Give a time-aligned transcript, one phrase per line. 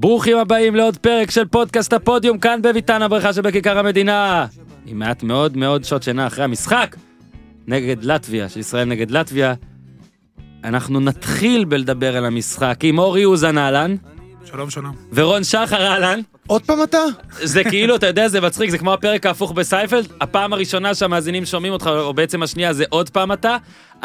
[0.00, 4.46] ברוכים הבאים לעוד פרק של פודקאסט הפודיום כאן בביתן הברכה שבכיכר המדינה.
[4.86, 6.96] עם מעט מאוד מאוד שעות שינה אחרי המשחק
[7.66, 9.54] נגד לטביה, של ישראל נגד לטביה.
[10.64, 13.96] אנחנו נתחיל בלדבר על המשחק עם אורי אוזן אהלן
[14.44, 14.94] שלום שלום.
[15.12, 16.20] ורון שחר אהלן.
[16.46, 17.02] עוד פעם אתה?
[17.42, 21.72] זה כאילו, אתה יודע, זה מצחיק, זה כמו הפרק ההפוך בסייפלד, הפעם הראשונה שהמאזינים שומעים
[21.72, 23.56] אותך, או בעצם השנייה, זה עוד פעם אתה.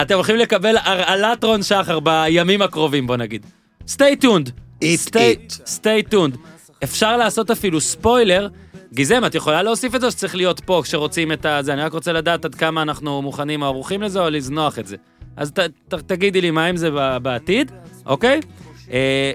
[0.01, 3.45] אתם הולכים לקבל הרעלת רון שחר בימים הקרובים, בוא נגיד.
[3.87, 4.62] stay tuned.
[4.83, 5.67] Eat stay, it.
[5.67, 6.37] stay tuned.
[6.83, 8.47] אפשר לעשות אפילו ספוילר.
[8.93, 11.73] גיזם, את יכולה להוסיף את זה או שצריך להיות פה כשרוצים את זה?
[11.73, 14.95] אני רק רוצה לדעת עד כמה אנחנו מוכנים או ערוכים לזה או לזנוח את זה.
[15.37, 16.89] אז ת, ת, תגידי לי מה עם זה
[17.21, 17.71] בעתיד,
[18.05, 18.39] אוקיי?
[18.91, 19.31] אה,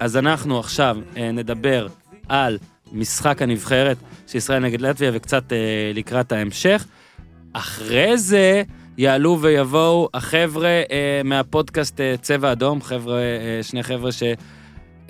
[0.00, 1.86] אז אנחנו עכשיו אה, נדבר
[2.28, 2.58] על
[2.92, 3.96] משחק הנבחרת
[4.26, 5.58] של ישראל נגד לטביה וקצת אה,
[5.94, 6.84] לקראת ההמשך.
[7.52, 8.62] אחרי זה
[8.98, 14.22] יעלו ויבואו החבר'ה אה, מהפודקאסט אה, צבע אדום, חבר'ה, אה, שני חבר'ה ש...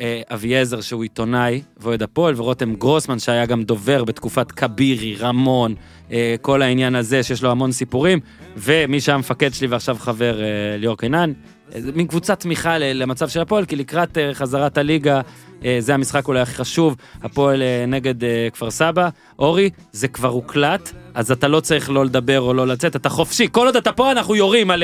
[0.03, 5.75] אה, אביעזר שהוא עיתונאי ואוהד הפועל, ורותם גרוסמן שהיה גם דובר בתקופת כבירי, רמון,
[6.13, 8.21] אה, כל העניין הזה שיש לו המון סיפורים,
[8.57, 10.47] ומי שהיה המפקד שלי ועכשיו חבר אה,
[10.79, 11.33] ליאור קינן.
[11.75, 15.21] אה, מין קבוצת תמיכה למצב של הפועל, כי לקראת אה, חזרת הליגה,
[15.65, 18.15] אה, זה המשחק אולי הכי חשוב, הפועל נגד
[18.53, 19.09] כפר סבא.
[19.39, 23.49] אורי, זה כבר הוקלט, אז אתה לא צריך לא לדבר או לא לצאת, אתה חופשי.
[23.53, 24.83] כל עוד אתה פה, אנחנו יורים על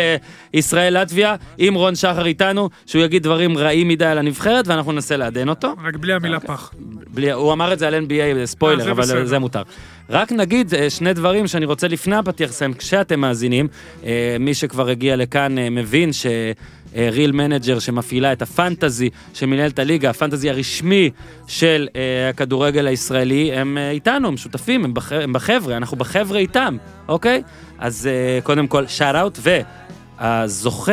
[0.54, 5.48] ישראל-לטביה, עם רון שחר איתנו, שהוא יגיד דברים רעים מדי על הנבחרת, ואנחנו ננסה לעדן
[5.48, 5.74] אותו.
[5.84, 6.72] רק בלי המילה פח.
[7.10, 9.26] בלי, הוא אמר את זה על NBA, ספוילר, זה אבל בסדר.
[9.26, 9.62] זה מותר.
[10.10, 13.68] רק נגיד שני דברים שאני רוצה לפני הפתיח לסיים, כשאתם מאזינים,
[14.40, 16.26] מי שכבר הגיע לכאן מבין ש...
[16.96, 21.10] Real Manager שמפעילה את הפנטזי שמנהל את הליגה, הפנטזי הרשמי
[21.46, 26.38] של אה, הכדורגל הישראלי, הם אה, איתנו, הם שותפים, הם, בח, הם בחבר'ה, אנחנו בחבר'ה
[26.38, 26.76] איתם,
[27.08, 27.42] אוקיי?
[27.78, 29.38] אז אה, קודם כל, שאט אאוט,
[30.18, 30.92] והזוכה,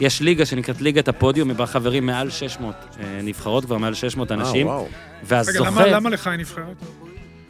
[0.00, 4.66] יש ליגה שנקראת ליגת הפודיום, בה חברים מעל 600 אה, נבחרות, כבר מעל 600 אנשים,
[4.68, 4.84] אה, וואו.
[4.84, 4.92] רגע,
[5.24, 5.70] והזוכה...
[5.70, 6.76] למה- למה לך היא נבחרת?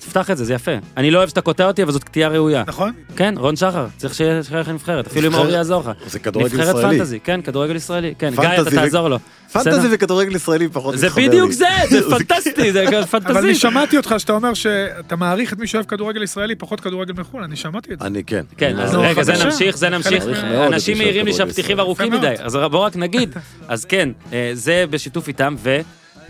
[0.05, 0.71] תפתח את זה, זה יפה.
[0.97, 2.65] אני לא אוהב שאתה קוטע אותי, אבל זאת קטיעה ראויה.
[2.67, 2.93] נכון?
[3.17, 5.91] כן, רון שחר, צריך שיהיה לך נבחרת, אפילו אם נבחרת- אורי יעזור לך.
[6.07, 6.99] זה כדורגל נבחרת ישראלי.
[6.99, 8.15] פנטזי, כן, כדורגל ישראלי.
[8.19, 9.19] כן, גיא, פנטזי אתה ו- תעזור לו.
[9.53, 9.89] פנטזי?
[9.91, 11.29] וכדורגל ישראלי פחות זה מתחבר לי.
[11.29, 13.55] בדיוק זה, זה פנטסטי, זה אבל אני פנטזי.
[13.55, 17.57] שמעתי אותך שאתה אומר שאתה מעריך את מי שאוהב כדורגל ישראלי פחות כדורגל מחו"ל, אני
[17.57, 18.07] שמעתי את זה.
[18.07, 18.43] אני כן.
[18.57, 19.45] כן, אז רגע, זה.
[19.45, 20.25] נמשיך, זה נמשיך.
[20.67, 21.81] אנשים מעירים לי שהפתיחים.
[21.81, 22.35] ארוכים מדי.
[22.43, 23.35] אז בואו רק נגיד.
[23.69, 25.55] אז כן, אה, זה בשיתוף איתם,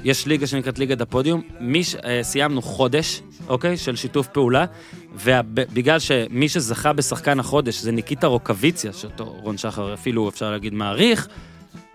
[0.02, 1.42] ויש ליגה שנקראת ליגת הפודיום.
[1.60, 4.64] מי אה, סיימנו חודש, אוקיי, של שיתוף פעולה,
[5.14, 11.28] ובגלל שמי שזכה בשחקן החודש זה ניקיטה רוקוויציה, שאותו רון שחר אפילו אפשר להגיד מעריך,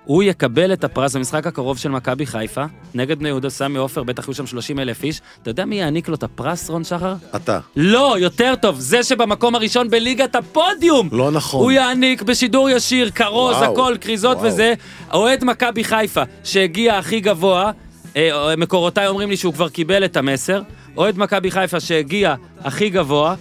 [0.09, 4.27] הוא יקבל את הפרס במשחק הקרוב של מכבי חיפה, נגד בני יהודה, סמי עופר, בטח
[4.27, 5.21] יהיו שם 30 אלף איש.
[5.41, 7.15] אתה יודע מי יעניק לו את הפרס, רון שחר?
[7.35, 7.59] אתה.
[7.75, 11.09] לא, יותר טוב, זה שבמקום הראשון בליגת הפודיום.
[11.11, 11.61] לא נכון.
[11.61, 14.37] הוא יעניק בשידור ישיר, כרוז, הכל, כריזות.
[14.41, 14.73] וזה.
[15.13, 17.71] אוהד מכבי חיפה, שהגיע הכי גבוה,
[18.15, 20.61] אה, מקורותיי אומרים לי שהוא כבר קיבל את המסר,
[20.97, 23.35] אוהד מכבי חיפה שהגיע הכי גבוה,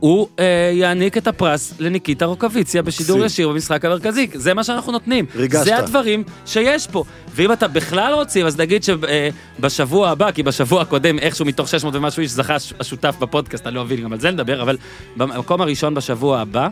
[0.00, 0.44] הוא אה,
[0.74, 3.24] יעניק את הפרס לניקיטה רוקוויציה בשידור.
[3.24, 5.24] ישיר במשחק המרכזי, זה מה שאנחנו נותנים.
[5.36, 5.64] ריגשת.
[5.64, 7.04] זה הדברים שיש פה.
[7.34, 12.20] ואם אתה בכלל רוצים, אז נגיד שבשבוע הבא, כי בשבוע הקודם איכשהו מתוך 600 ומשהו
[12.20, 14.76] איש זכה הש- השותף בפודקאסט, אני לא מבין, גם על זה נדבר, אבל
[15.16, 16.68] במקום הראשון בשבוע הבא,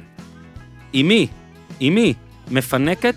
[0.95, 1.27] אמי,
[1.83, 2.15] אמי,
[2.51, 3.15] מפנקת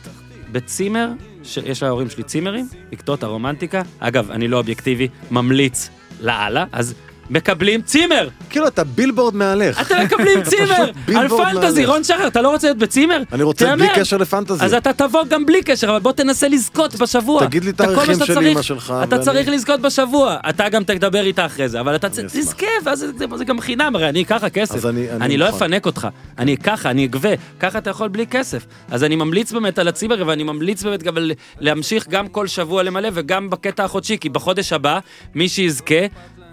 [0.51, 1.09] בצימר,
[1.43, 3.81] שיש להורים שלי צימרים, לקטוע את הרומנטיקה.
[3.99, 5.89] אגב, אני לא אובייקטיבי, ממליץ
[6.19, 6.93] לאללה, אז
[7.29, 8.27] מקבלים צימר!
[8.49, 9.81] כאילו אתה בילבורד מהלך.
[9.81, 10.85] אתם מקבלים צימר!
[11.15, 11.85] על פנטזי.
[11.85, 13.21] רון שחר, אתה לא רוצה להיות בצימר?
[13.33, 13.87] אני רוצה בלי.
[13.95, 14.65] קשר לפנטזי.
[14.65, 17.45] אז אתה תבוא גם בלי קשר, אבל בוא תנסה לזכות בשבוע.
[17.45, 20.37] תגיד לי תאריכים שאתה של אמא שלך, אתה צריך לזכות בשבוע.
[20.49, 22.09] אתה גם תדבר איתה אחרי זה, אבל אתה.
[22.09, 24.85] תזכה, ואז זה- גם חינם, הרי אני אקח לך כסף.
[25.21, 25.49] אני- לא.
[25.49, 26.07] אפנק אותך,
[26.37, 27.29] אני ככה, אני אגבה,
[27.59, 28.65] ככה אתה יכול בלי כסף.
[28.91, 31.13] אז אני ממליץ באמת על הצימר, ואני ממליץ באמת גם
[31.59, 34.99] להמשיך גם כל שבוע למלא, וגם בקטע החודשי, כי בחודש הבא,
[35.35, 35.95] מי שיזכה,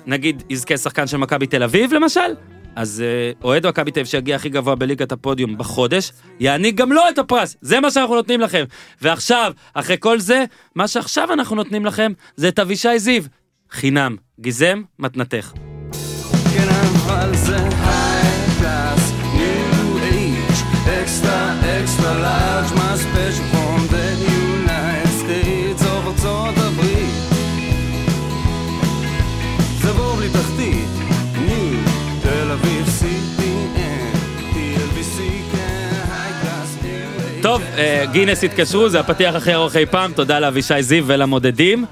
[0.07, 2.35] נגיד יזכה שחקן של מכבי תל אביב למשל,
[2.77, 7.03] אז אה, אוהד מכבי תל אביב שיגיע הכי גבוה בליגת הפודיום בחודש, יעניק גם לו
[7.09, 7.57] את הפרס.
[7.61, 8.65] זה מה שאנחנו נותנים לכם.
[9.03, 10.45] ועכשיו, אחרי כל זה,
[10.75, 13.23] מה שעכשיו אנחנו נותנים לכם, זה את אבישי זיו.
[13.71, 14.17] חינם.
[14.41, 15.53] גיזם, מתנתך.
[16.55, 16.69] כן
[21.03, 21.39] extra
[21.81, 23.56] extra large, my
[38.13, 41.85] גינס התקשרו, זה הפתיח הכי ארוך אי פעם, תודה לאבישי זיו ולמודדים.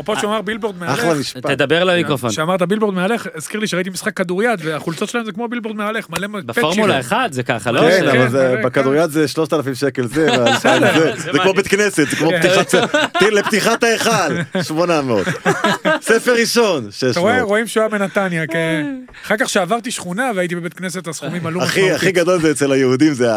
[0.00, 1.46] אפרופו שאמר בילבורד מהלך, אחלה משפט.
[1.46, 2.30] תדבר למיקרופון.
[2.30, 6.26] שאמרת בילבורד מהלך, הזכיר לי שראיתי משחק כדוריד, והחולצות שלהם זה כמו בילבורד מהלך, מלא
[6.26, 6.46] פאצ'ים.
[6.46, 7.80] בפורמולה 1 זה ככה, לא?
[7.80, 10.26] כן, ש- אבל כן, זה- כן, בכדוריד זה 3,000 שקל זה,
[11.16, 11.54] זה, כמו.
[11.54, 12.30] בית כנסת, זה כמו
[13.20, 13.26] כן.
[13.32, 14.10] לפתיחת ההיכל,
[14.62, 15.26] 800.
[16.00, 17.48] ספר ראשון, אתה רואה, 600.
[17.48, 18.44] רואים שהוא היה בנתניה,
[19.24, 23.14] אחר כך שעברתי שכונה והייתי בבית כנסת, הסכומים עלו הכי הכי גדול זה אצל היהודים
[23.14, 23.28] זה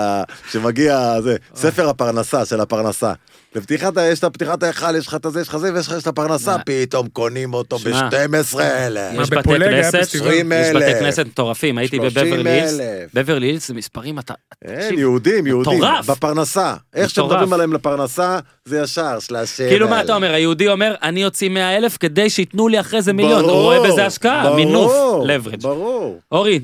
[0.51, 3.13] שמגיע זה ספר הפרנסה של הפרנסה.
[3.55, 5.93] לפתיחת ה- יש את פתיחת ההיכל יש לך את הזה יש לך זה ויש לך
[5.97, 6.55] יש את הפרנסה?
[6.65, 9.21] פתאום קונים אותו שמע, ב-12 אלף.
[9.21, 9.93] יש בתי כנסת.
[10.01, 10.75] יש 20,000.
[10.75, 12.27] בתי כנסת מטורפים, הייתי 30,000.
[12.33, 12.79] בבברלי הילס,
[13.13, 14.33] בברלי הילס זה מספרים, אתה...
[14.65, 15.81] אין יהודים יהודים.
[16.07, 17.09] בפרנסה איך.
[17.09, 19.69] שמדברים עליהם לפרנסה זה ישר שלאשר.
[19.69, 23.13] כאילו מה אתה אומר, היהודי אומר, אני אוציא 100 אלף כדי שייתנו לי אחרי זה
[23.13, 24.93] מיליון, הוא רואה בזה השקעה, מינוף,
[25.23, 25.61] leverage.
[25.61, 26.19] ברור.
[26.31, 26.59] אורי,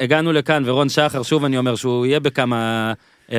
[0.00, 2.92] הגענו לכאן, ורון שחר, שוב אני אומר שהוא יהיה בכמה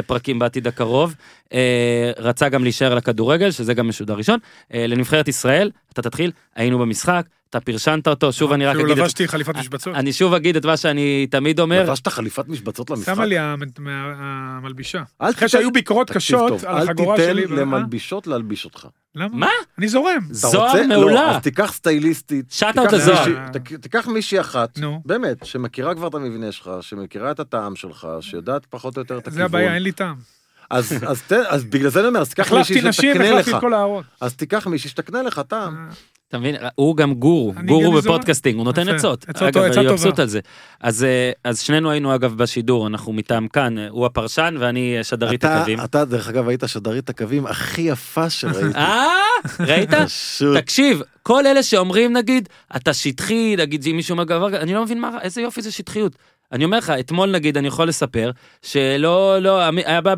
[0.07, 1.15] פרקים בעתיד הקרוב,
[1.53, 4.39] אה, רצה גם להישאר לכדורגל, שזה גם משודר ראשון,
[4.73, 9.27] אה, לנבחרת ישראל, אתה תתחיל, היינו במשחק, אתה פרשנת אותו, שוב אני רק אגיד, לבשתי
[9.27, 9.95] חליפת משבצות.
[9.95, 13.13] אני שוב אגיד את מה שאני תמיד אומר, לבשת חליפת משבצות למשחק.
[13.15, 14.97] שמה לי המלבישה.
[14.97, 17.41] אל אחרי תיתן- שהיו ביקורות קשות על החגורה אל שלי.
[17.41, 17.61] תיתן ו- אה?
[17.61, 18.87] למלבישות להלביש אותך.
[19.15, 19.27] למה?
[19.37, 19.49] מה?
[19.77, 20.19] אני זורם.
[20.31, 20.73] זוהר?
[20.81, 22.51] לא, מעולה, אז תיקח סטייליסטית.
[22.93, 23.19] לזוהר.
[23.29, 24.79] מישהי- תק- תיקח מישהי אחת.
[25.05, 29.27] באמת, שמכירה כבר את המבנה שלך, שמכירה את הטעם שלך, שיודעת פחות או יותר את
[29.27, 29.37] הכיוון.
[29.37, 30.15] זה הבעיה, אין לי טעם.
[30.73, 33.55] אז, אז, ת, אז בגלל זה אני אומר, אז תיקח מישהי שתקנה חליפות לך.
[33.55, 34.03] את כל הארון.
[34.21, 35.89] אז תיקח מישהי שתקנה לך טעם.
[36.33, 36.55] אתה מבין?
[36.75, 37.91] הוא גם גורו, גורו.
[37.91, 38.89] בפודקאסטינג, הוא נותן.
[38.89, 39.25] עצות.
[39.29, 39.87] אגב, אני.
[39.87, 40.39] מבסוט על זה.
[40.81, 45.03] אז אה, אז שנינו היינו אגב בשידור, אנחנו מטעם כאן, אה, הוא הפרשן ואני אה,
[45.03, 45.79] שדרית אתה, הקווים.
[45.79, 48.77] אתה, דרך אגב, היית שדרית הקווים הכי יפה שראיתי.
[48.77, 49.13] אה,
[49.59, 49.89] ראית?
[50.55, 55.17] תקשיב, כל אלה שאומרים נגיד, אתה שטחי, נגיד אם מישהו אומר אני לא מבין מה,
[55.21, 56.15] איזה יופי זה שטחיות.
[56.53, 60.15] אני אומר לך, אתמול נגיד, אני יכול לספר, שלא, לא, היה בעיה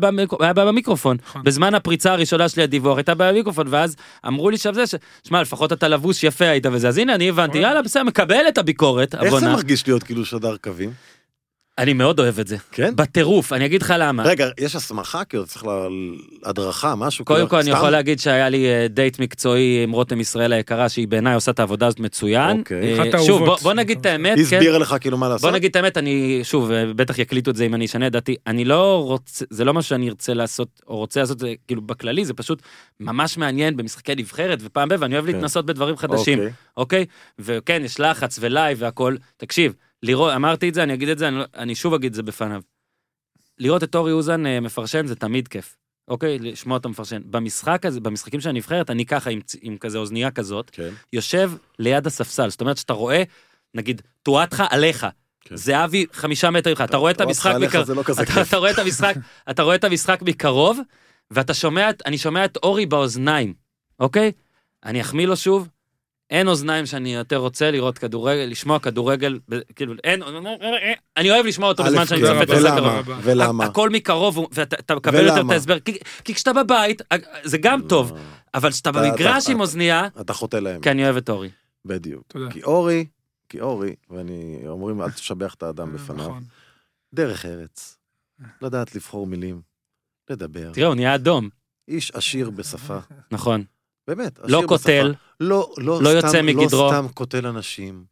[0.54, 1.16] במיקרופון.
[1.28, 1.42] נכון.
[1.44, 3.96] בזמן הפריצה הראשונה שלי הדיווח, הייתה בעיה במיקרופון, ואז
[4.26, 4.84] אמרו לי שם זה,
[5.28, 8.58] שמע, לפחות אתה לבוש יפה היית וזה, אז הנה, אני הבנתי, יאללה, בסדר, מקבל את
[8.58, 9.48] הביקורת, איך זה.
[9.48, 10.90] מרגיש להיות כאילו שדר קווים?
[11.78, 12.56] אני מאוד אוהב את זה.
[12.72, 12.96] כן?
[12.96, 14.22] בטירוף, אני אגיד לך למה.
[14.22, 15.24] רגע, יש הסמכה?
[15.24, 15.68] כאילו צריך ל-
[16.44, 17.24] הדרכה, משהו?
[17.24, 17.70] קודם כל אני?
[17.70, 21.58] יכול להגיד שהיה לי אה, דייט מקצועי עם רותם ישראל היקרה שהיא בעיניי עושה את
[21.60, 22.58] העבודה הזאת מצוין.
[22.58, 22.98] אוקיי.
[22.98, 24.56] אה, אחת שוב בוא נגיד את האמת, היא כן.
[24.56, 25.40] הסבירה לך כאילו מה לעשות?
[25.50, 28.12] בוא נגיד את האמת אני שוב אה, בטח יקליטו את זה אם אני אשנה את
[28.12, 31.82] דעתי אני לא רוצה זה לא מה שאני ארצה לעשות או רוצה לעשות זה כאילו
[31.82, 32.62] בכללי זה פשוט
[33.00, 34.94] ממש מעניין במשחקי נבחרת ופעם ב...
[34.98, 35.32] ואני אוהב כן.
[35.32, 36.52] להתנסות בדברים חדשים אוקיי.
[36.76, 37.04] אוקיי
[37.38, 39.72] וכן יש לחץ ו live והכל תקשיב
[40.02, 42.22] לראות אמרתי את זה אני אגיד את זה אני, לא- אני שוב אגיד את זה
[42.22, 42.60] בפניו.
[43.58, 45.76] לראות את אורי אוזן אה, מפרשן זה תמיד כיף.
[46.08, 47.22] אוקיי, לשמוע אותו מפרשן.
[47.24, 50.88] במשחק הזה, במשחקים של הנבחרת, אני ככה עם, עם כזה אוזנייה כזאת, כן.
[51.12, 52.50] יושב ליד הספסל.
[52.50, 53.22] זאת אומרת שאתה רואה,
[53.74, 55.06] נגיד, טוואטחה עליך.
[55.40, 55.56] כן.
[55.56, 58.02] זהבי חמישה מטר ממך, אתה רואה את המשחק מקרוב, זה לא
[58.42, 59.14] אתה, רואה את המשחק,
[59.50, 60.78] אתה רואה את המשחק מקרוב,
[61.30, 63.54] ואתה שומע, אני שומע את אורי באוזניים,
[64.00, 64.32] אוקיי?
[64.84, 65.68] אני אחמיא לו שוב,
[66.30, 69.38] אין אוזניים שאני יותר רוצה לראות כדורגל, לשמוע כדורגל,
[69.76, 70.22] כאילו, אין,
[71.16, 73.64] אני אוהב לשמוע אותו בזמן שאני כן, צופה את המשחק ולמה?
[73.64, 75.50] הכל מקרוב, ואתה אתה מקבל יותר את?
[75.50, 77.02] ההסבר, כי- כשאתה בבית,
[77.44, 78.12] זה גם טוב,
[78.54, 80.80] אבל כשאתה אתה- במגרש עם אוזנייה, אתה חוטא להם.
[80.80, 81.50] כי אני אוהב את אורי.
[81.84, 82.32] בדיוק.
[82.50, 83.06] כי אורי,
[83.48, 86.42] כי אורי, ואני, אומרים אל תשבח את האדם בפניו, נכון.
[87.14, 87.98] דרך ארץ,
[88.62, 89.60] לדעת לבחור מילים,
[90.30, 91.48] לדבר, תראה, הוא נהיה אדום,
[91.88, 92.98] איש עשיר בשפה,
[93.30, 93.64] נכון.
[94.08, 94.62] באמת, לא.
[94.66, 96.82] קוטל, לא, לא, לא סתם, יוצא מגדרו.
[96.82, 98.04] לא סתם קוטל אנשים.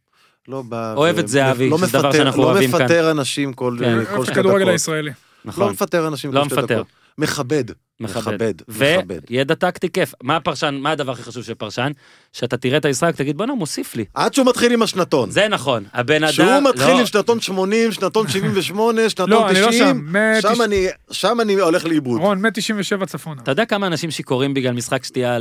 [0.49, 0.95] לא בא...
[0.97, 2.85] אוהב את זהבי, לא שזה דבר שאנחנו אוהבים לא כאן.
[2.85, 4.05] מפטר אנשים כל כן.
[4.05, 4.73] כל אוהב את שתי הכדורגל דקות.
[4.73, 5.11] הישראלי.
[5.11, 5.15] לא
[5.45, 5.73] נכון.
[5.73, 6.75] מפטר אנשים לא כל שתי מפטר.
[6.75, 6.87] דקות.
[7.19, 7.65] מכבד.
[8.01, 8.55] מכבד.
[8.69, 9.21] מכבד.
[9.31, 10.15] וידע טקטי כיף.
[10.23, 11.93] מה הפרשן, מה הדבר הכי חשוב של פרשן?
[12.33, 14.05] שאתה תראה את המשחק, תגיד בואנה, מוסיף לי.
[14.15, 15.31] עד שהוא מתחיל עם השנתון.
[15.31, 16.33] זה נכון, הבן אדם...
[16.33, 20.09] שהוא מתחיל לא, עם שנתון 80, שנתון 78, שנתון לא, אני לא 90,
[20.43, 20.63] שם.
[20.63, 22.21] אני- שם אני הולך לאיבוד.
[22.21, 23.43] רון, מ-97 צפונה.
[23.43, 25.35] אתה יודע כמה אנשים שיכורים בגלל משחק שתייה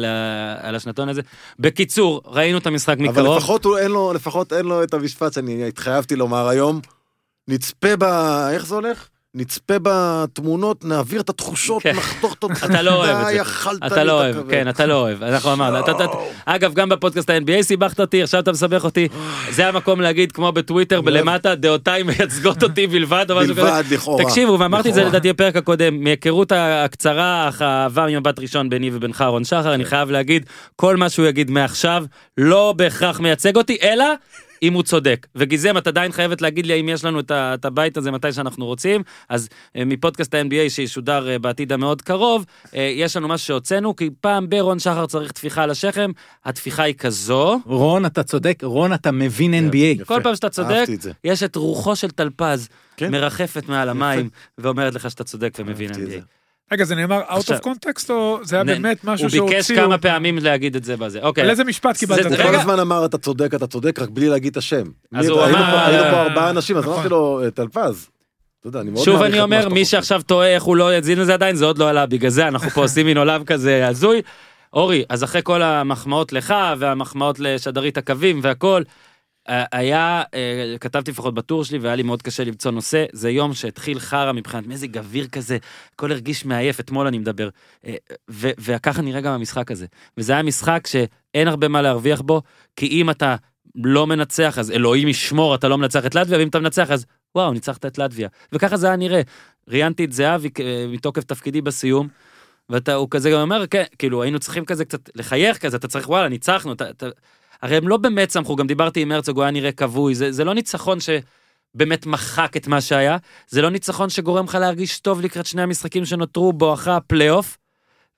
[0.62, 1.22] על השנתון הזה?
[1.60, 3.28] בקיצור, ראינו את המשחק אבל מקרוב.
[3.92, 6.80] לו, לפחות אין לו את המשפט שאני התחייבתי לומר היום.
[7.48, 8.04] נצפה ב...
[8.54, 9.08] איך זה הולך?
[9.36, 11.96] נצפה בתמונות, נעביר את התחושות, כן.
[11.96, 12.44] נחתוך את...
[12.66, 13.42] אתה לא אוהב את זה.
[13.88, 14.36] את אתה לא אוהב.
[14.50, 15.80] כן, אתה לא אוהב, אנחנו אמרנו.
[15.80, 16.06] אתה- אתה-
[16.46, 19.08] אגב, גם בפודקאסט ה-NBA סיבכת אותי, עכשיו אתה מסבך אותי.
[19.50, 23.62] זה המקום להגיד, כמו בטוויטר, בלמטה, דעותיי מייצגות אותי בלבד, או משהו כזה.
[23.64, 24.24] בלבד, לכאורה.
[24.24, 25.04] תקשיבו, ואמרתי את זה.
[25.04, 29.70] לדעתי בפרק הקודם, מהיכרות הקצרה, אך האהבה ממבט ראשון ביני ובינך, רון שחר, כן.
[29.70, 32.06] אני חייב להגיד, כל מה שהוא יגיד מעכשיו,
[32.38, 34.06] לא בהכרח מייצג אותי, אלא...
[34.64, 35.28] אם הוא צודק.
[35.36, 38.32] וגיזם, את עדיין חייבת להגיד לי האם יש לנו את ה- את הבית הזה מתי
[38.34, 39.02] שאנחנו רוצים.
[39.30, 44.10] אז אה, מפודקאסט ה-NBA שישודר אה, בעתיד המאוד קרוב, אה, יש לנו משהו שהוצאנו, כי
[44.22, 46.12] פעם ברון שחר צריך טפיחה על השכם,
[46.46, 47.60] הטפיחה היא כזו.
[47.66, 49.76] רון, אתה צודק, רון, אתה מבין NBA.
[49.78, 50.06] יפה.
[50.06, 50.86] כל פעם שאתה צודק.
[51.24, 53.12] יש את רוחו של טלפז כן.
[53.12, 56.18] מרחפת מעל המים ואומרת לך שאתה צודק ומבין את זה.
[56.18, 56.22] NBA.
[56.74, 59.48] רגע, זה נאמר out of context, או זה היה באמת משהו הוא שהוציאו?
[59.48, 61.20] ביקש כמה פעמים להגיד את זה בזה.
[61.22, 61.44] אוקיי.
[61.44, 62.26] על איזה משפט קיבלת?
[62.26, 62.38] הוא?
[62.38, 62.56] כל.
[62.56, 64.84] הזמן אמר אתה צודק, אתה צודק, רק בלי להגיד את השם.
[65.16, 65.46] אז הוא אמר-
[65.86, 66.94] היינו פה אה, ארבעה אנשים, אז נכון.
[66.96, 68.08] אמרתי לו, טלפז.
[68.76, 69.86] אני מאוד שוב אני אומר, מי.
[69.86, 72.70] שעכשיו תוהה איך הוא לא האזין לזה עדיין, זה עוד לא עלה, בגלל זה אנחנו
[72.70, 74.22] פה עושים מין עולם כזה הזוי.
[74.74, 78.92] אורי, אז אחרי כל המחמאות לך והמחמאות לשדרית הקווים והכל, אה,
[79.48, 84.00] היה, אה, כתבתי לפחות בטור שלי והיה לי מאוד קשה למצוא נושא, זה יום שהתחיל
[84.00, 85.58] חרא מבחינת מזג אוויר כזה,
[85.96, 87.50] הכל הרגיש מעייף, אתמול אני מדבר.
[87.86, 87.96] אה,
[88.30, 89.86] וככה נראה גם המשחק הזה.
[90.18, 92.42] וזה היה משחק שאין הרבה מה להרוויח בו,
[92.76, 93.36] כי אם אתה
[93.76, 97.54] לא מנצח, אז אלוהים ישמור, אתה לא מנצח את לטביה, ואם אתה מנצח, אז וואו,
[97.54, 98.30] ניצחת את לטביה.
[98.52, 99.22] וככה זה היה נראה.
[99.68, 102.08] ראיינתי את זהבי אה, מתוקף תפקידי בסיום,
[102.70, 106.10] ואתה, הוא כזה גם אומר, כן, כאילו, היינו צריכים כזה קצת לחייך כזה, אתה צריך,
[106.10, 107.08] וואלה, ניצחנו, אתה, אתה...
[107.64, 110.44] הרי הם לא באמת צמחו, גם דיברתי עם הרצוג, הוא היה נראה כבוי, זה, זה
[110.44, 113.18] לא ניצחון שבאמת מחק את מה שהיה,
[113.48, 117.58] זה לא ניצחון שגורם לך להרגיש טוב לקראת שני המשחקים שנותרו בואכה הפלייאוף,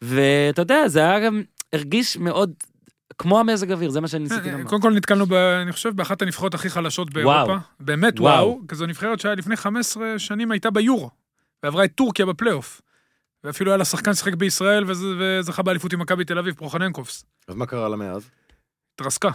[0.01, 1.41] ואתה יודע, זה היה גם,
[1.73, 2.51] הרגיש מאוד
[3.17, 4.63] כמו המזג אוויר, זה מה שאני ניסיתי לומר.
[4.63, 7.43] קודם כל נתקלנו, ב- אני חושב, באחת הנבחרות הכי חלשות באירופה.
[7.43, 7.57] וואו.
[7.79, 8.33] באמת וואו.
[8.47, 8.59] וואו.
[8.67, 11.09] כזו נבחרת שהיה לפני 15 שנים הייתה ביורו,
[11.63, 12.81] ועברה את טורקיה בפלייאוף.
[13.43, 17.25] ואפילו היה לה שחקן שחק בישראל וזה- וזכה באליפות עם מכבי תל אביב, פרוחננקובס.
[17.47, 18.29] אז מה קרה לה מאז?
[18.95, 19.29] התרסקה.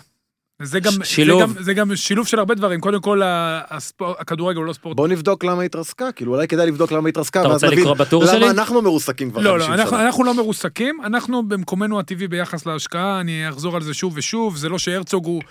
[0.62, 1.40] זה גם, ש- שילוב.
[1.40, 2.80] זה גם, זה גם שילוב של הרבה דברים.
[2.80, 4.96] קודם כל, הספור, הכדורגל הוא לא ספורט.
[4.96, 7.66] בוא נבדוק למה היא התרסקה, כאילו אולי כדאי לבדוק למה היא התרסקה, אתה ואז רוצה
[7.66, 8.36] נבין לקרוא בטור שלי?
[8.40, 10.06] למה אנחנו מרוסקים כבר לא, 50 לא, אנחנו, שנה.
[10.06, 14.68] אנחנו לא מרוסקים, אנחנו במקומנו הטבעי ביחס להשקעה, אני אחזור על זה שוב ושוב, זה
[14.68, 15.42] לא שהרצוג הוא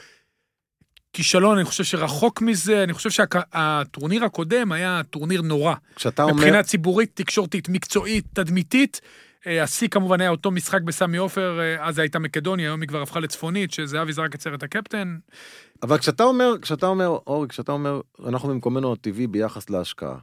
[1.13, 5.73] כישלון, אני חושב שרחוק מזה, אני חושב שהטורניר הקודם היה טורניר נורא.
[5.95, 9.01] כשאתה אומר, מבחינה ציבורית, תקשורתית, מקצועית, תדמיתית.
[9.49, 13.01] אה, השיא כמובן היה אותו משחק בסמי עופר, אה, אז הייתה מקדוניה, היום היא כבר
[13.01, 15.17] הפכה לצפונית, שזהבי זרק את סרט הקפטן.
[15.83, 20.15] אבל כשאתה אומר, כשאתה אומר, אורי, כשאתה אומר, אנחנו במקומנו הטבעי ביחס להשקעה.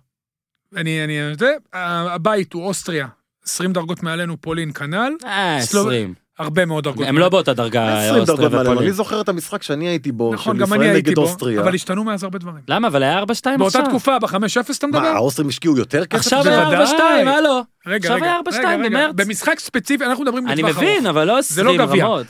[0.77, 3.07] אני, אני, זה, הבית הוא אוסטריה,
[3.45, 6.15] 20 דרגות מעלינו, פולין כנ"ל, אה, סלוב- 20.
[6.39, 7.07] הרבה מאוד דרגות.
[7.07, 8.83] הם לא באותה דרגה, 20 אוסטריה דרגות.
[8.83, 11.37] אני זוכר את המשחק שאני הייתי בו, נכון, גם אני הייתי בו.
[11.61, 12.63] אבל השתנו מאז הרבה דברים.
[12.69, 12.89] למה?
[12.89, 13.23] אבל היה 4-2
[13.59, 13.85] באותה עכשיו.
[13.91, 15.01] תקופה, ב-5-0 אתה מדבר?
[15.01, 16.33] מה, האוסטרים השקיעו יותר כסף?
[16.33, 17.25] עכשיו היה בוודאי.
[17.25, 17.61] 4-2, הלו.
[17.87, 18.89] רגע, עכשיו רגע, היה 4-2 רגע, רגע.
[18.89, 19.13] במרץ.
[19.15, 21.07] במשחק ספציפי, אנחנו מדברים אני בטווח מבין, ארוך.
[21.07, 22.07] אבל לא זה לא 20 גביע.
[22.07, 22.27] רמות.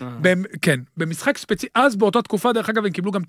[0.62, 3.24] כן, במשחק ספציפי, אז באותה תקופה, דרך אגב, הם קיבלו גם 9-0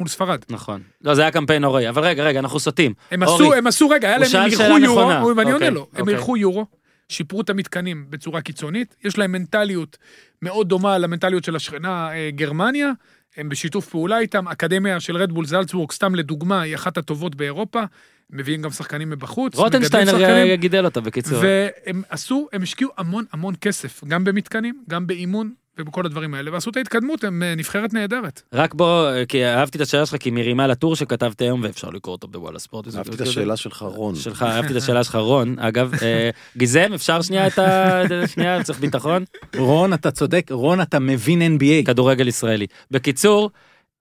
[0.00, 0.38] מול ספרד.
[0.50, 0.80] נכון.
[1.04, 1.88] לא, זה היה קמפיין נוראי.
[1.88, 2.92] אבל רגע, רגע, אנחנו סוטים.
[3.10, 5.36] הם עשו, הם עשו, רגע, היה להם, הם אירחו יורו.
[5.36, 6.14] ואני עונה אוקיי, לו, הם אוקיי.
[6.14, 6.66] אירחו יורו,
[7.08, 9.98] שיפרו את המתקנים בצורה קיצונית, יש להם מנטליות
[10.42, 12.90] מאוד דומה למנטליות של השכנה אה, גרמניה,
[13.36, 17.82] הם בשיתוף פעולה איתם, אקדמיה של רדבול זלצבורג, סתם לדוגמה, היא אחת הטובות באירופה,
[18.30, 21.38] מביאים גם שחקנים מבחוץ, רוטנשטיינר גידל אותה, בקיצור.
[21.42, 26.70] והם עשו, הם השקיעו המון המון כסף, גם במתקנים, גם באימון ובכל הדברים האלה, ועשו
[26.70, 28.42] את ההתקדמות, הם אה, נבחרת נהדרת.
[28.52, 32.28] רק בוא, כי אהבתי את השאלה שלך, כי מרימה לטור שכתבתי היום, ואפשר לקרוא אותו
[32.28, 32.86] בוואלה ספורט.
[32.96, 34.14] אהבתי את השאלה שלך, רון.
[34.14, 35.58] שלך, אהבתי את השאלה שלך, רון.
[35.58, 38.02] אגב, אה, גיזם, אפשר שנייה את ה...
[38.26, 39.24] שנייה, צריך ביטחון?
[39.56, 41.86] רון, אתה צודק, רון, אתה מבין NBA.
[41.86, 42.66] כדורגל ישראלי.
[42.90, 43.50] בקיצור,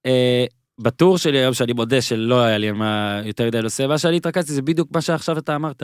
[0.06, 0.46] אה,
[0.80, 4.54] בטור שלי היום, שאני מודה שלא היה לי מה יותר מדי לנושא, מה שאני התרכזתי
[4.54, 5.84] זה בדיוק מה שעכשיו אתה אמרת.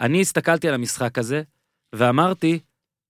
[0.00, 1.42] אני הסתכלתי על המשחק הזה,
[1.92, 2.58] ואמרתי,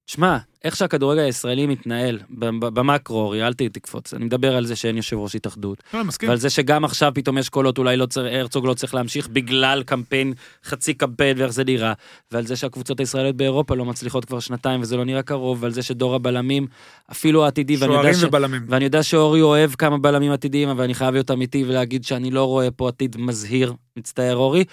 [0.07, 4.15] שמע, איך שהכדורגל הישראלי מתנהל, במקרו, אורי, אל תקפוץ.
[4.15, 6.29] אני מדבר על זה שאין יושב ראש התאחדות, לא, מסכים.
[6.29, 9.83] ועל זה שגם עכשיו פתאום יש קולות, אולי לא צריך, הרצוג לא צריך להמשיך בגלל
[9.83, 10.33] קמפיין,
[10.65, 11.93] חצי קמפיין ואיך זה נראה,
[12.33, 15.83] ועל זה שהקבוצות הישראליות באירופה לא מצליחות כבר שנתיים וזה לא נראה קרוב, ועל זה
[15.83, 16.67] שדור הבלמים,
[17.13, 18.23] אפילו העתידי, ואני יודע ש...
[18.23, 18.63] ובלמים.
[18.69, 22.45] ואני יודע שאורי אוהב כמה בלמים עתידיים, אבל אני חייב להיות אמיתי ולהגיד שאני לא
[22.45, 24.65] רואה פה עתיד מזהיר, מצטער אורי.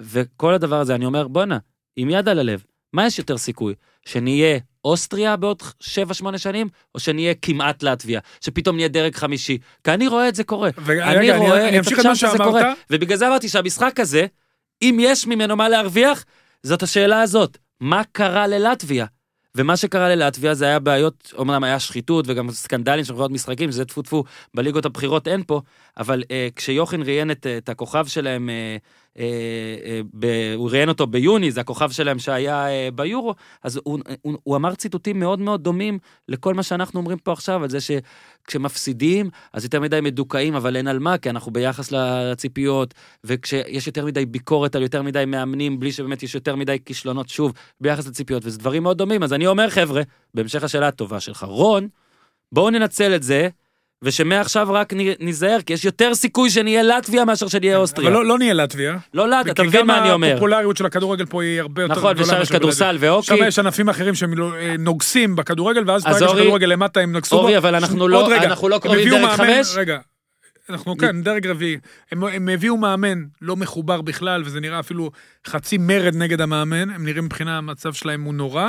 [0.00, 1.58] וכל הדבר הזה, אני אומר, בואנה,
[1.96, 3.74] עם יד על הלב, מה יש יותר סיכוי?
[4.06, 9.58] שנהיה אוסטריה בעוד 7-8 שנים, או שנהיה כמעט לטביה, שפתאום נהיה דרג חמישי?
[9.84, 10.70] כי אני רואה את זה קורה.
[10.84, 12.38] ורגע, אני אני, רואה אני את מה שזה.
[12.38, 12.72] קורה.
[12.90, 14.26] ובגלל זה אמרתי שהמשחק הזה,
[14.82, 16.24] אם יש ממנו מה להרוויח,
[16.62, 17.58] זאת השאלה הזאת.
[17.80, 19.06] מה קרה ללטביה?
[19.54, 23.84] ומה שקרה ללטביה זה היה בעיות, אומנם היה שחיתות וגם סקנדלים של חברות משחקים, שזה
[23.84, 25.60] טפו טפו, בליגות הבכירות אין פה,
[25.96, 28.76] אבל אה, כשיוחין ראיין את, את הכוכב שלהם, אה, אה, אה,
[30.14, 34.56] ב, הוא ראיין אותו ביוני, זה הכוכב שלהם שהיה אה, ביורו, אז הוא, הוא, הוא
[34.56, 35.98] אמר ציטוטים מאוד מאוד דומים
[36.28, 40.88] לכל מה שאנחנו אומרים פה עכשיו, על זה שכשמפסידים, אז יותר מדי מדוכאים, אבל אין
[40.88, 42.94] על מה, כי אנחנו ביחס לציפיות,
[43.24, 47.52] וכשיש יותר מדי ביקורת על יותר מדי מאמנים, בלי שבאמת יש יותר מדי כישלונות, שוב,
[47.80, 49.22] ביחס לציפיות, וזה דברים מאוד דומים.
[49.22, 50.02] אז אני אומר, חבר'ה,
[50.34, 51.88] בהמשך השאלה הטובה שלך, רון,
[52.52, 53.48] בואו ננצל את זה,
[54.02, 58.08] ושמעכשיו רק ניזהר, כי יש יותר סיכוי שנהיה לטביה מאשר שנהיה אוסטריה.
[58.08, 58.96] אבל לא, לא נהיה לטביה.
[59.14, 60.30] לא לטביה, אתה כי מבין גם מה אני אומר.
[60.30, 62.32] הפופולריות של הכדורגל פה היא הרבה יותר נכון, גדולה.
[62.32, 62.96] ושם יש כדורסל.
[63.00, 63.26] והוקי.
[63.26, 67.42] שם יש ענפים אחרים שנוגסים בכדורגל, ואז אז ברגע שהכדורגל למטה הם נגסו בו.
[67.42, 69.76] אורי, אבל אנחנו לא- רגע, אנחנו לא קרובים דרג חמש?
[69.76, 69.98] רגע.
[70.70, 71.76] אנחנו כן, דרג רביעי.
[72.12, 75.10] הם, הם הביאו מאמן לא מחובר בכלל, וזה נראה אפילו
[75.46, 78.68] חצי מרד נגד המאמן, הם נראים מבחינה, המצב שלהם הוא נורא.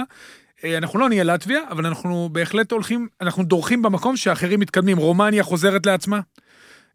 [0.63, 4.97] אה, אנחנו לא נהיה לטביה, אבל אנחנו בהחלט הולכים, אנחנו דורכים במקום שאחרים מתקדמים.
[4.97, 6.19] רומניה חוזרת לעצמה,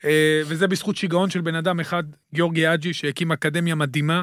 [0.04, 2.02] אה, וזה בזכות שיגעון של בן אדם אחד,
[2.34, 4.22] גיאורגי אג'י, שהקים אקדמיה מדהימה,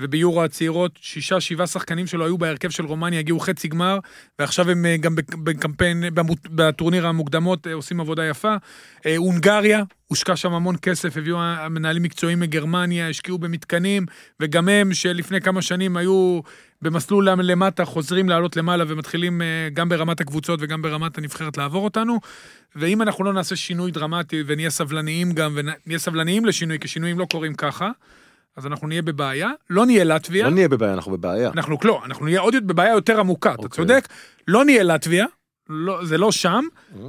[0.00, 3.98] וביורו הצעירות, שישה, שבעה שחקנים שלו היו בהרכב של רומניה, הגיעו חצי גמר,
[4.38, 6.04] ועכשיו הם אה, גם בק- בקמפיין,
[6.50, 8.54] בטורניר המוקדמות, עושים עבודה יפה.
[9.16, 14.06] הונגריה, הושקע שם המון כסף, הביאו המנהלים מקצועיים מגרמניה, השקיעו במתקנים,
[14.40, 16.40] וגם הם, שלפני כמה שנים היו
[16.82, 22.18] במסלול למטה, חוזרים לעלות למעלה ומתחילים אה, גם ברמת הקבוצות וגם ברמת הנבחרת לעבור אותנו.
[22.76, 27.24] ואם אנחנו לא נעשה שינוי דרמטי ונהיה סבלניים גם, ונהיה סבלניים לשינוי, כי שינויים לא
[27.24, 27.90] קורים ככה,
[28.56, 29.50] אז אנחנו נהיה בבעיה.
[29.70, 30.44] לא נהיה לטביה.
[30.44, 31.50] לא נהיה בבעיה, אנחנו בבעיה.
[31.54, 33.76] אנחנו לא, אנחנו נהיה עוד בבעיה יותר עמוקה, אתה אוקיי.
[33.76, 34.08] צודק.
[34.48, 35.26] לא נהיה לטביה,
[35.68, 36.64] לא, זה לא שם,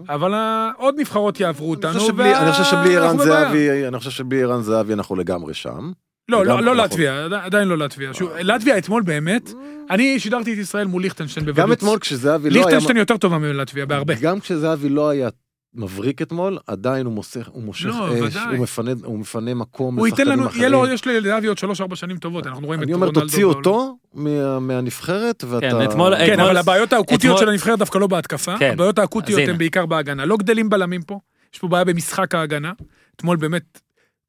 [0.10, 1.92] אבל אה, עוד נבחרות יעברו אותנו.
[1.92, 2.14] אני חושב
[2.64, 3.46] שבלי ערן ואנחנו בבעיה.
[3.46, 5.92] זהבי, אני חושב שבלי ערן זהבי אנחנו לגמרי שם.
[6.30, 8.14] לא, לא, לא אנחנו- לטביה, עדי- עדיין לא לטביה.
[8.14, 9.52] שוב, לטביה אתמול באמת,
[9.90, 11.68] אני שידרתי את ישראל מול ליכטנשטיין בוודאות.
[11.68, 12.66] גם אתמול כשזהבי לא היה...
[12.66, 14.14] ליכטנשטיין יותר טובה מלטביה, בהרבה.
[14.22, 15.30] גם כשזהבי לא היה
[15.76, 18.56] מבריק אתמול, עדיין הוא מושך, הוא מושך לא, אש, ודאי.
[18.56, 20.62] הוא מפנה, הוא מפנה מקום הוא ייתן לשחקנים לנו, אחרים.
[20.62, 23.22] יהיה לו, יש לזהבי עוד שלוש-ארבע שנים טובות, אנחנו רואים את אני אומר, רונלדו.
[23.22, 23.44] תוציא.
[23.46, 25.70] אותו מה- מהנבחרת, ואתה...
[25.70, 28.72] כן, אתמול- כן, אתמול- אבל הבעיות האקוטיות של הנבחרת דווקא לא בהתקפה, כן.
[28.74, 29.42] הבעיות האקוטיות.
[29.50, 30.26] הן בעיקר בהגנה.
[30.26, 31.20] לא גדלים בלמים פה,
[31.54, 32.72] יש פה בעיה במשחק ההגנה.
[33.16, 33.80] אתמול באמת,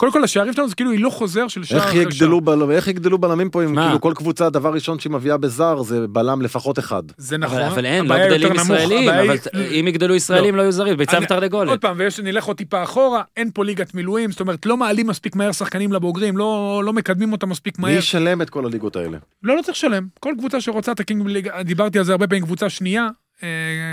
[0.02, 2.12] קודם כל השערים שלנו זה כאילו הילוך חוזר של שער איך אחרי שער.
[2.12, 2.70] יגדלו, בל...
[2.70, 3.76] איך יגדלו בלמים פה אם?
[3.76, 7.02] כאילו כל קבוצה דבר ראשון שהיא מביאה בזר זה בלם לפחות אחד.
[7.16, 7.58] זה נכון.
[7.58, 10.96] אבל, אבל אין, לא גדלים ישראלים, הבעיה אבל היא- אם יגדלו ישראלים לא יהיו זרים,
[10.96, 11.70] ביצה ותרנגולת.
[11.70, 15.06] עוד פעם, ויש, נלך עוד טיפה אחורה, אין פה ליגת מילואים, זאת אומרת, לא מעלים
[15.06, 17.98] מספיק מהר שחקנים לבוגרים, לא, לא מקדמים אותם מספיק מי מהר.
[17.98, 19.18] ישלם את כל הליגות האלה?
[19.42, 20.06] לא, לא צריך לשלם.
[20.20, 20.92] כל קבוצה שרוצה
[21.64, 23.08] דיברתי על זה הרבה פעמים, קבוצה שנייה,
[23.42, 23.48] אה,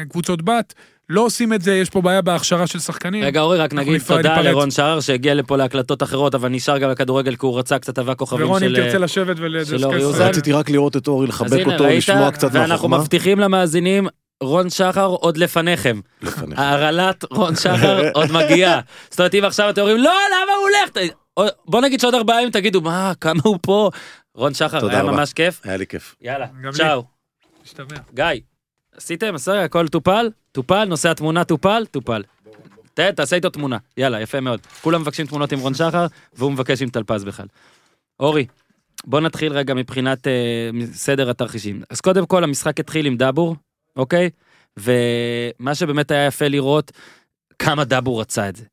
[0.09, 0.73] קבוצות בת,
[1.09, 3.23] לא עושים את זה, יש פה בעיה בהכשרה של שחקנים.
[3.23, 4.41] רגע, אורי, רק נגיד תודה.
[4.41, 8.45] לרון שער שהגיע לפה להקלטות אחרות, אבל נשאר גם לכדורגל כי הוא רצה כתבה כוכבים
[8.45, 8.75] ורון, אם של...
[8.75, 9.83] תרצה לשבת של ולדסקס...
[9.83, 10.27] אוזן.
[10.27, 11.97] רציתי רק לראות את אורי, לחבק אותו, ראית?
[11.97, 12.97] לשמוע קצת ואנחנו מהחוכמה.
[12.97, 14.07] מבטיחים למאזינים,
[14.43, 15.99] רון שחר עוד לפניכם.
[16.55, 18.79] הרעלת רון שחר עוד מגיעה.
[19.09, 21.11] זאת אומרת, אם עכשיו אתם אומרים, לא, למה הוא הולך?
[21.65, 23.89] בוא נגיד שעוד ארבעה ימים תגידו, מה, כמה הוא פה?
[24.35, 25.11] רון שחר, תודה היה רבה.
[25.11, 25.61] ממש כיף.
[25.63, 26.15] היה לי כיף.
[26.21, 26.47] יאללה.
[26.73, 27.03] צ'או.
[28.13, 28.25] גיא,
[28.99, 29.33] עשיתם?
[29.33, 30.29] בסדר, הכל טופל?
[30.51, 30.85] טופל?
[30.85, 31.85] נושא התמונה טופל?
[31.91, 32.23] טופל.
[32.93, 33.77] תעשה איתו תמונה.
[33.97, 34.59] יאללה, יפה מאוד.
[34.81, 37.45] כולם מבקשים תמונות עם רון שחר, והוא מבקש עם טל פז בכלל.
[38.19, 38.45] אורי,
[39.05, 41.81] בוא נתחיל רגע מבחינת אה, סדר התרחישים.
[41.89, 43.55] אז קודם כל, המשחק התחיל עם דאבור,
[43.95, 44.29] אוקיי?
[44.77, 46.91] ומה שבאמת היה יפה לראות,
[47.59, 48.65] כמה דאבור רצה את זה.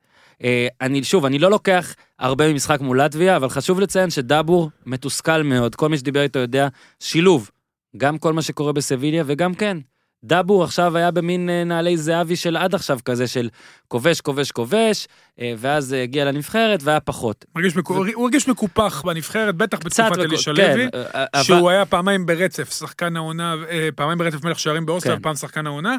[0.45, 5.43] אה, אני, שוב, אני לא לוקח הרבה ממשחק מול לטביה, אבל חשוב לציין שדאבור מתוסכל
[5.43, 5.75] מאוד.
[5.75, 6.69] כל מי שדיבר איתו יודע,
[7.01, 7.51] שילוב.
[7.97, 9.79] גם כל מה שקורה בסביליה, וגם כן,
[10.25, 13.49] דאבור עכשיו היה במין אה, נעלי זהבי של עד עכשיו כזה, של
[13.89, 15.09] כובש, כובש, כובש,
[15.41, 17.45] אה, ואז אה, הגיע לנבחרת והיה פחות.
[17.57, 21.85] מרגיש מקו- הוא הרגיש מקופח בנבחרת, בטח בתקופת אלישע כן, לוי, אה, אבל- שהוא היה
[21.87, 23.55] פעמיים ברצף, שחקן העונה,
[23.97, 25.23] פעמיים ברצף מלך שערים באוסטר, כן.
[25.23, 25.97] פעם שחקן העונה.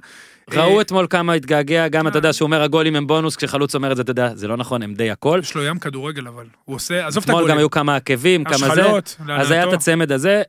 [0.54, 3.96] ראו אתמול כמה התגעגע, גם אתה יודע שהוא אומר הגולים הם בונוס, כשחלוץ אומר את
[3.96, 5.40] זה, אתה יודע, זה לא נכון, הם די הכל.
[5.44, 7.56] יש לו ים כדורגל אבל, הוא עושה, עזוב את אתמול הגולים.
[7.56, 8.84] גם היו כמה עקבים, כמה זה.
[9.30, 9.74] אז היה את.
[9.74, 10.42] הצמד הזה.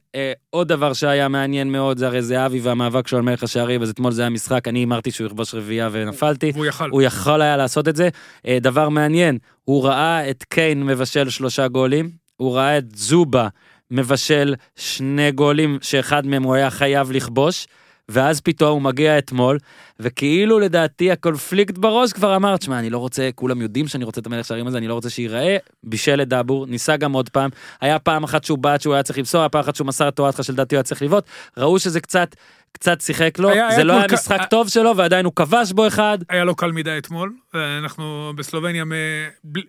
[0.50, 4.12] עוד דבר שהיה מעניין מאוד, זה הרי זהבי והמאבק שלו על מלך השערים, אז אתמול
[4.12, 6.50] זה היה משחק, אני הימרתי שהוא יכבוש רביעייה ונפלתי.
[6.54, 6.88] והוא יכל.
[7.28, 8.08] יכול היה לעשות את זה.
[8.46, 13.48] אה, דבר מעניין, הוא ראה את קיין מבשל שלושה גולים, הוא ראה את זובה
[13.90, 17.66] מבשל שני גולים, שאחד מהם הוא היה חייב לכבוש,
[18.08, 19.58] ואז פתאום הוא מגיע אתמול,
[20.00, 24.26] וכאילו לדעתי הקונפליקט בראש כבר אמר, תשמע, אני לא רוצה, כולם יודעים שאני רוצה את
[24.26, 27.98] המלך שערים הזה, אני לא רוצה שייראה, בישל את דאבור, ניסה גם עוד פעם, היה
[27.98, 30.42] פעם אחת שהוא בעט שהוא היה צריך למסור, היה פעם אחת שהוא מסר את טורטחה
[30.42, 31.24] שלדעתי הוא היה צריך לבעוט,
[31.56, 32.36] ראו שזה קצת,
[32.72, 35.72] קצת שיחק לו, היה- זה היה לא היה משחק אה, טוב שלו, ועדיין הוא כבש
[35.72, 38.84] בו אחד, היה לו קל מדי אתמול, אנחנו בסלובניה,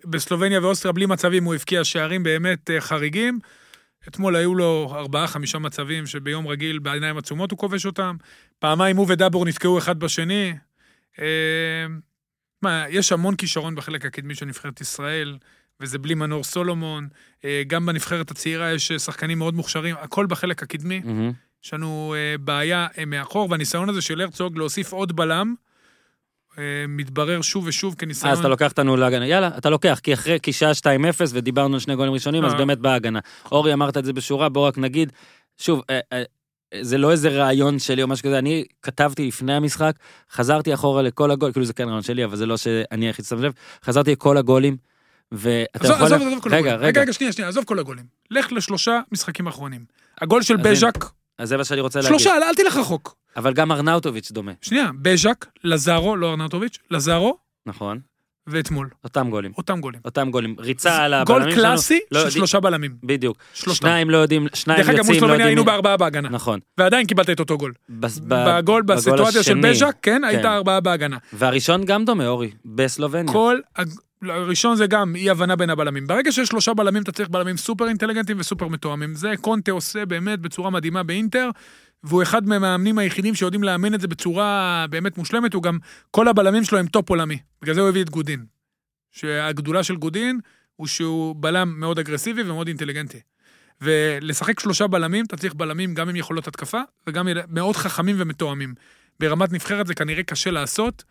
[0.04, 3.38] בסלובניה ואוסטריה בלי מצבים, הוא הבקיע שערים באמת אה, חריגים.
[4.08, 8.16] אתמול היו לו ארבעה, חמישה מצבים שביום רגיל בעיניים עצומות הוא כובש אותם.
[8.58, 10.54] פעמיים הוא ודאבור נתקעו אחד בשני.
[11.20, 11.24] אה,
[12.62, 15.38] מה, יש המון כישרון בחלק הקדמי של נבחרת ישראל,
[15.80, 17.08] וזה בלי מנור סולומון.
[17.44, 21.00] אה, גם בנבחרת הצעירה יש שחקנים מאוד מוכשרים, הכל בחלק הקדמי.
[21.04, 21.32] מהמם.
[21.64, 25.54] יש לנו אה, בעיה אה, מאחור, והניסיון הזה של הרצוג להוסיף עוד בלם,
[26.58, 28.32] אה, מתברר שוב ושוב כניסיון...
[28.32, 30.84] אז אתה לוקח אותנו להגנה, יאללה, אתה לוקח, כי אחרי, כי שעה 2-0
[31.30, 32.54] ודיברנו על שני גולים ראשונים, אז.
[32.54, 33.18] באמת באה הגנה.
[33.52, 35.12] אורי, אמרת את זה בשורה, בוא רק נגיד,
[35.58, 35.82] שוב,
[36.80, 39.92] זה לא איזה רעיון שלי או משהו כזה, אני כתבתי לפני המשחק,
[40.32, 43.42] חזרתי אחורה לכל הגולים, כאילו זה כן רעיון שלי, אבל זה לא שאני היחיד ששם
[43.42, 43.52] לב,
[43.84, 44.76] חזרתי לכל הגולים,
[45.32, 46.06] ואתה עזוב, יכול...
[46.06, 46.86] עזוב, עזוב כל רגע, הגולים.
[46.88, 48.04] רגע, רגע, שנייה, שנייה, עזוב כל הגולים.
[48.30, 49.84] לך לשלושה משחקים אחרונים.
[50.20, 51.04] הגול של בז'ק,
[51.40, 52.18] אז זה מה שאני רוצה להגיד.
[52.18, 53.16] שלושה, אל תלך רחוק.
[53.36, 57.98] אבל גם ארנאוטוביץ' דומה, שנייה, בז'ק, לזארו, לא ארנטוביץ', לזארו, נכון?
[58.46, 58.88] ואתמול.
[59.04, 59.52] אותם גולים.
[59.58, 60.00] אותם גולים.
[60.04, 60.56] אותם גולים.
[60.58, 61.68] ריצה על גול הבלמים שלנו.
[61.68, 62.96] קלאסי לא של שלושה בלמים.
[63.02, 63.36] בדיוק.
[63.54, 63.86] שלושתם.
[63.86, 65.46] שניים לא יודעים, שניים דרך אגב, מול יוצאים, לא סלובניה יודעים...
[65.48, 66.28] היינו מי- בארבעה בהגנה.
[66.28, 66.60] נכון.
[66.78, 67.72] ועדיין קיבלת את אותו גול.
[67.88, 69.60] בגול, בסיטואציה של.
[69.62, 70.46] בז'ק, כן, היית כן.
[70.46, 71.16] ארבעה בהגנה.
[71.32, 73.32] והראשון גם דומה, אורי, בסלובניה.
[73.32, 73.58] כל...
[74.22, 76.06] הראשון זה גם אי הבנה בין הבלמים.
[76.06, 79.14] ברגע שיש שלושה בלמים, אתה צריך בלמים סופר אינטליגנטים וסופר מתואמים.
[79.14, 81.50] זה קונטה עושה באמת בצורה מדהימה באינטר,
[82.04, 85.78] והוא אחד מהמאמנים היחידים שיודעים לאמן את זה בצורה באמת מושלמת, הוא גם,
[86.10, 87.38] כל הבלמים שלו הם טופ עולמי.
[87.62, 88.44] בגלל זה הוא הביא את גודין.
[89.12, 90.40] שהגדולה של גודין
[90.76, 93.20] הוא שהוא בלם מאוד אגרסיבי ומאוד אינטליגנטי.
[93.80, 98.74] ולשחק שלושה בלמים, אתה צריך בלמים גם עם יכולות התקפה, וגם מאוד חכמים ומתואמים.
[99.20, 101.04] ברמת נבחרת זה כנראה קשה לעשות,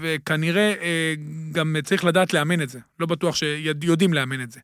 [0.00, 1.14] וכנראה אה,
[1.52, 2.78] גם צריך לדעת לאמן את זה.
[3.00, 4.60] לא בטוח שיודעים לאמן את זה.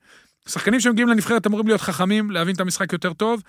[0.48, 3.42] שחקנים שמגיעים לנבחרת אמורים להיות חכמים, להבין את המשחק יותר טוב,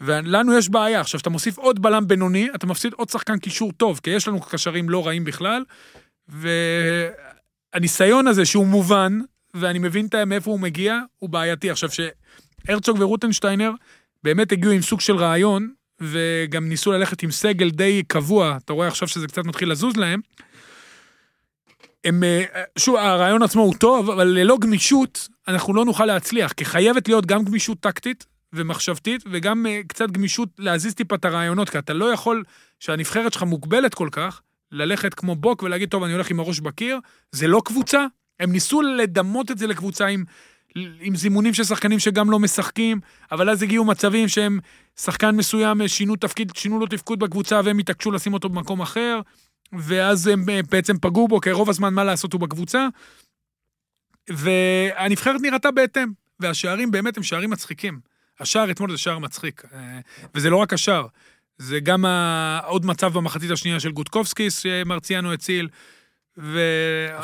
[0.00, 1.00] ולנו יש בעיה.
[1.00, 4.40] עכשיו, כשאתה מוסיף עוד בלם בינוני, אתה מפסיד עוד שחקן קישור טוב, כי יש לנו
[4.40, 5.64] קשרים לא רעים בכלל,
[7.74, 9.20] והניסיון הזה שהוא מובן,
[9.54, 11.70] ואני מבין מאיפה הוא מגיע, הוא בעייתי.
[11.70, 13.72] עכשיו, שהרצוג ורוטנשטיינר
[14.24, 18.88] באמת הגיעו עם סוג של רעיון, וגם ניסו ללכת עם סגל די קבוע, אתה רואה
[18.88, 20.20] עכשיו שזה קצת מתחיל לזוז להם,
[22.04, 22.44] הם, אה,
[22.78, 27.26] שוב, הרעיון עצמו הוא טוב, אבל ללא גמישות, אנחנו לא נוכל להצליח, כי חייבת להיות
[27.26, 32.04] גם גמישות טקטית ומחשבתית, וגם אה, קצת גמישות להזיז טיפה את הרעיונות, כי אתה לא
[32.04, 32.44] יכול,
[32.80, 34.40] שהנבחרת שלך מוגבלת כל כך,
[34.72, 36.98] ללכת כמו בוק ולהגיד, טוב, אני הולך עם הראש בקיר,
[37.32, 38.06] זה לא קבוצה,
[38.40, 40.24] הם ניסו לדמות את זה לקבוצה עם,
[41.00, 43.00] עם זימונים של שחקנים שגם לא משחקים,
[43.32, 44.58] אבל אז הגיעו מצבים שהם,
[45.00, 49.20] שחקן מסוים אה, שינו תפקיד, שינו לו תפקוד בקבוצה והם התעקשו לשים אותו במקום אחר,
[49.78, 52.88] ואז הם אה, בעצם פגעו בו, כי רוב הזמן מה לעשות הוא בקבוצה.
[54.30, 56.08] והנבחרת נראתה בהתאם,
[56.40, 58.00] והשערים באמת הם שערים מצחיקים.
[58.40, 59.78] השער אתמול זה שער מצחיק, אה,
[60.34, 61.06] וזה לא רק השער,
[61.58, 62.04] זה גם
[62.66, 65.68] עוד מצב במחצית השנייה של גוטקובסקיס שמרציאנו הציל.
[66.38, 66.60] ו...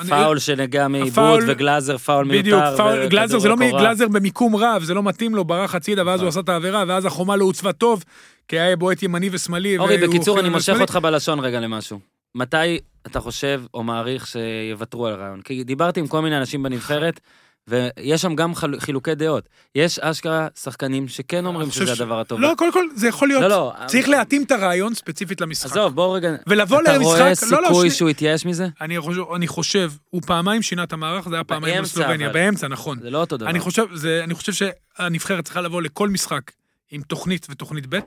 [0.08, 2.40] פאול שנגע מעיבוד, הפאול- וגלאזר פאול מיותר.
[2.42, 3.56] בדיוק, פאול, גלאזר זה לא.
[3.56, 6.24] גלאזר במיקום רב, זה לא מתאים לו, ברח הצידה, ואז נכון.
[6.24, 8.04] הוא עשה את העבירה, ואז החומה לא הוצבה טוב,
[8.48, 9.78] כי היה בועט ימני ושמאלי.
[9.78, 10.76] אורי, בקיצור, אני מושך.
[10.80, 12.00] אותך בלשון רגע למשהו.
[12.34, 15.40] מתי אתה חושב או מעריך שיוותרו על הרעיון?
[15.42, 17.20] כי דיברתי עם כל מיני אנשים בנבחרת,
[17.68, 19.48] ויש שם גם חל- חילוקי דעות.
[19.74, 22.40] יש אשכרה שחקנים שכן אומרים שזה ש- הדבר הטוב.
[22.40, 23.42] לא, קודם כל, זה יכול להיות.
[23.42, 23.72] לא, לא.
[23.86, 25.70] צריך להתאים את הרעיון ספציפית למשחק.
[25.70, 26.30] עזוב, בוא רגע.
[26.46, 27.18] ולבוא אתה למשחק, רואה
[27.50, 28.68] לא, לא, סיכוי שני- שהוא יתייאש מזה?
[28.80, 32.28] אני חושב, אני חושב, הוא פעמיים שינה את המערך, זה היה פעמיים בסלובניה.
[32.30, 32.98] באמצע, נכון.
[33.00, 33.50] זה לא אותו דבר.
[33.50, 36.52] אני חושב, זה, אני חושב שהנבחרת צריכה לבוא לכל משחק
[36.90, 37.98] עם תוכנית ותוכנית ב',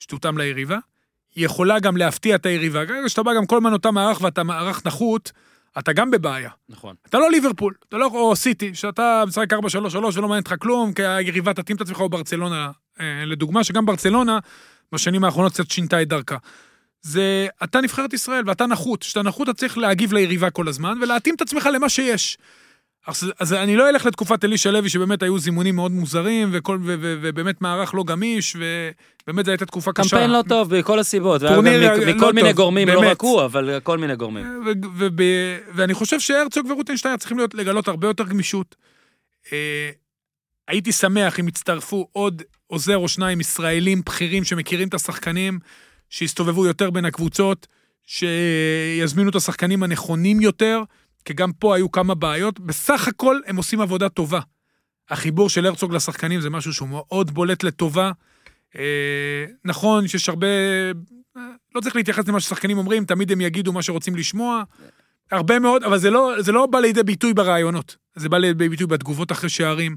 [0.00, 0.78] שתותאם ליריבה.
[1.36, 2.82] יכולה גם להפתיע את היריבה.
[3.06, 5.32] כשאתה בא גם כל הזמן אותה מערך ואתה מערך נחות,
[5.78, 6.50] אתה גם בבעיה.
[6.68, 6.94] נכון.
[7.08, 9.56] אתה לא ליברפול, אתה לא או סיטי, שאתה משחק 4-3-3
[9.96, 12.70] ולא מעניין אותך כלום, כי היריבה תתאים את עצמך, או ברצלונה,
[13.00, 14.38] אה, לדוגמה, שגם ברצלונה
[14.92, 16.36] בשנים האחרונות קצת שינתה את דרכה.
[17.02, 21.34] זה, אתה נבחרת ישראל ואתה נחות, כשאתה נחות אתה צריך להגיב ליריבה כל הזמן ולהתאים
[21.34, 22.38] את עצמך למה שיש.
[23.06, 26.94] אז, אז אני לא אלך לתקופת אלישע לוי, שבאמת היו זימונים מאוד מוזרים, וכל, ו,
[27.00, 30.02] ו, ובאמת מערך לא גמיש, ובאמת זו הייתה תקופה קשה.
[30.10, 33.10] קמפיין לא טוב מכל הסיבות, טורניר גם מ- לא מכל מיני טוב, גורמים, לא באמת.
[33.10, 34.46] רק הוא, אבל כל מיני גורמים.
[34.66, 35.20] ו- ו- וב-
[35.74, 38.76] ואני חושב שהרצוג ורוטנשטיין צריכים להיות, לגלות הרבה יותר גמישות.
[39.52, 39.90] אה,
[40.68, 45.58] הייתי שמח אם יצטרפו עוד עוזר או שניים ישראלים בכירים שמכירים את השחקנים,
[46.10, 47.66] שיסתובבו יותר בין הקבוצות,
[48.06, 50.82] שיזמינו את השחקנים הנכונים יותר,
[51.26, 52.60] כי גם פה היו כמה בעיות.
[52.60, 54.40] בסך הכל הם עושים עבודה טובה.
[55.10, 58.10] החיבור של הרצוג לשחקנים זה משהו שהוא מאוד בולט לטובה.
[58.76, 60.46] אה, נכון שיש הרבה...
[61.36, 61.42] אה,
[61.74, 64.62] לא צריך להתייחס למה ששחקנים אומרים, תמיד הם יגידו מה שרוצים לשמוע.
[65.30, 67.96] הרבה מאוד, אבל זה לא, זה לא בא לידי ביטוי ברעיונות.
[68.14, 69.96] זה בא לידי ביטוי בתגובות אחרי שערים.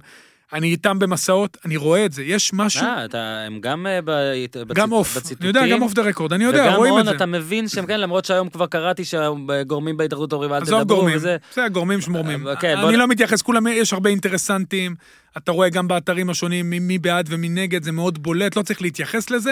[0.54, 2.24] אני איתם במסעות, אני רואה את זה.
[2.24, 4.12] יש משהו, אה, אתה- הם גם אה, ב-
[4.46, 5.16] בציט- גם אוף.
[5.18, 5.48] אני בציטוטים.
[5.48, 7.12] יודע, גם off the record, אני יודע, וגם רואים את זה.
[7.12, 11.38] אתה מבין שהם כן, למרות שהיום כבר קראתי שהגורמים בהתאחדות אומרים אל תדברו גורמים, וזה.
[11.54, 12.48] זה הגורמים שמורמים.
[12.48, 14.96] אה, כן, אני לא מתייחס, כולם, יש הרבה אינטרסנטים,
[15.38, 19.30] אתה רואה גם באתרים השונים מי- בעד ומי נגד, זה מאוד בולט, לא צריך להתייחס
[19.30, 19.52] לזה.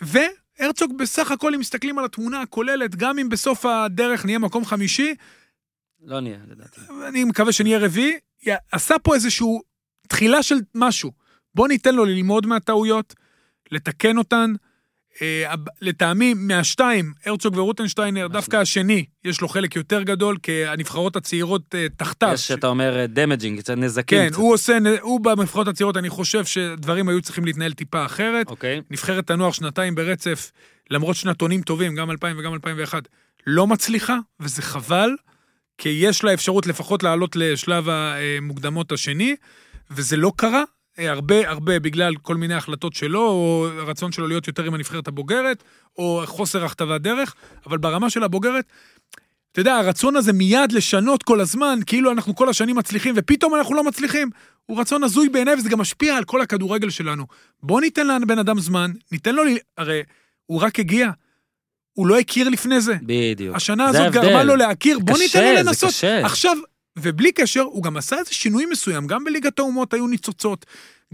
[0.00, 5.14] והרצוג בסך הכל, אם מסתכלים על התמונה הכוללת, גם אם בסוף הדרך נהיה מקום חמישי,
[6.06, 6.80] לא נהיה, לדעתי.
[7.08, 8.12] אני מקווה שנהיה רביעי,
[8.72, 9.71] עשה פה איזשהו
[10.12, 11.12] תחילה של משהו.
[11.54, 13.14] בוא ניתן לו ללמוד מהטעויות,
[13.70, 14.52] לתקן אותן.
[15.22, 21.74] אה, לטעמי, מהשתיים, הרצוג ורוטנשטיינר, דווקא השני, יש לו חלק יותר גדול, כי הנבחרות הצעירות
[21.74, 22.30] אה, תחתיו.
[22.34, 24.18] יש, שאתה אומר, damaging, קצת נזקים.
[24.18, 24.36] כן, קצת.
[24.36, 28.46] הוא עושה, הוא בנבחרות הצעירות, אני חושב שדברים היו צריכים להתנהל טיפה אחרת.
[28.46, 28.80] אוקיי.
[28.90, 30.52] נבחרת הנוער שנתיים ברצף,
[30.90, 33.08] למרות שנתונים טובים, גם 2000 וגם 2001,
[33.46, 35.10] לא מצליחה, וזה חבל,
[35.78, 39.36] כי יש לה אפשרות לפחות לעלות לשלב המוקדמות השני,
[39.90, 40.62] וזה לא קרה.
[40.98, 45.08] אה, הרבה הרבה בגלל כל מיני החלטות שלו, או הרצון שלו להיות יותר עם הנבחרת
[45.08, 45.64] הבוגרת,
[45.98, 47.34] או חוסר הכתבת דרך,
[47.66, 48.64] אבל ברמה של הבוגרת,
[49.52, 53.74] אתה יודע, הרצון הזה מיד לשנות כל הזמן, כאילו אנחנו כל השנים מצליחים, ופתאום אנחנו
[53.74, 54.30] לא מצליחים.
[54.66, 57.26] הוא רצון הזוי בעיניי, וזה גם משפיע על כל הכדורגל שלנו.
[57.62, 59.42] בוא ניתן לבן אדם זמן, ניתן לו,
[59.78, 60.02] הרי
[60.46, 61.10] הוא רק הגיע,
[61.92, 62.94] הוא לא הכיר לפני זה.
[63.02, 63.56] בדיוק.
[63.56, 64.12] השנה זה הזאת.
[64.12, 65.90] גרמה לו להכיר, בוא קשה, ניתן לו זה לנסות.
[65.90, 66.26] קשה.
[66.26, 66.56] עכשיו,
[66.98, 70.66] ובלי קשר, הוא גם עשה איזה שינוי מסוים, גם בליגת האומות היו ניצוצות.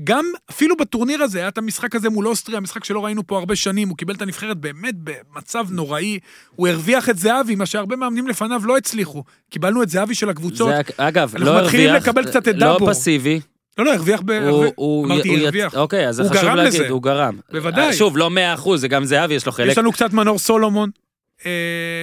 [0.04, 3.56] גם, אפילו בטורניר הזה, היה את המשחק הזה מול אוסטריה, משחק שלא ראינו פה הרבה
[3.56, 6.18] שנים, הוא קיבל את הנבחרת באמת במצב נוראי.
[6.56, 9.24] הוא הרוויח את זהבי, מה שהרבה מאמנים לפניו לא הצליחו.
[9.50, 10.68] קיבלנו את זהבי של הקבוצות.
[10.68, 12.90] זה, אגב, אנחנו לא מתחילים הרוויח, לקבל קצת את לא דאבור.
[12.90, 13.40] פסיבי,
[13.78, 14.30] לא, לא, הרוויח ב...
[14.30, 15.76] הוא, הוא, אמרתי, הרוויח.
[15.76, 16.88] אוקיי, אז חשוב גרם להגיד, לזה.
[16.88, 17.38] הוא גרם.
[17.52, 17.86] בוודאי.
[17.86, 19.72] אה, שוב, לא 100 זה גם זהבי, יש לו חלק.
[19.72, 20.90] יש לנו קצת מנור סולומון,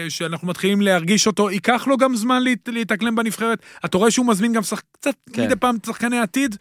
[0.09, 3.59] שאנחנו מתחילים להרגיש אותו, ייקח לו גם זמן להת, להתאקלם בנבחרת.
[3.85, 4.81] אתה רואה שהוא מזמין גם שח...
[4.91, 5.45] קצת כן.
[5.45, 6.55] מדי פעם שחקני עתיד.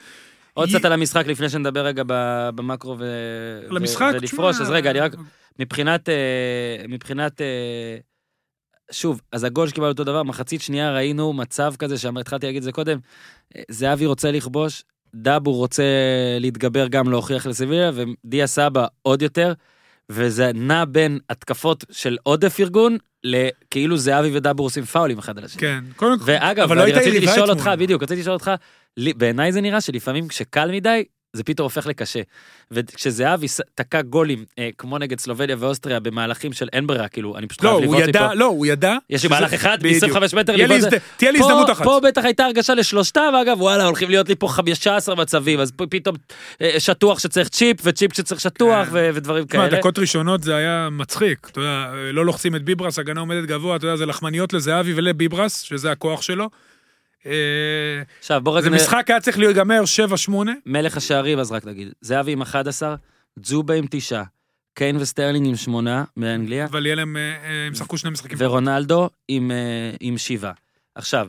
[0.54, 2.02] עוד י- קצת על המשחק לפני שנדבר רגע
[2.54, 3.02] במקרו ו...
[3.02, 5.14] ו- ולפרוש, תשמע, אז רגע, אני רק...
[5.58, 6.08] מבחינת...
[6.08, 7.40] אה, מבחינת...
[7.40, 7.96] אה,
[8.90, 12.72] שוב, אז הגול שקיבלנו אותו דבר, מחצית שנייה ראינו מצב כזה, שהתחלתי להגיד את זה
[12.72, 12.98] קודם,
[13.56, 14.82] אה, זהבי רוצה לכבוש,
[15.14, 15.84] דאבור רוצה
[16.40, 19.52] להתגבר גם להוכיח לסביליה, ודיה סבא עוד יותר,
[20.12, 25.60] וזה נע בין התקפות של עודף ארגון, לכאילו זהבי ודאבור עושים פאולים אחד על השני.
[25.60, 26.24] כן, קודם כל.
[26.26, 27.68] ואגב, אבל לא הייתה רציתי יריבה לשאול אתמול.
[27.68, 28.50] אותך, בדיוק, רציתי לשאול אותך,
[29.16, 32.20] בעיניי זה נראה שלפעמים כשקל מדי, זה פתאום הופך לקשה.
[32.70, 37.62] וכשזהבי תקע גולים, אה, כמו נגד סלובניה ואוסטריה, במהלכים של אין ברירה, כאילו, אני פשוט
[37.64, 38.34] לא, חייב לבעוט ידע, מפה.
[38.34, 38.96] לא, הוא ידע.
[39.10, 40.04] יש לי מהלך אחד, בדיוק.
[40.16, 40.78] מ-25 מטר, לבעוט.
[40.78, 41.84] הזד- תהיה לי פה- הזדמנות אחת.
[41.84, 46.16] פה בטח הייתה הרגשה לשלושתם, ואגב, וואלה, הולכים להיות לי פה 15 מצבים, אז פתאום
[46.62, 48.90] אה, שטוח שצריך צ'יפ, וצ'יפ שצריך שטוח, כן.
[48.92, 49.78] ו- ודברים תשמע, כאלה.
[49.78, 51.48] דקות ראשונות זה היה מצחיק.
[51.52, 55.60] אתה יודע, לא לוחצים את ביבראס, הגנה עומדת גבוה, אתה יודע, זה לחמניות לזהבי ולביבראס,
[55.60, 56.48] שזה הכוח שלו.
[57.26, 58.64] אה, עכשיו, בוא רגע...
[58.64, 59.82] זה נ- משחק היה צריך להיגמר
[60.28, 60.32] 7-8.
[60.66, 62.94] מלך השערים, אז רק נגיד, זהבי עם 11,
[63.38, 64.22] ג'ובה עם 9,
[64.74, 68.36] קיין וסטרלינג עם 8 מאנגליה, אבל יהיה להם, אה, אה, הם שחקו שני משחקים.
[68.40, 70.52] ורונלדו עם, אה, עם 7.
[70.94, 71.28] עכשיו,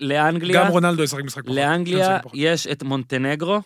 [0.00, 1.56] לאנגליה, גם רונלדו ישחק משחק פחות.
[1.56, 2.18] לאנגליה.
[2.34, 3.60] יש את מונטנגרו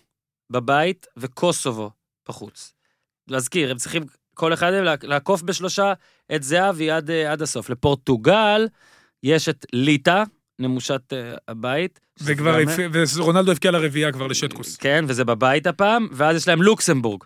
[0.51, 1.91] בבית וקוסובו
[2.29, 2.73] בחוץ.
[3.29, 5.93] להזכיר, הם צריכים כל אחד מהם לעקוף בשלושה
[6.35, 7.71] את זהבי עד, עד הסוף.
[7.71, 8.67] לפורטוגל
[9.23, 10.23] יש את ליטא,
[10.59, 12.01] נמושת אה, הבית.
[12.21, 12.59] וכבר,
[13.17, 14.77] ורונלדו הבקיע לרביעייה כבר לשטקוס.
[14.77, 17.25] כן, וזה בבית הפעם, ואז יש להם לוקסמבורג.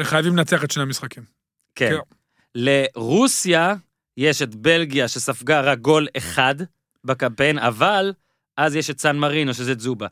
[0.00, 1.22] וחייבים לנצח את שני המשחקים.
[1.74, 1.90] כן.
[1.90, 1.96] כן.
[2.54, 3.74] לרוסיה
[4.16, 6.54] יש את בלגיה שספגה רק גול אחד
[7.04, 8.12] בקמפיין, אבל
[8.56, 10.06] אז יש את סן מרינו שזה זובה.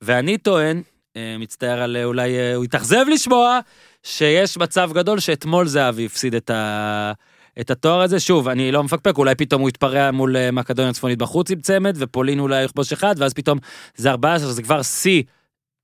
[0.00, 0.82] ואני טוען,
[1.16, 3.60] אה, מצטער על אה, אולי הוא התאכזב לשמוע,
[4.02, 7.12] שיש מצב גדול שאתמול זהבי הפסיד את ה...
[7.60, 11.18] את התואר הזה, שוב, אני לא מפקפק, אולי פתאום הוא יתפרע מול אה, מקדוניה הצפונית
[11.18, 13.58] בחוץ עם צמד, ופולין אולי יכבוש אחד, ואז פתאום
[13.96, 15.22] זה 14, זה כבר שיא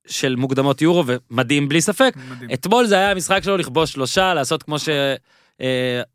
[0.06, 2.14] של מוקדמות יורו, ומדהים בלי ספק.
[2.30, 2.50] מדהים.
[2.52, 4.94] אתמול זה היה המשחק שלו לכבוש שלושה, לעשות כמו שהוא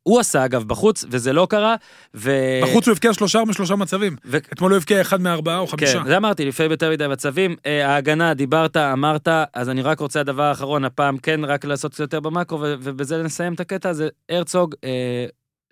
[0.03, 1.75] הוא עשה אגב בחוץ, וזה לא קרה.
[2.15, 2.31] ו...
[2.63, 4.15] בחוץ הוא הבקיע שלושה משלושה מצבים.
[4.25, 4.37] ו...
[4.37, 5.99] אתמול הוא הבקיע אחד מארבעה או חמישה.
[5.99, 7.55] כן, זה אמרתי, לפעמים יותר מדי מצבים.
[7.65, 11.99] אה, ההגנה, דיברת, אמרת, אז אני רק רוצה הדבר האחרון, הפעם כן, רק לעשות קצת
[11.99, 14.07] יותר במאקרו, ובזה נסיים את הקטע הזה.
[14.29, 15.25] הרצוג, אה,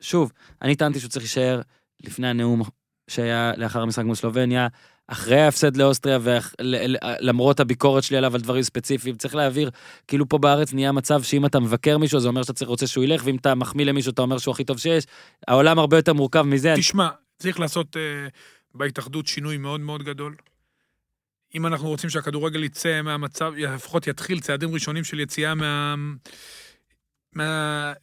[0.04, 1.62] שוב, אני טענתי שהוא צריך להישאר
[2.04, 2.62] לפני הנאום
[3.08, 4.68] שהיה לאחר המשחק מול סלובניה,
[5.08, 9.70] אחרי ההפסד לאוסטריה, ולמרות הביקורת שלי עליו על דברים ספציפיים, צריך להעביר,
[10.08, 13.22] כאילו פה בארץ נהיה מצב שאם אתה מבקר מישהו, זה אומר שאתה רוצה שהוא ילך,
[13.26, 15.06] ואם אתה מחמיא למישהו, אתה אומר שהוא הכי טוב שיש.
[15.48, 16.74] העולם הרבה יותר מורכב מזה.
[16.78, 18.02] תשמע, צריך לעשות אה,
[18.76, 20.36] בהתאחדות שינוי מאוד מאוד גדול.
[21.56, 25.96] אם אנחנו רוצים שהכדורגל יצא מהמצב, לפחות יתחיל צעדים ראשונים של יציאה מה...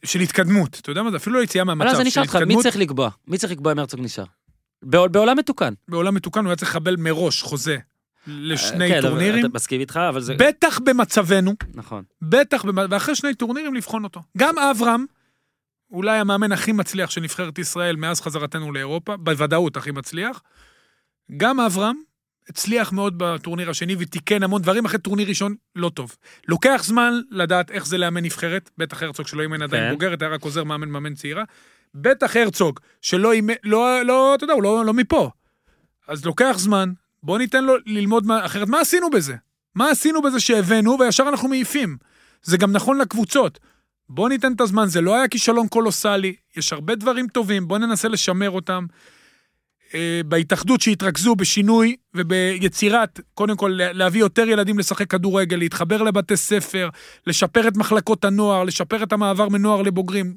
[0.05, 0.79] של התקדמות.
[0.81, 1.17] אתה יודע מה זה?
[1.17, 1.89] אפילו לא יציאה מהמצב.
[1.89, 2.63] אז אני של אשאל אותך, מי.
[2.63, 3.09] צריך לקבוע?
[3.27, 4.23] מי צריך לקבוע אם הרצוג נשאר?
[4.83, 5.73] בעול- בעולם מתוקן.
[5.87, 7.77] בעולם מתוקן הוא היה צריך לקבל מראש חוזה
[8.27, 9.45] לשני כן, אבל טורנירים.
[9.45, 10.35] אתה מסכים איתך, אבל זה...
[10.39, 12.03] בטח במצבנו, נכון.
[12.21, 14.21] בטח, ואחרי שני טורנירים לבחון אותו.
[14.37, 15.05] גם אברהם,
[15.91, 20.41] אולי המאמן הכי מצליח של נבחרת ישראל מאז חזרתנו לאירופה, בוודאות הכי מצליח.
[21.37, 21.95] גם אברהם
[22.49, 26.15] הצליח מאוד בטורניר השני ותיקן המון דברים אחרי טורניר ראשון לא טוב.
[26.47, 29.91] לוקח זמן לדעת איך זה לאמן נבחרת, בטח הרצוג שלא אימן עדיין כן.
[29.91, 31.43] בוגרת, היה רק עוזר מאמן מאמן צעירה.
[31.95, 35.29] בטח הרצוג, שלא אימן, לא, לא, אתה יודע, הוא לא, לא מפה.
[36.07, 36.91] אז לוקח זמן,
[37.23, 39.35] בוא ניתן לו ללמוד מה, אחרת מה עשינו בזה?
[39.75, 41.97] מה עשינו בזה שהבאנו וישר אנחנו מעיפים?
[42.43, 43.59] זה גם נכון לקבוצות.
[44.09, 48.07] בוא ניתן את הזמן, זה לא היה כישלון קולוסלי, יש הרבה דברים טובים, בוא ננסה
[48.07, 48.85] לשמר אותם.
[49.95, 56.37] אה, בהתאחדות שהתרכזו בשינוי וביצירת, קודם כל לה- להביא יותר ילדים לשחק כדורגל, להתחבר לבתי
[56.37, 56.89] ספר,
[57.27, 60.35] לשפר את מחלקות הנוער, לשפר את המעבר מנוער לבוגרים.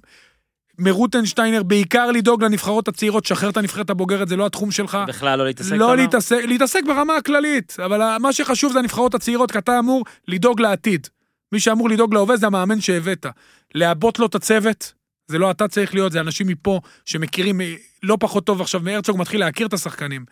[0.79, 4.99] מרוטנשטיינר, בעיקר לדאוג לנבחרות הצעירות, שחרר את הנבחרת הבוגרת, זה לא התחום שלך.
[5.09, 5.97] בכלל לא להתעסק לא?
[5.97, 11.07] להתעסק, להתעסק ברמה הכללית, אבל מה שחשוב זה הנבחרות הצעירות, כי אתה אמור לדאוג לעתיד.
[11.53, 13.27] מי שאמור לדאוג להווה זה המאמן שהבאת.
[13.75, 14.93] לעבות לו את הצוות,
[15.29, 19.19] זה לא אתה צריך להיות, זה אנשים מפה שמכירים, אה, לא פחות טוב עכשיו מהרצוג,
[19.19, 20.25] מתחיל להכיר את השחקנים.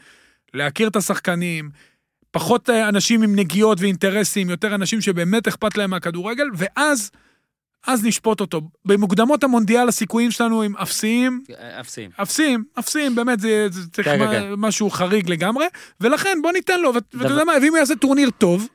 [0.55, 1.71] להכיר את השחקנים,
[2.31, 7.11] פחות אה, אנשים עם נגיעות ואינטרסים, יותר אנשים שבאמת אכפת להם מהכדורגל, ואז,
[7.87, 8.61] אז נשפוט אותו.
[8.85, 11.43] במוקדמות המונדיאל הסיכויים שלנו הם אפסיים,
[11.81, 12.11] אפסים.
[12.23, 15.67] אפסיים, אפסיים, באמת, זה, זה צריך כן, מה, כן, משהו חריג לגמרי,
[16.01, 18.69] ולכן בוא ניתן לו, ואת- ואתה יודע מה, ואם הוא יעשה טורניר טוב,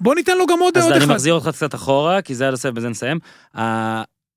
[0.00, 1.12] בוא ניתן לו גם עוד אז עוד אני אחד.
[1.12, 3.18] מחזיר אותך קצת אחורה, כי זה עד הסוף, בזה נסיים.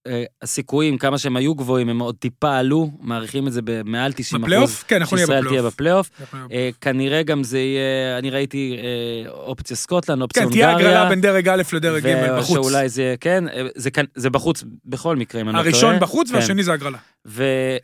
[0.08, 4.42] אה, הסיכויים, כמה שהם היו גבוהים, הם עוד טיפה עלו, מעריכים את זה במעל 90
[4.42, 4.46] אחוז.
[4.46, 4.84] בפלייאוף?
[4.88, 6.10] כן, אנחנו נהיה שישראל תהיה בפלייאוף.
[6.22, 6.52] בפלייאוף.
[6.52, 10.92] אה, כנראה גם זה יהיה, אני ראיתי אה, אופציה סקוטלנד, אופציה כן, תהיה הונגריה.
[10.92, 12.56] הגרלה בין דרג א' לדרג ג' בחוץ.
[12.56, 13.68] שאולי זה, כן, אה,
[14.16, 15.72] זה, בחוץ בכל מקרה, אם אני לא טועה.
[15.72, 16.36] הראשון בחוץ כן.
[16.36, 16.98] והשני זה הגרלה.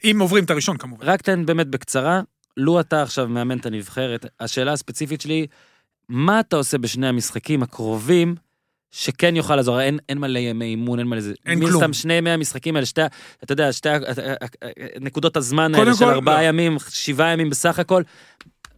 [0.04, 1.18] אם עוברים את הראשון כמובן.
[1.18, 2.22] תן באמת בקצרה,
[2.58, 5.48] לו אתה עכשיו מאמן את הנבחרת, השאלה הספציפית שלי,
[6.10, 8.36] מה אתה עושה בשני המשחקים הקרובים,
[8.92, 11.34] שכן יוכל לעזור, אין, אין מלא ימי אימון, אין מלא זה.
[11.46, 11.82] אין מן כלום.
[11.82, 13.02] סתם שני ימי המשחקים האלה, שתי,
[13.44, 14.68] אתה יודע, שתי ה- ה- ה-
[15.00, 16.48] נקודות הזמן האלה של ארבעה לא.
[16.48, 18.02] ימים, שבעה ימים בסך הכל.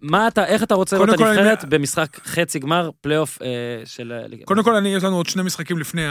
[0.02, 3.47] מה אתה, איך אתה רוצה לראות את כל, אני- הנבחרת במשחק חצי גמר פלייאוף אה,
[3.86, 4.12] של?
[4.45, 6.02] קודם כל, אני, יש לנו עוד שני משחקים לפני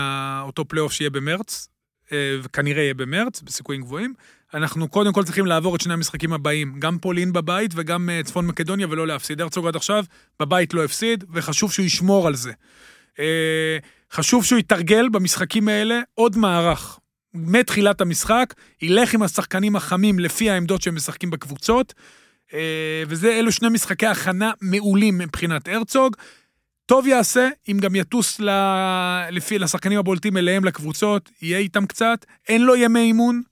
[0.43, 1.69] אותו פלייאוף שיהיה במרץ,
[2.13, 4.15] אה, וכנראה יהיה במרץ, בסיכויים גבוהים.
[4.55, 8.47] אנחנו קודם כל צריכים לעבור את שני המשחקים הבאים, גם פולין בבית וגם אה, צפון
[8.47, 9.41] מקדוניה, ולא להפסיד.
[9.41, 10.05] הרצוג עד עכשיו,
[10.41, 12.53] בבית לא הפסיד, וחשוב שהוא ישמור על זה.
[13.19, 13.79] אה,
[14.13, 16.99] חשוב שהוא יתרגל במשחקים האלה עוד מערך.
[17.35, 21.95] מתחילת המשחק, ילך עם השחקנים החמים לפי העמדות שהם משחקים בקבוצות,
[22.55, 26.17] אה, וזה, אלו שני משחקי הכנה מעולים מבחינת הרצוג.
[26.87, 28.51] טוב יעשה אם גם יטוס ל...
[29.31, 33.43] לפי, לשחקנים הבולטים אליהם לקבוצות, יהיה איתם קצת, אין לו ימי אימון,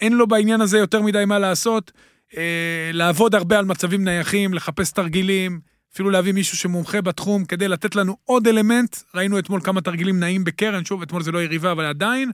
[0.00, 1.92] אין לו בעניין הזה יותר מדי מה לעשות,
[2.36, 5.60] אה, לעבוד הרבה על מצבים נייחים, לחפש תרגילים,
[5.94, 10.44] אפילו להביא מישהו שמומחה בתחום כדי לתת לנו עוד אלמנט, ראינו אתמול כמה תרגילים נעים
[10.44, 12.30] בקרן, שוב, אתמול זה לא יריבה, אבל עדיין,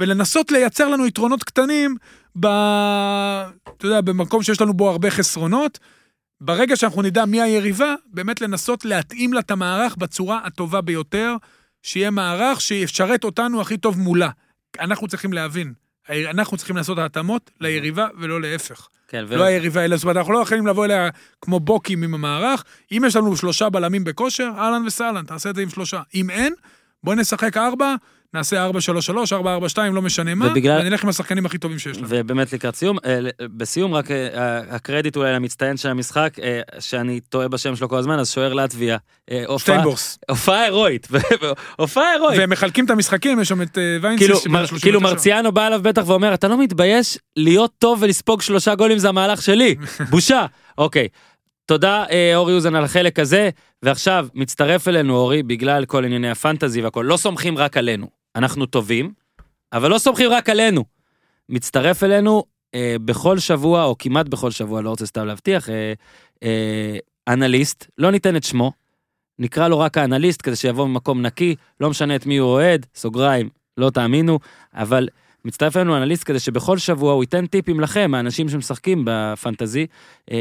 [0.00, 1.96] ולנסות לייצר לנו יתרונות קטנים
[2.40, 2.46] ב...
[3.76, 5.78] אתה יודע, במקום שיש לנו בו הרבה חסרונות.
[6.40, 11.34] ברגע שאנחנו נדע מי היריבה, באמת לנסות להתאים לה את המערך בצורה הטובה ביותר,
[11.82, 14.30] שיהיה מערך שישרת אותנו הכי טוב מולה.
[14.80, 15.72] אנחנו צריכים להבין,
[16.10, 18.88] אנחנו צריכים לעשות התאמות ליריבה ולא להפך.
[19.10, 19.36] כן, ו...
[19.36, 21.08] לא היריבה אלא, זאת אומרת, אנחנו לא יכולים לבוא אליה
[21.40, 22.64] כמו בוקים עם המערך.
[22.92, 26.00] אם יש לנו שלושה בלמים בכושר, אהלן וסהלן, תעשה את זה עם שלושה.
[26.14, 26.54] אם אין,
[27.04, 27.94] בוא נשחק ארבע,
[28.34, 31.58] נעשה ארבע, שלוש, שלוש, ארבע, ארבע, שתיים, לא משנה מה, ובגלל- ונלך עם השחקנים הכי
[31.58, 32.06] טובים שיש לנו.
[32.10, 33.18] ובאמת לקראת סיום, אה,
[33.56, 34.16] בסיום רק אה,
[34.70, 38.96] הקרדיט אולי למצטיין של המשחק, אה, שאני טועה בשם שלו כל הזמן, אז שוער לטביה.
[39.58, 40.18] שטיינבורס.
[40.30, 41.08] הופעה הירואית,
[41.78, 42.38] הופעה הירואית.
[42.38, 44.26] והם מחלקים את המשחקים, יש שם את ויינסיס.
[44.26, 44.82] כאילו, שבן מר, 39.
[44.86, 49.08] כאילו מרציאנו בא אליו בטח ואומר, אתה לא מתבייש להיות טוב ולספוג שלושה גולים זה
[49.08, 49.74] המהלך שלי,
[50.10, 50.46] בושה.
[50.78, 51.08] אוקיי,
[51.66, 53.50] תודה אורי אוזן על החלק הזה,
[53.82, 59.12] ועכשיו מצטרף אלינו אורי בגלל כל ענייני הפנטזי והכל, לא סומכים רק עלינו, אנחנו טובים,
[59.72, 60.84] אבל לא סומכים רק עלינו.
[61.48, 65.92] מצטרף אלינו אה, בכל שבוע, או כמעט בכל שבוע, לא רוצה סתם להבטיח, אה,
[66.42, 68.72] אה, אנליסט, לא ניתן את שמו,
[69.38, 73.48] נקרא לו רק האנליסט כדי שיבוא ממקום נקי, לא משנה את מי הוא אוהד, סוגריים,
[73.76, 74.38] לא תאמינו,
[74.74, 75.08] אבל
[75.44, 79.86] מצטרף אלינו אנליסט כדי שבכל שבוע הוא ייתן טיפים לכם, האנשים שמשחקים בפנטזי
[80.30, 80.36] אה,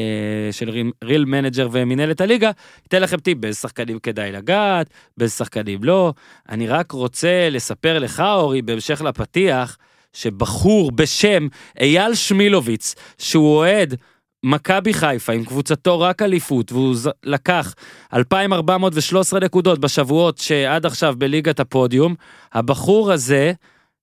[0.51, 0.69] של
[1.03, 2.51] Real Manager ומנהלת הליגה,
[2.83, 6.13] ייתן לכם טיפ באיזה שחקנים כדאי לגעת, באיזה שחקנים לא.
[6.49, 9.77] אני רק רוצה לספר לך, אורי, בהמשך לפתיח,
[10.13, 11.47] שבחור בשם
[11.79, 13.95] אייל שמילוביץ, שהוא אוהד
[14.43, 17.73] מכבי חיפה עם קבוצתו רק אליפות, והוא ז- לקח
[18.13, 22.15] 2,413 נקודות בשבועות שעד עכשיו בליגת הפודיום,
[22.53, 23.53] הבחור הזה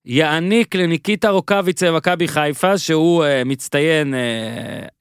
[0.09, 4.19] יעניק לניקיטה רוקאביצה במכבי חיפה, שהוא אה, מצטיין אה,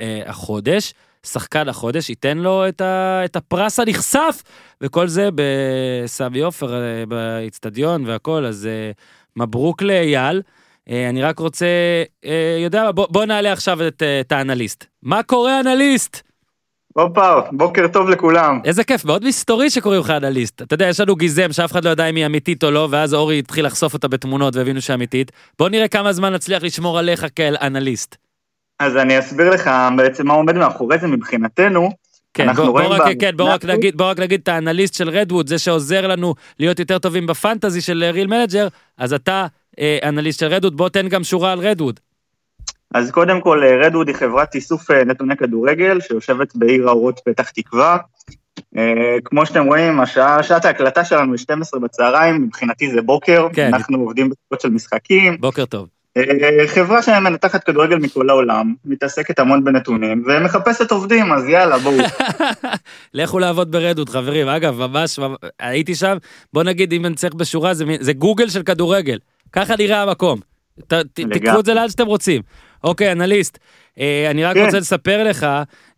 [0.01, 0.95] אה, החודש,
[1.27, 4.43] שחקן החודש, ייתן לו את, ה, את הפרס הנכסף,
[4.81, 8.91] וכל זה בסמי עופר אה, באיצטדיון והכל, אז אה,
[9.37, 10.43] מברוק לאייל.
[10.91, 11.67] אה, אני רק רוצה,
[12.25, 14.85] אה, יודע מה, בוא, בוא נעלה עכשיו את, אה, את האנליסט.
[15.03, 16.26] מה קורה אנליסט?
[16.97, 18.61] הופה, בוקר טוב לכולם.
[18.65, 20.63] איזה כיף, מאוד מסתורי שקוראים לך אנליסט.
[20.63, 23.15] אתה יודע, יש לנו גיזם שאף אחד לא יודע אם היא אמיתית או לא, ואז
[23.15, 25.33] אורי התחיל לחשוף אותה בתמונות והבינו שאמיתית.
[25.59, 28.17] בוא נראה כמה זמן נצליח לשמור עליך כאל אנליסט.
[28.81, 31.91] אז אני אסביר לך בעצם מה עומד מאחורי זה מבחינתנו.
[32.35, 35.09] כן, בוא, בוא, רק, ב- כן בוא, רק נגיד, בוא רק נגיד את האנליסט של
[35.09, 39.47] Redwood, זה שעוזר לנו להיות יותר טובים ב fantasy של Real Manager, אז אתה
[39.81, 42.01] אה, אנליסט של Redwood, בוא תן גם שורה על Redwood.
[42.95, 47.97] אז קודם כל, Redwood היא חברת איסוף אה, נתוני כדורגל שיושבת בעיר האורות פתח תקווה.
[48.77, 53.75] אה, כמו שאתם רואים, השעה, שעת ההקלטה שלנו היא 12 בצהריים, מבחינתי זה בוקר, כן.
[53.75, 55.37] אנחנו עובדים בשעות של משחקים.
[55.41, 55.89] בוקר טוב.
[56.17, 61.97] אה, חברה שמנתחת כדורגל מכל העולם, מתעסקת המון בנתונים, ומחפשת עובדים, אז יאללה, בואו.
[63.15, 64.49] לכו לעבוד ברדווד, חברים.
[64.49, 65.19] אגב, ממש,
[65.61, 66.17] הייתי שם,
[66.53, 69.19] בוא נגיד, אם אני צריך בשורה, זה, זה גוגל של כדורגל.
[69.53, 70.41] ככה נראה המקום.
[70.87, 71.21] ת, ת.
[71.33, 72.43] תיקחו את זה לאן שאתם רוצים.
[72.87, 73.59] אוקיי, אנליסט.
[74.01, 74.65] אה, אני רק כן.
[74.65, 75.47] רוצה לספר לך,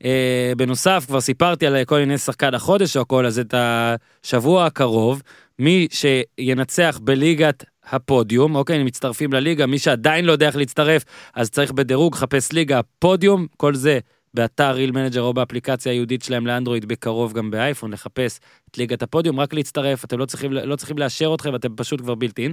[0.05, 5.23] אה, בנוסף, כבר סיפרתי על כל מיני שחקן החודש או הכל, אז את השבוע הקרוב,
[5.59, 11.73] מי שינצח בליגת הפודיום, אוקיי, מצטרפים לליגה, מי שעדיין לא יודע איך להצטרף, אז צריך
[11.73, 13.99] בדירוג, חפש ליגה, פודיום, כל זה
[14.35, 19.41] באתר Real Manager או באפליקציה הייעודית שלהם לאנדרואיד, בקרוב גם באייפון, לחפש את ליגת הפודיום,
[19.41, 22.53] רק להצטרף, אתם לא צריכים, לא צריכים לאשר אתכם, אתם פשוט כבר בלתי in.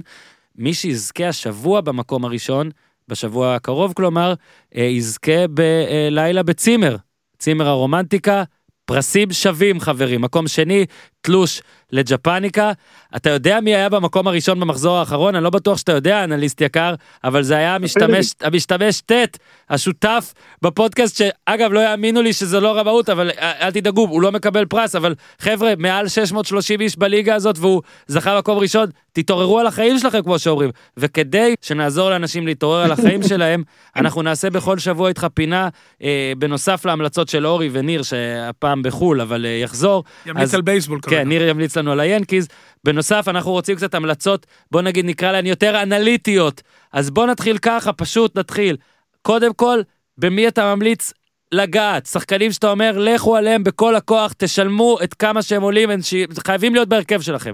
[0.58, 2.70] מי שיזכה השבוע במקום הראשון,
[3.08, 4.34] בשבוע הקרוב כלומר,
[4.76, 6.96] אה, יזכה בלילה בצימר,
[7.38, 8.44] צימר הרומנטיקה,
[8.84, 10.86] פרסים שווים חברים, מקום שני,
[11.20, 12.72] תלוש לג'פניקה.
[13.16, 15.34] אתה יודע מי היה במקום הראשון במחזור האחרון?
[15.34, 19.38] אני לא בטוח שאתה יודע, אנליסט יקר, אבל זה היה המשתמש, המשתמש ט',
[19.70, 24.64] השותף בפודקאסט, שאגב, לא יאמינו לי שזה לא רמאות, אבל אל תדאגו, הוא לא מקבל
[24.64, 29.98] פרס, אבל חבר'ה, מעל 630 איש בליגה הזאת, והוא זכה מקום ראשון, תתעוררו על החיים
[29.98, 30.70] שלכם, כמו שאומרים.
[30.96, 33.62] וכדי שנעזור לאנשים להתעורר על החיים שלהם,
[33.96, 35.68] אנחנו נעשה בכל שבוע איתך פינה,
[36.02, 40.04] אה, בנוסף להמלצות של אורי וניר, שהפעם בחו"ל, אבל אה, יחזור.
[40.26, 41.16] ימליץ אז- על בייסבול כרגע.
[41.16, 42.48] כן, ניר ימליץ לנו על היאנקיז.
[42.84, 46.62] בנוסף, אנחנו רוצים קצת המלצות, בוא נגיד נקרא להן יותר אנליטיות.
[46.92, 48.76] אז בוא נתחיל ככה, פשוט נתחיל.
[49.22, 49.80] קודם כל,
[50.18, 51.12] במי אתה ממליץ
[51.52, 52.06] לגעת?
[52.06, 56.14] שחקנים שאתה אומר, לכו עליהם בכל הכוח, תשלמו את כמה שהם עולים, הם ש...
[56.46, 57.52] חייבים להיות בהרכב שלכם.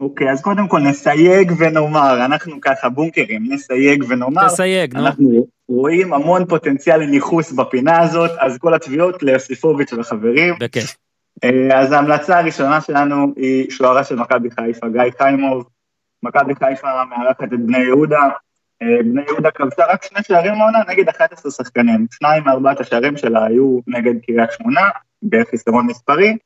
[0.00, 5.06] אוקיי, אז קודם כל נסייג ונאמר, אנחנו ככה בונקרים, נסייג ונאמר, תסייג, נו.
[5.06, 10.54] אנחנו רואים המון פוטנציאל לניכוס בפינה הזאת, אז כל התביעות ליוסיפוביץ' וחברים.
[10.60, 10.96] בכיף.
[11.44, 15.64] אה, אז ההמלצה הראשונה שלנו היא שוערה של מכבי חיפה, גיא חיימוב.
[16.22, 18.28] מכבי חיפה מארחת את בני יהודה.
[18.82, 22.06] אה, בני יהודה כבשה רק שני שערים מעונה נגד 11 שחקנים.
[22.10, 24.88] שניים מארבעת השערים שלה היו נגד קריית שמונה,
[25.22, 26.36] בחיסרון מספרי.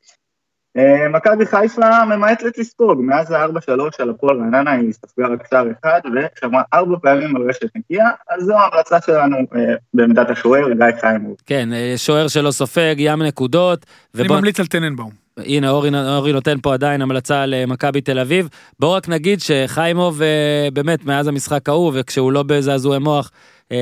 [0.76, 6.00] אה, מכבי חיפה ממעטת לספוג, מאז ה-4-3 על הפועל רעננה היא ספגה רק שער אחד
[6.04, 11.36] ושמרה ארבע פעמים על רשת נקייה, אז זו ההמלצה שלנו אה, בעמדת השוער, גיא חיימוב.
[11.46, 13.86] כן, אה, שוער שלא סופג, ים נקודות.
[14.18, 15.25] אני ממליץ על טננבאום.
[15.44, 18.48] הנה אורי, אורי נותן פה עדיין המלצה למכבי תל אביב.
[18.80, 23.30] בואו רק נגיד שחיימוב אה, באמת מאז המשחק ההוא וכשהוא לא בזעזועי מוח
[23.72, 23.76] אה,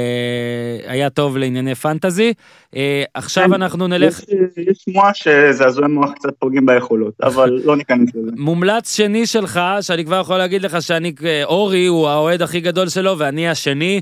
[0.86, 2.32] היה טוב לענייני פנטזי.
[2.76, 4.20] אה, עכשיו כן, אנחנו נלך,
[4.56, 8.30] יש, שמועה שזעזועי מוח קצת פוגעים ביכולות, אבל לא ניכנס לזה.
[8.36, 11.12] מומלץ שני שלך, שאני כבר יכול להגיד לך שאני,
[11.44, 14.00] אורי הוא האוהד הכי גדול שלו ואני השני.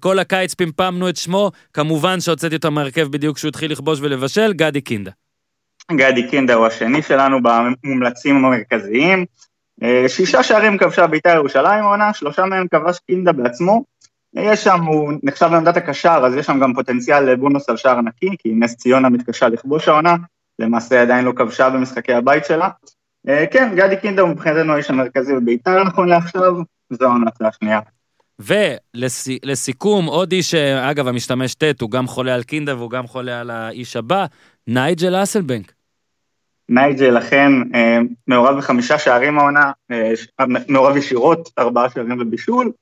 [0.00, 4.80] כל הקיץ פמפמנו את שמו, כמובן שהוצאתי אותו מהרכב בדיוק כשהוא התחיל לכבוש ולבשל, גדי
[4.80, 5.10] קינדה.
[5.96, 9.24] גדי קינדה הוא השני שלנו במומלצים המרכזיים.
[9.82, 13.84] אה, שישה שערים כבשה בית"ר ירושלים העונה, שלושה מהם כבש קינדה בעצמו.
[14.34, 18.30] יש שם, הוא נחשב לעמדת הקשר, אז יש שם גם פוטנציאל לבונוס על שער נקי,
[18.38, 20.16] כי נס ציונה מתקשה לכבוש העונה,
[20.58, 22.68] למעשה עדיין לא כבשה במשחקי הבית שלה.
[23.28, 26.54] אה, כן, גדי קינדה הוא מבחינתנו האיש המרכזי בבית"ר נכון לעכשיו,
[26.90, 27.80] זו ההמלצה השנייה.
[28.38, 33.40] ולסיכום, עוד איש, אה, אגב, המשתמש ט', הוא גם חולה על קינדה והוא גם חולה
[33.40, 34.26] על האיש הבא,
[34.66, 35.72] נייג'ל אסלבנק.
[36.70, 40.28] נייג'ל אכן אה, מעורב בחמישה שערים העונה, אה, ש-
[40.68, 42.72] מעורב ישירות, ארבעה שערים ובישול.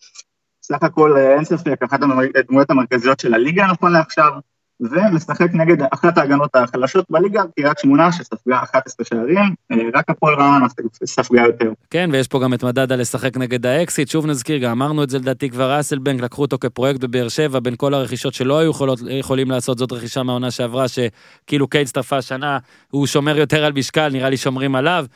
[0.62, 2.00] סך הכל אה, אין ספק, אחת
[2.34, 4.32] הדמויות המרכזיות של הליגה נכון לעכשיו,
[4.80, 10.66] ומשחק נגד אחת ההגנות החלשות בליגה, קריית שמונה, שספגה 11 שערים, אה, רק הפועל רעננה
[11.04, 11.72] ספגה יותר.
[11.90, 15.18] כן, ויש פה גם את מדד הלשחק נגד האקסיט, שוב נזכיר, גם אמרנו את זה
[15.18, 19.50] לדעתי כבר, אסלבנק לקחו אותו כפרויקט בבאר שבע, בין כל הרכישות שלא היו יכולות, יכולים
[19.50, 22.58] לעשות, זאת רכישה מהעונה שעברה, שכאילו קיי הצטרפה השנה,
[22.90, 25.06] הוא שומר יותר על משקל, נראה לי שומרים עליו,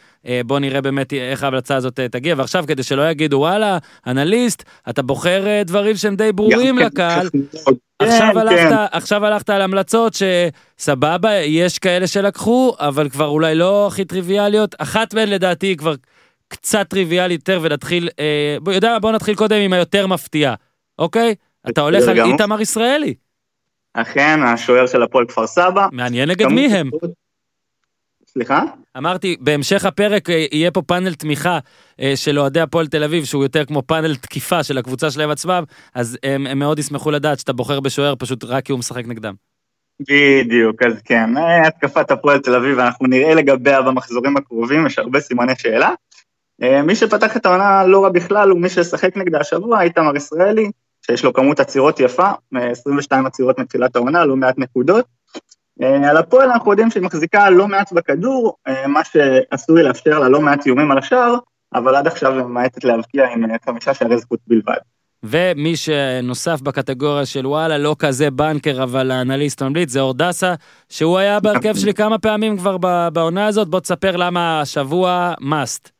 [0.47, 5.03] בוא נראה באמת איך ההמלצה הזאת אה, תגיע, ועכשיו כדי שלא יגידו, וואלה, אנליסט, אתה
[5.03, 8.39] בוחר אה, דברים שהם די ברורים כן, לקהל, כן, עכשיו כן.
[8.39, 14.75] הלכת, עכשיו הלכת על המלצות שסבבה, יש כאלה שלקחו, אבל כבר אולי לא הכי טריוויאליות.
[14.79, 15.95] אחת מהן לדעתי היא כבר
[16.49, 20.55] קצת טריוויאלית יותר, ונתחיל, אה, בוא, יודע מה, בוא נתחיל קודם עם היותר מפתיע,
[20.99, 21.35] אוקיי?
[21.69, 22.21] אתה הולך על.
[22.21, 23.15] איתמר ישראלי.
[23.95, 25.87] אכן, השוער של הפועל כפר סבא.
[25.93, 26.91] מעניין נגד מי הם.
[28.33, 28.63] סליחה?
[28.99, 31.59] אמרתי, בהמשך הפרק אה, יהיה פה פאנל תמיכה
[32.01, 35.65] אה, של אוהדי הפועל תל אביב, שהוא יותר כמו פאנל תקיפה של הקבוצה שלהם עצמם,
[35.95, 39.35] אז הם, הם מאוד ישמחו לדעת שאתה בוחר בשוער פשוט רק כי הוא משחק נגדם.
[40.01, 45.21] בדיוק, אז כן, אה, התקפת הפועל תל אביב, אנחנו נראה לגביה במחזורים הקרובים, יש הרבה
[45.21, 45.91] סימני שאלה.
[46.63, 50.71] אה, מי שפתח את העונה לא רע בכלל הוא מי ששחק נגדה השבוע, איתמר ישראלי,
[51.07, 55.05] שיש לו כמות עצירות יפה, אה, 22 עצירות מתחילת העונה, לא מעט נקודות.
[55.83, 60.29] אה, על הפועל אנחנו יודעים שהיא מחזיקה לא מעט בכדור, אה, מה שעשוי לאפשר לה
[60.29, 61.35] לא מעט איומים על השער,
[61.75, 64.77] אבל עד עכשיו היא ממעטת להבקיע עם אה, חמישה שערי זכות בלבד.
[65.25, 70.55] ומי שנוסף בקטגוריה של וואלה לא כזה בנקר אבל האנליסט ממליץ זה אורדסה
[70.89, 72.77] שהוא היה בהרכב שלי כמה פעמים כבר
[73.13, 75.91] בעונה הזאת בוא תספר למה השבוע must.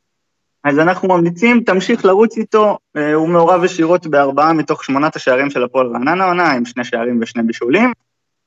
[0.63, 2.77] אז אנחנו ממליצים, תמשיך לרוץ איתו,
[3.13, 7.43] הוא מעורב ישירות בארבעה מתוך שמונת השערים של הפועל רעננה העונה, עם שני שערים ושני
[7.43, 7.93] בישולים.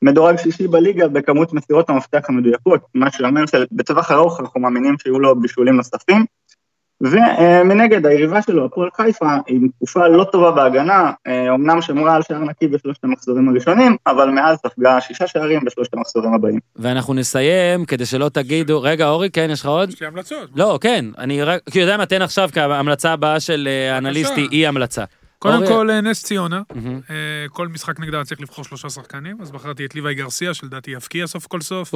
[0.02, 5.40] מדורג שישי בליגה בכמות מסירות המפתח המדויקות, מה שאומר שבטווח ארוך אנחנו מאמינים שיהיו לו
[5.40, 6.24] בישולים נוספים.
[7.00, 12.38] ומנגד היריבה שלו, הפועל חיפה, עם תקופה לא טובה בהגנה, אה, אמנם שמרה על שער
[12.38, 16.58] נקי בשלושת המחזורים הראשונים, אבל מאז ספגה שישה שערים בשלושת המחזורים הבאים.
[16.76, 19.88] ואנחנו נסיים, כדי שלא תגידו, רגע, אורי, כן, יש לך עוד?
[19.88, 20.50] יש לי המלצות.
[20.56, 24.32] לא, כן, אני רק, כי יודע מה, תן עכשיו, כי ההמלצה הבאה של אה, האנליסט
[24.50, 25.04] היא המלצה.
[25.38, 26.62] קודם אורי- כל, אה, נס ציונה.
[27.10, 27.14] אה,
[27.50, 31.46] כל משחק נגדה צריך לבחור שלושה שחקנים, אז בחרתי את ליוואי גרסיה, שלדעתי יבקיע סוף
[31.46, 31.94] כל סוף,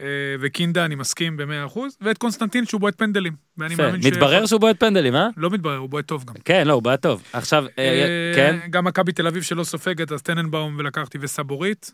[0.00, 0.06] אה,
[0.40, 3.32] וקינדה, אני מסכים ב-100%, ואת קונסטנטין, שהוא בועט פנדלים.
[3.58, 3.74] ואני.
[3.74, 4.06] מאמין ש...
[4.06, 5.28] מתברר שהוא בועט פנדלים, אה?
[5.36, 6.34] לא מתברר, הוא בועט טוב גם.
[6.44, 7.22] כן, לא, הוא בועט טוב.
[7.32, 7.64] עכשיו,
[8.34, 11.92] כן, גם מכבי תל אביב שלא סופגת, אז טננבאום ולקחתי וסבורית.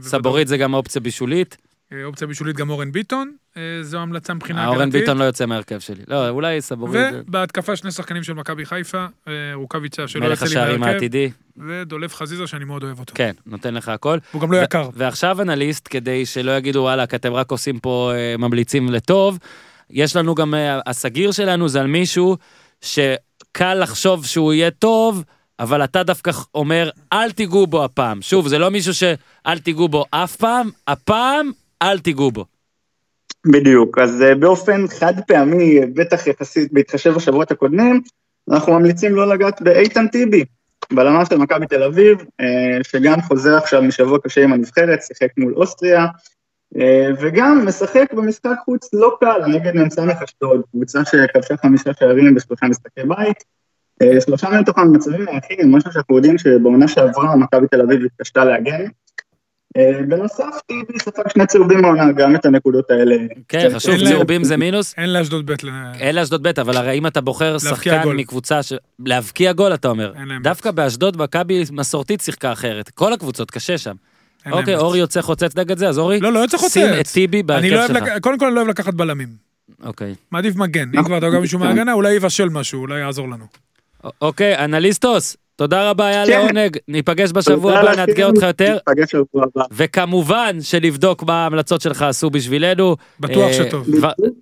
[0.00, 1.56] סבורית זה גם אופציה בישולית.
[1.92, 5.00] אה, אופציה בישולית גם אורן ביטון, אה, זו המלצה מבחינה אה, אורן הגנתית.
[5.00, 6.02] ביטון לא יוצא מהרכב שלי.
[6.08, 6.92] לא, אולי סבורית.
[6.92, 9.06] זה- ובהתקפה שני שחקנים של מכבי חיפה,
[9.54, 11.30] רוקאביצה שלא מלך יוצא לי השערים מהרכב, העתידי.
[11.56, 13.12] ודולב חזיזה שאני מאוד אוהב אותו.
[13.16, 14.18] כן, נותן לך הכל.
[14.32, 14.88] הוא גם לא יקר.
[14.94, 19.38] ועכשיו אנליסט, כדי שלא יגידו וואלה, אתם רק עושים פה ממליצים לטוב,
[19.90, 20.54] יש לנו גם,
[20.86, 22.36] הסגיר שלנו זה על מישהו
[22.80, 25.24] שקל לחשוב שהוא יהיה טוב,
[25.58, 28.22] אבל אתה דווקא אומר, אל תיגעו בו הפעם.
[28.22, 31.50] שוב, זה לא מישהו שאל תיגעו בו אף פעם, הפעם
[31.82, 32.44] אל תיגעו בו.
[33.46, 38.00] בדיוק, אז אה, באופן חד פעמי, בטח יחסית בהתחשב בשבועות הקודמים,
[38.50, 40.44] אנחנו ממליצים לא לגעת באיתן טיבי,
[40.92, 45.54] בלמה של מכבי תל אביב, אה, שגם חוזר עכשיו משבוע קשה עם הנבחרת, שיחק מול
[45.54, 46.06] אוסטריה,
[46.76, 52.66] אה, וגם משחק במשחק חוץ לא קל נגד מ"ס אשדוד, קבוצה שכבשה חמישה שערים בשלושה
[52.66, 53.44] משחקי בית.
[54.20, 58.84] שלושה מתוכם מצבים נייחים, משהו שאנחנו יודעים שבעונה שעברה מכבי תל אביב התקשתה להגן.
[59.76, 63.16] אה, בנוסף, טיבי ספג שני צהובים בעונה, גם את הנקודות האלה.
[63.48, 64.94] כן, קצת חשוב, אין צהובים זה מינוס.
[64.98, 65.68] אין לאשדוד בית ל...
[66.00, 68.08] אלה אשדוד ב', אבל הרי אם אתה בוחר שחקן.
[68.08, 68.72] מקבוצה ש...
[68.98, 70.12] להבקיע גול, אתה אומר.
[70.16, 72.88] אין דווקא באשדוד מכבי מסורתית שיחקה אחרת.
[72.88, 73.94] כל הקבוצות, קשה שם.
[74.46, 74.76] אין אוקיי.
[74.76, 76.72] אורי יוצא חוצץ נגד זה, אז אורי, לא, לא יוצא חוצץ.
[76.72, 78.18] שים את טיבי אני לא בהרכב אוהב, שלך.
[78.20, 79.28] קודם כל אני לא אוהב לקחת בלמים.
[79.84, 80.14] אוקיי.
[80.30, 80.90] מעדיף מגן.
[80.98, 83.44] אם כבר אתה גם מישהו מההגנה, אולי יבשל משהו, אולי יעזור לנו.
[84.20, 86.30] אוקיי, אנליסטוס, תודה רבה, היה כן.
[86.30, 86.76] לעונג.
[86.88, 87.94] ניפגש בשבוע הבא.
[87.94, 88.78] נאתגר אותך יותר.
[88.88, 89.64] ניפגש בשבוע הבא.
[89.72, 92.96] וכמובן שנבדוק מה ההמלצות שלך עשו בשבילנו.
[93.20, 93.88] בטוח אה, שטוב.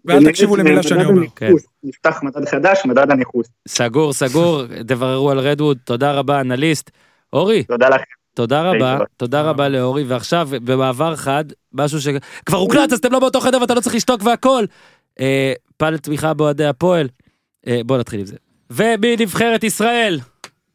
[0.05, 1.23] ואל תקשיבו למילה שאני אומר.
[1.41, 3.47] הניחוס, נפתח מדד חדש, מדד הניחוס.
[3.69, 6.91] סגור, סגור, תבררו על רדווד, תודה רבה, אנליסט.
[7.33, 8.05] אורי, תודה לכם.
[8.35, 8.99] תודה רבה.
[9.17, 13.75] תודה רבה לאורי, ועכשיו, במעבר חד, משהו שכבר הוקלט, אז אתם לא באותו חדר ואתה
[13.75, 14.65] לא צריך לשתוק והכל.
[15.21, 17.09] אה, פאנל תמיכה באוהדי הפועל.
[17.67, 18.37] אה, בוא נתחיל עם זה.
[18.71, 20.19] ומנבחרת ישראל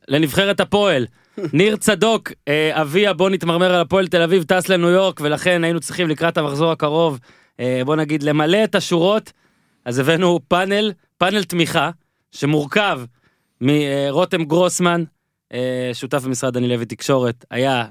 [0.07, 1.05] לנבחרת הפועל.
[1.53, 5.79] ניר צדוק, אה, אביה, בוא נתמרמר על הפועל תל אביב, טס לניו יורק, ולכן היינו
[5.79, 7.19] צריכים לקראת המחזור הקרוב,
[7.59, 9.31] אה, בוא נגיד, למלא את השורות.
[9.85, 11.91] אז הבאנו פאנל, פאנל תמיכה,
[12.31, 13.01] שמורכב
[13.61, 15.03] מרותם גרוסמן,
[15.53, 17.85] אה, שותף במשרד דני לוי תקשורת, היה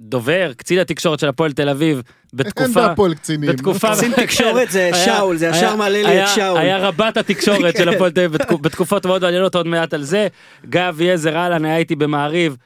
[0.00, 2.88] דובר, קצין התקשורת של הפועל תל אביב, אין בתקופה...
[2.88, 3.50] בהפועל קצינים.
[3.50, 3.92] בתקופה...
[3.96, 6.58] קצין תקשורת זה שאול, זה ישר מעלה לי היה- את שאול.
[6.58, 10.28] היה רבת התקשורת של הפועל תל אביב בתקופ- בתקופות מאוד מעניינות עוד מעט על זה.
[10.70, 12.56] גיא אביעזר אהלן היה איתי במעריב,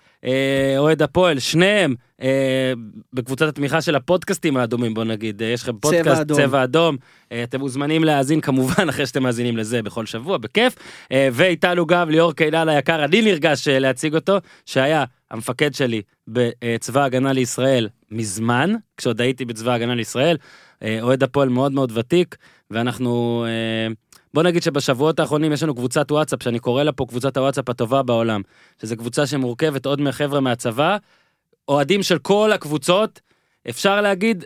[0.78, 2.72] אוהד הפועל, שניהם אה,
[3.12, 6.36] בקבוצת התמיכה של הפודקאסטים האדומים בוא נגיד, אה, יש לכם פודקאסט אדום.
[6.36, 6.96] צבע אדום,
[7.32, 10.74] אה, אתם מוזמנים להאזין כמובן אחרי שאתם מאזינים לזה בכל שבוע, בכיף.
[11.12, 17.02] אה, ואיתנו גם ליאור קינן היקר, אני נרגש אה, להציג אותו, שהיה המפקד שלי בצבא
[17.02, 20.36] ההגנה לישראל מזמן, כשעוד הייתי בצבא ההגנה לישראל,
[20.82, 22.36] אה, אוהד הפועל מאוד מאוד ותיק,
[22.70, 23.92] ואנחנו, אה,
[24.34, 28.02] בוא נגיד שבשבועות האחרונים יש לנו קבוצת וואטסאפ, שאני קורא לה פה קבוצת הוואטסאפ הטובה
[28.02, 28.40] בעולם,
[28.80, 30.96] שזו קבוצה שמורכבת עוד מחבר'ה מהצבא,
[31.68, 33.20] אוהדים של כל הקבוצות,
[33.70, 34.44] אפשר להגיד,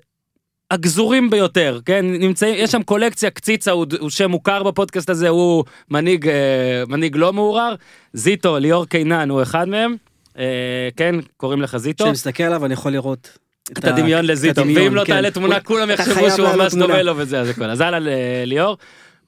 [0.71, 2.07] הגזורים ביותר, כן?
[2.07, 7.17] נמצאים, יש שם קולקציה, קציצה הוא, הוא שם מוכר בפודקאסט הזה, הוא מנהיג, אה, מנהיג
[7.17, 7.75] לא מעורער,
[8.13, 9.97] זיטו, ליאור קינן הוא אחד מהם,
[10.39, 12.05] אה, כן, קוראים לך זיטו.
[12.05, 13.39] כשאני מסתכל עליו אני יכול לראות
[13.73, 15.13] את הדמיון לזיטו, ואם לא כן.
[15.13, 16.75] תעלה תמונה כולם יחשבו שהוא ממש.
[16.75, 17.65] דומה לו וזה, אז הכל.
[17.65, 18.77] אז אהלן אה, ליאור.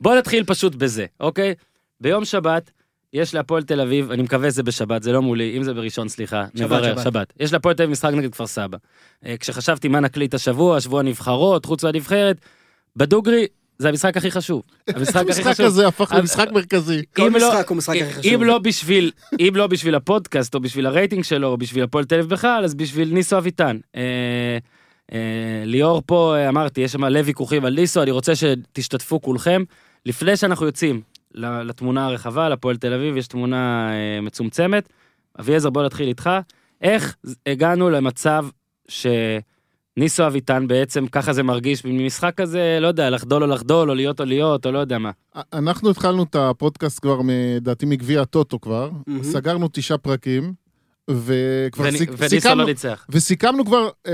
[0.00, 1.54] בוא נתחיל פשוט בזה, אוקיי?
[2.00, 2.70] ביום שבת
[3.12, 6.44] יש להפועל תל אביב, אני מקווה שזה בשבת, זה לא מולי, אם זה בראשון סליחה,
[6.54, 7.04] שבת, נברר, שבת.
[7.04, 7.32] שבת.
[7.40, 8.78] יש להפועל תל אביב משחק נגד כפר סבא.
[9.26, 12.36] אה, כשחשבתי מה נקליט השבוע, שבוע נבחרות, חוץ מהנבחרת,
[12.96, 13.46] בדוגרי
[13.78, 14.62] זה המשחק הכי חשוב.
[14.88, 15.66] המשחק הכי המשחק חשוב.
[15.66, 17.02] הזה הפך למשחק מרכזי.
[17.16, 18.32] כל אם לא- משחק הוא משחק הכי חשוב.
[18.32, 22.14] אם לא בשביל, אם לא בשביל הפודקאסט או בשביל הרייטינג שלו או בשביל הפועל תל
[22.14, 23.78] אביב בכלל, אז בשביל ניסו אביטן.
[23.96, 24.58] אה,
[25.12, 25.18] אה,
[25.64, 29.64] ליאור פה, אמרתי, יש שם מלא ויכוחים על ניסו, אני רוצה שתשתתפו כולכם.
[30.06, 31.00] לפני שאנחנו יוצאים
[31.34, 34.88] ל- לתמונה הרחבה, לפועל תל אביב, יש תמונה אה, מצומצמת.
[35.40, 36.30] אביעזר, בוא נתחיל איתך.
[36.82, 38.46] איך הגענו למצב
[38.88, 44.20] שניסו אביטן בעצם, ככה זה מרגיש, ממשחק כזה, לא יודע, לחדול או לחדול, או להיות
[44.20, 45.10] או להיות, או לא יודע מה.
[45.52, 47.20] אנחנו התחלנו את הפודקאסט כבר,
[47.56, 48.90] לדעתי, מגביע הטוטו כבר.
[49.06, 49.22] מהמם.
[49.24, 50.52] סגרנו תשעה פרקים.
[51.10, 53.06] וכבר וני- סיק- וניסו סיכמנו, לא ניצח.
[53.08, 54.12] וסיכמנו כבר אה,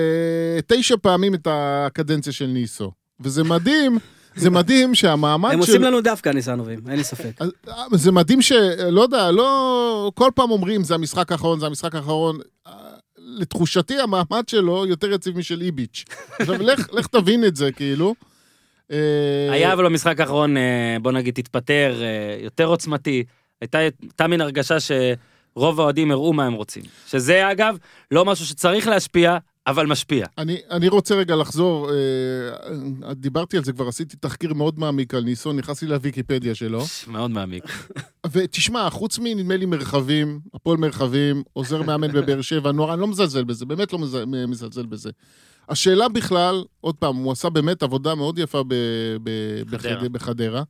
[0.66, 2.92] תשע פעמים את הקדנציה של ניסו.
[3.20, 3.98] וזה מדהים,
[4.36, 5.72] זה מדהים שהמעמד הם של...
[5.72, 7.42] עושים לנו דווקא ניסנובים, אין לי ספק.
[7.68, 10.10] אה, זה מדהים שלא יודע, לא...
[10.14, 12.38] כל פעם אומרים, זה המשחק האחרון, זה המשחק האחרון.
[12.66, 12.72] אה,
[13.18, 16.04] לתחושתי, המעמד שלו יותר יציב משל איביץ'.
[16.40, 18.14] עכשיו, לך, לך תבין את זה, כאילו.
[18.92, 18.96] אה,
[19.50, 20.56] היה אבל במשחק האחרון,
[21.02, 22.02] בוא נגיד, התפטר,
[22.42, 23.24] יותר עוצמתי.
[23.60, 26.82] הייתה הייתה מין הרגשה שרוב האוהדים הראו מה הם רוצים.
[27.06, 27.76] שזה, אגב,
[28.10, 30.26] לא משהו שצריך להשפיע, אבל משפיע.
[30.38, 31.94] אני, אני רוצה רגע לחזור, אה,
[33.14, 36.82] דיברתי על זה, כבר עשיתי תחקיר מאוד מעמיק על ניסו, נכנסתי לוויקיפדיה שלו.
[37.06, 37.64] מאוד מעמיק.
[38.32, 43.44] ותשמע, חוץ מנדמה לי מרחבים, הפועל מרחבים, עוזר מאמן בבאר שבע, נוער, אני לא מזלזל
[43.44, 44.16] בזה, באמת לא מז-
[44.48, 45.10] מזלזל בזה.
[45.68, 48.74] השאלה בכלל, עוד פעם, הוא עשה באמת עבודה מאוד יפה ב,
[49.22, 49.30] ב,
[49.76, 49.96] חדרה.
[49.96, 50.62] בחד, בחדרה.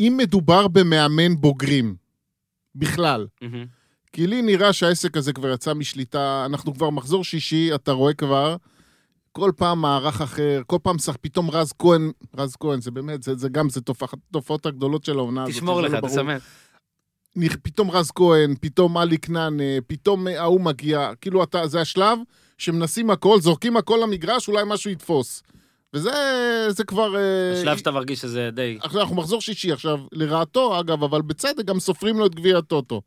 [0.00, 1.94] אם מדובר במאמן בוגרים,
[2.74, 3.66] בכלל, מהמם.
[4.12, 8.56] כי לי נראה שהעסק הזה כבר יצא משליטה, אנחנו כבר מחזור שישי, אתה רואה כבר,
[9.32, 13.36] כל פעם מערך אחר, כל פעם שח, פתאום רז כהן, רז כהן, זה באמת, זה,
[13.36, 13.80] זה גם, זה
[14.30, 15.54] תופעות הגדולות של העונה הזאת.
[15.54, 16.08] תשמור לך, לא.
[16.08, 16.38] תסמן.
[17.62, 22.18] פתאום רז כהן, פתאום עלי כנען, אה, פתאום אה, ההוא מגיע, כאילו אתה, זה השלב
[22.58, 25.42] שמנסים הכל, זורקים הכל למגרש, אולי משהו יתפוס.
[25.94, 26.10] וזה
[26.68, 27.16] זה כבר...
[27.16, 28.78] אה, בשלב שאתה מרגיש שזה די...
[28.84, 33.02] אנחנו מחזור שישי עכשיו, לרעתו אגב, אבל בצדק גם סופרים לו את גביע הטוטו.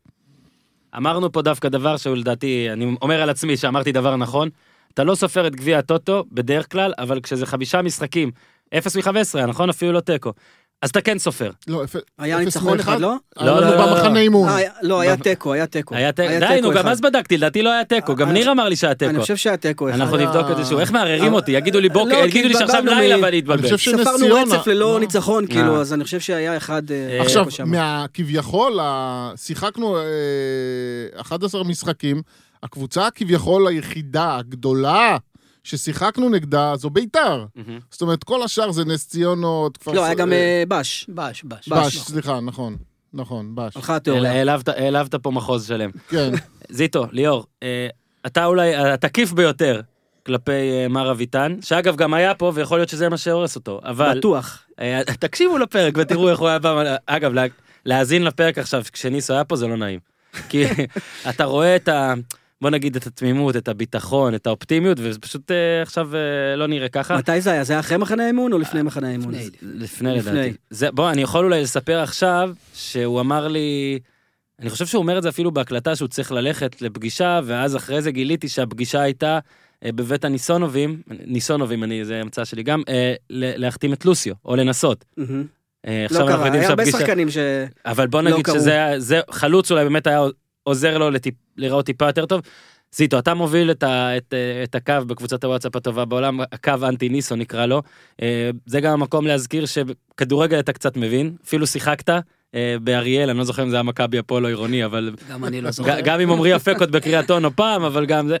[0.96, 4.48] אמרנו פה דווקא דבר שהוא לדעתי, אני אומר על עצמי שאמרתי דבר נכון.
[4.94, 8.30] אתה לא סופר את גביע הטוטו בדרך כלל, אבל כשזה חמישה משחקים,
[8.78, 9.68] 0 מ-15, נכון?
[9.68, 10.32] אפילו לא תיקו.
[10.84, 11.50] אז אתה כן סופר.
[11.68, 12.80] לא, אפ- היה אפס ניצחון?
[12.80, 13.14] אחד, לא?
[13.40, 14.18] לא, לא, לא, במחנה לא.
[14.18, 14.48] אימון.
[14.48, 15.94] אה, לא, היה תיקו, היה תיקו.
[15.94, 16.88] היה תיקו, די, נו, גם.
[16.88, 19.10] אז בדקתי, לדעתי לא היה תיקו, גם אני ניר אמר לי שהיה תיקו.
[19.10, 20.00] אני חושב שהיה תיקו אחד.
[20.00, 20.78] אנחנו נבדוק את זה שוב.
[20.78, 21.52] איך מערערים אותי?
[21.52, 23.62] יגידו לי לא, בוקר, כי יגידו לי שעכשיו לילה ואני אני אתבלבל.
[23.62, 24.34] חושב שנס ספרנו.
[24.34, 25.00] רצף ללא אה.
[25.00, 25.80] ניצחון, כאילו, אה.
[25.80, 26.82] אז אני חושב שהיה אחד...
[26.90, 27.68] אה, עכשיו, תיקו שם.
[27.70, 30.02] מה, כביכול, ה- שיחקנו אה,
[31.20, 32.22] 11 משחקים,
[32.62, 35.16] הקבוצה כביכול היחידה, הגדולה,
[35.64, 37.44] ששיחקנו נגדה, זו ביתר.
[37.56, 37.78] מהמם.
[37.90, 39.92] זאת אומרת, כל השאר זה נס ציונות, כפר...
[39.92, 41.06] לא, היה גם אה, אה, בש.
[41.08, 41.68] בש, בש.
[41.68, 42.76] בש, סליחה, נכון.
[43.14, 43.76] נכון, בש.
[43.76, 44.32] הלכה התיאוריה.
[44.32, 45.90] העלבת- העלבת פה מחוז שלם.
[46.08, 46.30] כן.
[46.68, 47.88] זיטו, ליאור, אה,
[48.26, 49.80] אתה אולי התקיף ביותר
[50.26, 50.52] כלפי
[50.90, 54.62] מר אביטן, שאגב גם היה פה ויכול להיות שזה מה שהורס אותו, אבל בטוח.
[55.20, 57.44] תקשיבו לפרק ותראו איך הוא היה פעם, אגב, לה-
[57.86, 60.00] להאזין לפרק עכשיו כשניסו היה פה זה לא נעים.
[60.48, 60.64] כי
[61.30, 62.14] אתה רואה את ה...
[62.64, 66.88] בוא נגיד את התמימות, את הביטחון, את האופטימיות, וזה פשוט אה, עכשיו אה, לא נראה
[66.88, 67.16] ככה.
[67.16, 67.64] מתי זה היה?
[67.64, 69.34] זה היה אחרי מחנה האימון או לפני מחנה האימון?
[69.34, 69.50] לפני.
[69.62, 70.32] לפני לפני.
[70.32, 70.56] לדעתי.
[70.70, 73.98] זה, בוא, אני יכול אולי לספר עכשיו שהוא אמר לי,
[74.60, 78.10] אני חושב שהוא אומר את זה אפילו בהקלטה שהוא צריך ללכת לפגישה, ואז אחרי זה
[78.10, 79.38] גיליתי שהפגישה הייתה
[79.84, 85.04] אה, בבית הניסונובים, ניסונובים, אני, זה המצאה שלי גם, אה, להחתים את לוסיו, או לנסות.
[85.86, 87.06] אה, עכשיו לא אנחנו קרה, יודעים היה הרבה שהפגישה...
[87.06, 87.36] שחקנים ש...
[87.84, 88.54] אבל בוא לא נגיד קרו.
[88.54, 90.20] שזה היה, זה חלוץ אולי באמת היה
[90.64, 92.40] עוזר לו לטיפ, לראות טיפה יותר טוב.
[92.92, 97.08] זיטו, אתה מוביל את, ה, את, אה, את הקו בקבוצת הוואטסאפ הטובה בעולם, הקו אנטי
[97.08, 97.82] ניסו נקרא לו.
[98.22, 102.08] אה, זה גם המקום להזכיר שכדורגל אתה קצת מבין, אפילו שיחקת
[102.54, 105.60] אה, באריאל, אני לא זוכר אם זה היה מכבי הפועל או עירוני, אבל גם אני
[105.60, 106.00] לא זוכר.
[106.00, 108.36] גם עם עמרי אפקות בקריית אונו פעם, אבל גם זה.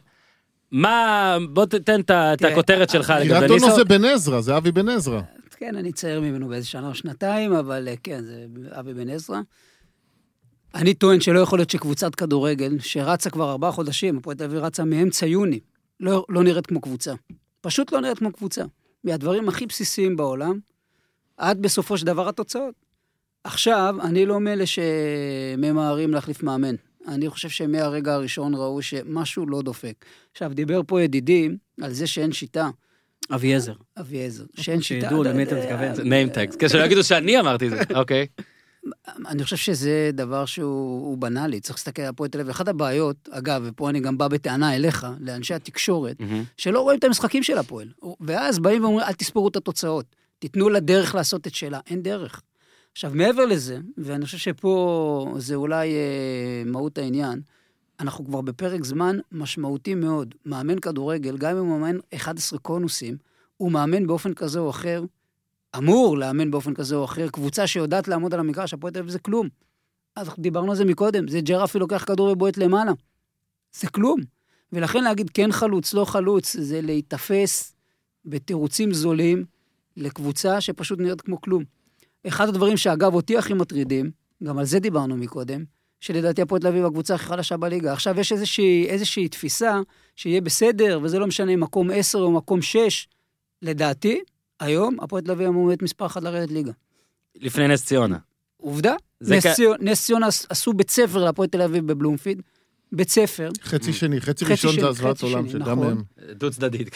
[0.72, 3.64] מה, בוא תתן את הכותרת שלך לגבי קריית ניסו.
[3.64, 5.20] אונו זה בן עזרא, זה אבי בן עזרא.
[5.56, 9.40] כן, אני צעיר ממנו באיזה שנה או שנתיים, אבל כן, זה אבי בן עזרא.
[10.74, 14.84] אני טוען שלא יכול להיות שקבוצת כדורגל, שרצה כבר ארבעה חודשים, הפועל תל אביב רצה
[14.84, 15.60] מאמצע יוני,
[16.00, 17.14] לא, לא נראית כמו קבוצה.
[17.60, 18.64] פשוט לא נראית כמו קבוצה.
[19.04, 20.58] מהדברים הכי בסיסיים בעולם,
[21.36, 22.74] עד בסופו של דבר התוצאות.
[23.44, 26.74] עכשיו, אני לא מאלה שממהרים להחליף מאמן.
[27.08, 30.04] אני חושב שמהרגע הראשון ראו שמשהו לא דופק.
[30.32, 31.48] עכשיו, דיבר פה ידידי
[31.82, 32.70] על זה שאין שיטה,
[33.30, 33.74] אביעזר.
[34.00, 35.06] אביעזר, שאין שיטה.
[35.06, 36.06] שידעו למי אתה מתכוון.
[36.06, 38.26] name tags, כן, שלא יגידו שאני אמרתי את זה, אוקיי.
[39.28, 42.50] אני חושב שזה דבר שהוא הוא בנאלי, צריך להסתכל על הפועל תל אביב.
[42.50, 46.44] אחת הבעיות, אגב, ופה אני גם בא בטענה אליך, לאנשי התקשורת, מהמם.
[46.56, 47.88] שלא רואים את המשחקים של הפועל.
[48.20, 50.06] ואז באים ואומרים, אל תספרו את התוצאות,
[50.38, 51.80] תיתנו לה דרך לעשות את שלה.
[51.90, 52.42] אין דרך.
[52.92, 57.40] עכשיו, מעבר לזה, ואני חושב שפה זה אולי אה, מהות העניין,
[58.00, 60.34] אנחנו כבר בפרק זמן משמעותי מאוד.
[60.46, 63.16] מאמן כדורגל, גם אם הוא מאמן 11 קונוסים,
[63.56, 65.04] הוא מאמן באופן כזה או אחר,
[65.78, 69.18] אמור לאמן באופן כזה או אחר, קבוצה שיודעת לעמוד על המגרש, הפועל תל אביב זה
[69.18, 69.48] כלום.
[70.16, 72.92] אז דיברנו על זה מקודם, זה ג'רפי לוקח כדור ובועט למעלה.
[73.72, 74.20] זה כלום.
[74.72, 77.74] ולכן להגיד כן חלוץ, לא חלוץ, זה להיתפס
[78.24, 79.44] בתירוצים זולים
[79.96, 81.64] לקבוצה שפשוט נראית כמו כלום.
[82.26, 84.10] אחד הדברים שאגב אותי הכי מטרידים,
[84.44, 85.64] גם על זה דיברנו מקודם,
[86.00, 87.92] שלדעתי הפועל תל אביב הקבוצה הכי חלשה בליגה.
[87.92, 89.80] עכשיו יש איזושהי, איזושהי תפיסה
[90.16, 93.08] שיהיה בסדר, וזה לא משנה אם מקום 10 או מקום 6.
[93.62, 94.20] לדעתי,
[94.64, 96.72] היום הפועל תל אביב אמור להיות מספר אחת לרדת ליגה.
[97.36, 98.18] לפני נס ציונה.
[98.56, 102.42] עובדה, נס, כ- ציון, נס ציונה עש- עשו בית ספר להפועל תל אביב בבלומפיד,
[102.94, 105.82] בית ספר, חצי שני, חצי חצי ראשון זה הזוועת עולם, שגם.
[105.82, 106.02] הם...
[106.32, 106.90] דו צדדית.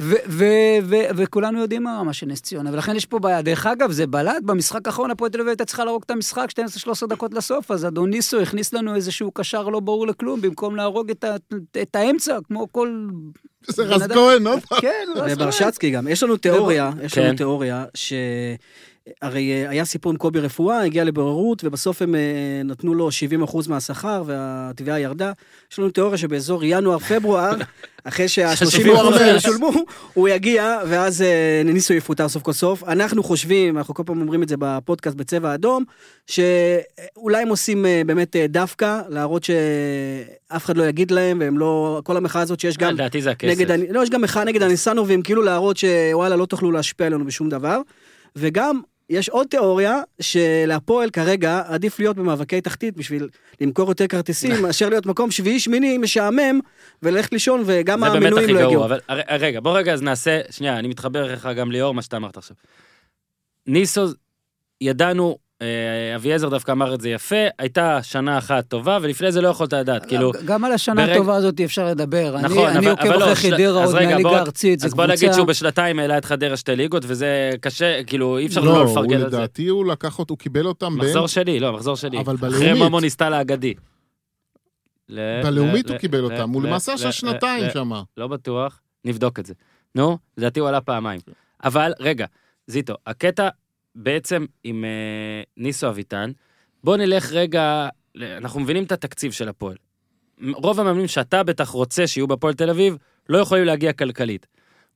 [0.00, 0.44] ו- ו-
[0.82, 3.42] ו- וכולנו יודעים מה הרמה של נס ציונה, ולכן יש פה בעיה.
[3.42, 6.48] דרך אגב, זה בלט, במשחק האחרון הפועל תל אביב הייתה צריכה להרוג את המשחק
[7.04, 11.10] 12-13 דקות לסוף, אז אדון ניסו הכניס לנו איזשהו קשר לא ברור לכלום, במקום להרוג
[11.10, 11.36] את, ה-
[11.82, 13.06] את האמצע, כמו כל...
[13.68, 14.80] זה רז כהן, עוד פעם.
[14.80, 15.32] כן, רז כהן.
[15.32, 16.08] וברשצקי גם.
[16.08, 17.22] יש לנו תיאוריה, יש כן.
[17.26, 18.12] לנו תיאוריה, ש...
[19.22, 22.20] הרי אה, היה סיפור עם קובי רפואה, הגיע לבוררות, ובסוף הם אה,
[22.64, 23.08] נתנו לו
[23.44, 25.32] 70% מהשכר, והתביעה ירדה.
[25.72, 27.54] יש לנו תיאוריה שבאזור ינואר-פברואר,
[28.04, 28.88] אחרי שה-30%
[29.20, 29.70] האלה שולמו,
[30.14, 32.84] הוא יגיע, ואז אה, ניסו יפוטר סוף כל סוף.
[32.84, 35.84] אנחנו חושבים, אנחנו כל פעם אומרים את זה בפודקאסט בצבע אדום,
[36.26, 42.00] שאולי הם עושים באמת דווקא, להראות שאף אחד לא יגיד להם, והם לא...
[42.04, 42.94] כל המחאה הזאת שיש גם...
[42.94, 43.60] לדעתי זה הכסף.
[43.90, 47.80] לא, יש גם מחאה נגד הניסנובים, כאילו להראות שוואלה, לא תוכלו להשפיע עלינו בשום דבר.
[48.36, 48.80] וגם,
[49.10, 53.28] יש עוד תיאוריה, שלהפועל כרגע עדיף להיות במאבקי תחתית בשביל
[53.60, 56.60] למכור יותר כרטיסים, מאשר להיות מקום שביעי-שמיני משעמם,
[57.02, 58.84] וללכת לישון, וגם הכי לא יגיעו.
[58.84, 59.00] אבל
[59.38, 62.56] רגע, בוא רגע אז נעשה, שנייה, אני מתחבר לך גם ליאור, מה שאתה אמרת עכשיו.
[63.66, 64.06] ניסו,
[64.80, 65.38] ידענו,
[66.16, 70.06] אביעזר דווקא אמר את זה יפה, הייתה שנה אחת טובה, ולפני זה לא יכולת לדעת,
[70.06, 70.32] כאילו...
[70.44, 72.34] גם על השנה ברג- הטובה הזאת אפשר לדבר.
[72.36, 74.80] אני- נכון, אני אבל- עוקב אבל לא, אחרי של- חדרה אז עוד רגע, מהליגה הארצית,
[74.80, 75.34] זו אז בוא נגיד קבוצה...
[75.34, 79.14] שהוא בשנתיים העלה את חדרה שתי ליגות, וזה קשה, כאילו, אי אפשר לא, לא לפרגן
[79.14, 79.36] על זה.
[79.36, 81.06] לדעתי הוא לקח אותו, הוא קיבל אותם בין...
[81.08, 82.20] מחזור שלי, לא, מחזור שלי.
[82.20, 82.82] אבל אחרי בלאומית.
[82.82, 83.74] מומו ניסתה לאגדי.
[85.08, 87.90] ל- בלאומית ל- הוא קיבל ל- אותם, הוא למעשה ל- עשה ל- שנתיים שם.
[88.16, 89.54] לא בטוח, נבדוק את זה.
[89.94, 91.20] נו, לדעתי הוא עלה פעמיים.
[91.64, 92.26] אבל, רגע,
[92.66, 93.48] זיטו, הקטע
[93.96, 94.90] בעצם עם אה,
[95.56, 96.30] ניסו אביטן,
[96.84, 97.88] בוא נלך רגע,
[98.36, 99.76] אנחנו מבינים את התקציב של הפועל.
[100.54, 102.96] רוב המאמנים שאתה בטח רוצה שיהיו בפועל תל אביב,
[103.28, 104.46] לא יכולים להגיע כלכלית.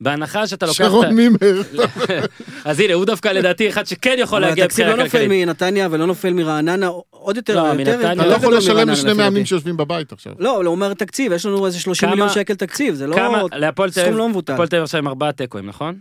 [0.00, 0.78] בהנחה שאתה לוקח...
[0.78, 1.62] שרון מימר.
[2.64, 5.46] אז הנה, הוא דווקא לדעתי אחד שכן יכול אבל להגיע התקציב מבחינה לא נופל כלכלית.
[5.46, 7.94] מנתניה ולא נופל מרעננה, עוד יותר, לא, יותר- מנתניה.
[7.94, 9.44] יותר אתה לא יכול לשלם לשני מאמנים.
[9.46, 10.32] שיושבים בבית עכשיו.
[10.38, 13.16] לא, הוא אומר תקציב, יש לנו איזה 30 כמה- מיליון שקל תקציב, זה לא
[13.52, 14.52] להפועל סכום לא מבוטל.
[14.52, 15.98] הפועל תל אביב עכשיו עם ארבעה תיקואים, נכון?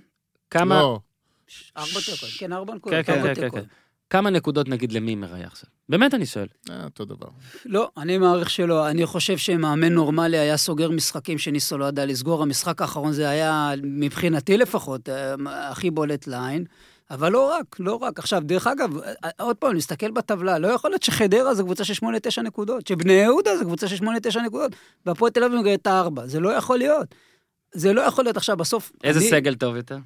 [0.51, 0.99] כמה, לא,
[1.77, 1.99] ארבע
[2.39, 3.55] כן, ארבע כן, נקודות, כן, ארבע כן, כן, תיקו.
[3.57, 3.63] כן.
[4.09, 5.69] כמה נקודות נגיד למימר היה עכשיו?
[5.89, 6.47] באמת אני שואל.
[6.69, 7.27] אה, אותו דבר.
[7.65, 8.89] לא, אני מעריך שלא.
[8.89, 12.43] אני חושב שמאמן נורמלי היה סוגר משחקים שניסו לא ידע לסגור.
[12.43, 15.35] המשחק האחרון זה היה, מבחינתי לפחות, אה,
[15.71, 16.65] הכי בולט לעין.
[17.11, 18.19] אבל לא רק, לא רק.
[18.19, 21.93] עכשיו, דרך אגב, אה, עוד פעם, נסתכל בטבלה, לא יכול להיות שחדרה זה קבוצה של
[21.93, 24.71] 8-9 נקודות, שבני יהודה זה קבוצה של 8-9 נקודות,
[25.05, 26.27] והפועל תל אביב מגרד את הארבע.
[26.27, 27.15] זה לא יכול להיות.
[27.73, 28.91] זה לא יכול להיות עכשיו, בסוף...
[29.03, 29.97] איזה אני- סגל טוב יותר?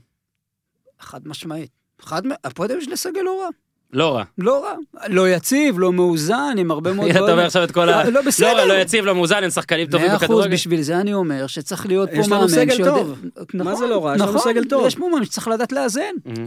[1.03, 1.69] חד משמעית.
[2.01, 3.49] חד, הפועל תל אביב יש סגל לא רע.
[3.93, 4.23] לא רע.
[4.37, 4.73] לא רע.
[5.07, 8.03] לא יציב, לא מאוזן, עם הרבה מאוד אתה אומר עכשיו את כל ה...
[8.03, 8.53] לא, לא, בסדר.
[8.53, 10.51] לא רע, לא יציב, לא מאוזן, אין שחקנים טובים מאה אחוז, בכדורגל.
[10.53, 13.21] בשביל זה אני אומר שצריך להיות פה יש לנו מאמן סגל שיודע- טוב.
[13.37, 14.15] נכון, מה זה לא רע?
[14.15, 14.87] יש לנו נכון, סגל טוב.
[14.87, 16.01] יש פה מאמן שצריך לדעת לאזן.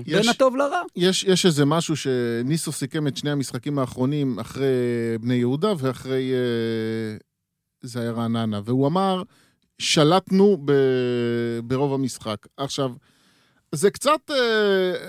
[0.06, 0.82] יש- בין הטוב לרע.
[0.96, 4.66] יש, יש איזה משהו שניסו סיכם את שני המשחקים האחרונים אחרי
[5.20, 6.32] בני יהודה ואחרי...
[6.32, 7.16] אה,
[7.82, 8.60] זה היה רעננה.
[8.64, 9.22] והוא אמר,
[9.78, 10.58] שלטנו
[11.64, 12.36] ברוב המשחק.
[12.56, 12.90] עכשיו,
[13.76, 14.36] זה קצת, אה,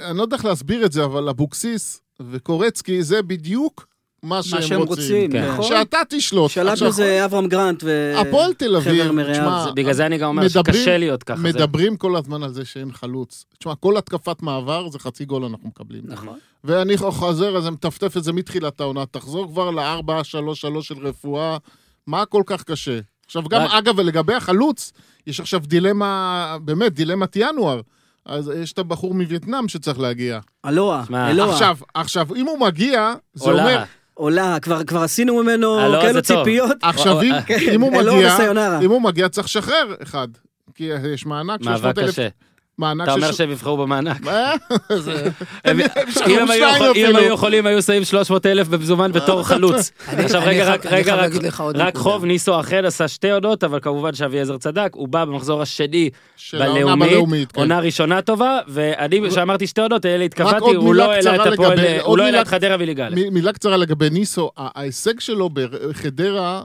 [0.09, 2.01] אני לא יודע איך להסביר את זה, אבל אבוקסיס
[2.31, 3.87] וקורצקי זה בדיוק
[4.23, 5.47] מה שהם, מה שהם רוצים, כן.
[5.51, 5.65] נכון?
[5.65, 6.51] שאתה תשלוט.
[6.51, 8.13] שלט עכשיו, בזה אברהם גרנט ו...
[8.17, 11.37] הפועל תל אביב, מרעיו, זה- בגלל זה אני גם אומר מדברים- שקשה להיות ככה.
[11.41, 13.45] זה- מדברים כל הזמן על זה שאין חלוץ.
[13.59, 16.01] תשמע, כל התקפת מעבר זה חצי גול אנחנו מקבלים.
[16.05, 16.37] נכון.
[16.63, 19.05] ואני חוזר, אז אני מטפטף את זה מתחילת העונה.
[19.05, 20.23] תחזור כבר ל-4-3-3
[20.81, 21.57] של רפואה.
[22.07, 22.99] מה כל כך קשה?
[23.25, 24.91] עכשיו, גם, רק- אגב, ולגבי החלוץ,
[25.27, 27.81] יש עכשיו דילמה, באמת, דילמת ינואר.
[28.27, 30.39] אז יש את הבחור מווייטנאם שצריך להגיע.
[30.65, 31.53] אלוה, אלוה.
[31.53, 33.63] עכשיו, עכשיו, אם הוא מגיע, זה עולה.
[33.63, 33.83] אומר...
[34.13, 36.37] עולה, כבר כבר עשינו ממנו אלוה כאלו זה טוב.
[36.37, 36.77] ציפיות.
[36.81, 38.37] עכשיו, אם, כן, אם הוא מגיע.
[38.81, 40.27] אם הוא מגיע, צריך לשחרר אחד.
[40.75, 42.27] כי יש מענק, מאבק 300,000 קשה.
[42.77, 43.31] מענק אתה אומר.
[43.31, 44.21] שהם יבחרו במענק.
[46.27, 49.91] אם הם היו יכולים, היו שמים 300 אלף במזומן בתור חלוץ.
[50.07, 51.97] עכשיו רגע, רגע, רק-.
[51.97, 56.09] חוב, ניסו אחר עשה שתי עונות, אבל כמובן שאביעזר צדק, הוא בא במחזור השני
[56.53, 57.61] בלאומית, כן.
[57.61, 61.53] עונה ראשונה טובה, ואני, כשאמרתי שתי עונות, אלה התכוונתי, עוד הוא מילה לא העלה את
[61.53, 66.61] הפועל, הוא לא העלה את חדרה וליגה מילה קצרה לגבי ניסו, ההישג שלו בחדרה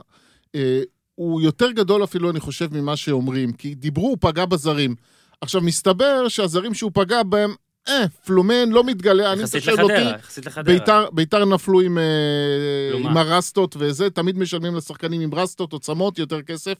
[0.55, 0.81] אה,
[1.15, 3.53] הוא יותר גדול אפילו, אני חושב, ממה שאומרים.
[3.53, 4.95] כי דיברו, הוא פגע בזרים.
[5.43, 7.55] עכשיו, מסתבר שהזרים שהוא פגע בהם,
[7.87, 10.73] אה, פלומן לא מתגלה, אני יחסית שואל אותי, לחדרה, יחסית לחדרה.
[10.73, 12.97] ביתר, ביתר נפלו עם, אה.
[12.97, 16.73] עם הרסטות וזה, תמיד משלמים לשחקנים עם רסטות, עוצמות, יותר כסף,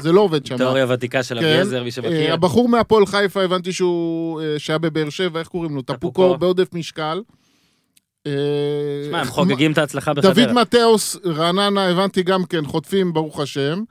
[0.00, 0.56] זה לא עובד שם.
[0.56, 1.46] תיאוריה ותיקה של כן.
[1.46, 2.32] אביעזר, מי אה, שמכיר.
[2.34, 5.82] הבחור מהפועל חיפה, הבנתי שהוא, אה, שהיה בבאר שבע, איך קוראים לו?
[5.82, 5.96] טפוקו.
[5.98, 7.22] טפוקו בעודף משקל.
[8.26, 8.32] אה,
[9.08, 10.34] שמע, הם חוגגים את ההצלחה בחדרה.
[10.34, 13.82] דוד מתאוס, רעננה, הבנתי גם כן, חוטפים, ברוך השם.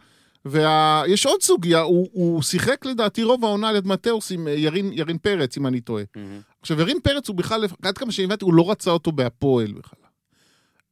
[0.45, 5.17] ויש עוד סוגיה, הוא, הוא שיחק לדעתי רוב העונה ליד מתאוס עם אה, ירין, ירין
[5.17, 6.03] פרץ, אם אני טועה.
[6.15, 6.39] מהמם.
[6.61, 9.99] עכשיו, ירין פרץ הוא בכלל, עד כמה שהבנתי, הוא לא רצה אותו בהפועל בכלל.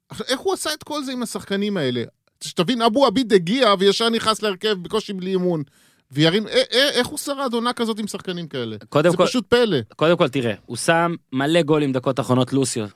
[0.09, 2.03] עכשיו, איך הוא עשה את כל זה עם השחקנים האלה?
[2.43, 5.63] שתבין, אבו עביד הגיע וישר נכנס להרכב בקושי בלי אימון.
[6.11, 8.75] וירין, א- א- איך הוא שרד עונה כזאת עם שחקנים כאלה?
[9.11, 9.77] זה כל- פשוט פלא.
[9.95, 12.87] קודם כל, תראה, הוא שם מלא גולים דקות אחרונות, לוסיו.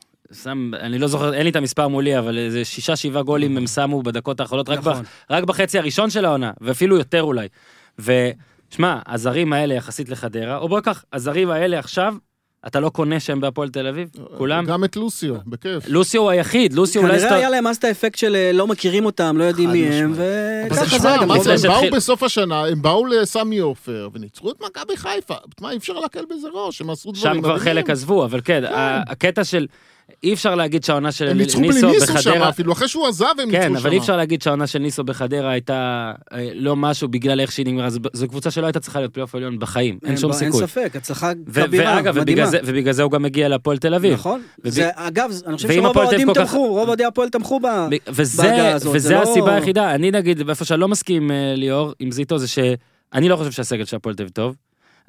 [0.43, 3.67] שם, אני לא זוכר, אין לי את המספר מולי, אבל איזה שישה, שבעה גולים הם
[3.67, 5.03] שמו בדקות האחרונות, רק, נכון.
[5.03, 7.47] ב, רק בחצי הראשון של העונה, ואפילו יותר אולי.
[7.99, 12.15] ושמע, הזרים האלה יחסית לחדרה, או בוא ניקח, הזרים האלה עכשיו,
[12.67, 14.09] אתה לא קונה שהם בהפועל תל אביב?
[14.37, 14.65] כולם?
[14.65, 15.87] גם את לוסיו, בכיף.
[15.87, 17.19] לוסיו הוא היחיד, לוסיו אולי...
[17.19, 20.13] כנראה היה להם אז את האפקט של אה, לא מכירים אותם, לא יודעים מי הם.
[20.15, 21.31] וככה זה גם.
[21.31, 25.35] הם באו בסוף השנה, הם באו לסמי עופר, וניצחו את מכבי חיפה.
[25.61, 27.59] מה, אי אפשר להקל בזה ראש, הם עשו דברים שם כבר.
[27.59, 29.67] חלק עזבו, אבל כן, ה- הקטע של...
[30.23, 32.49] אי אפשר להגיד שהעונה של הם ניצחו ניסו בלי ניסו שם בחדרה...
[32.49, 33.69] אפילו, אחרי שהוא עזב הם ניצחו שם.
[33.69, 37.51] כן, אבל אי אפשר להגיד שהעונה של ניסו בחדרה הייתה אה, לא משהו בגלל איך
[37.51, 40.39] שהיא נגמרה, זו- זו קבוצה שלא הייתה צריכה להיות פלייאוף עליון בחיים, אין שום אין
[40.39, 40.61] סיכוי.
[40.67, 42.45] ספק, הצלחה ו- כבירה, ואגב, ובגלל מדהימה.
[42.47, 44.13] זה- ובגלל זה הוא גם מגיע להפועל תל אביב.
[44.13, 44.41] נכון.
[44.63, 47.65] וב- זה, אגב, אני חושב שרוב האוהדים תמכו, רוב אוהדי הפועל תמכו ב...
[47.89, 51.31] ב- וזה, בעגה הזאת, וזה זה לא- הסיבה היחידה, אני נגיד, איפה שאני לא מסכים,
[51.31, 54.55] אה, ליאור, עם זיטו, זה שאני לא חושב שהסגל של הפועל תל אביב טוב.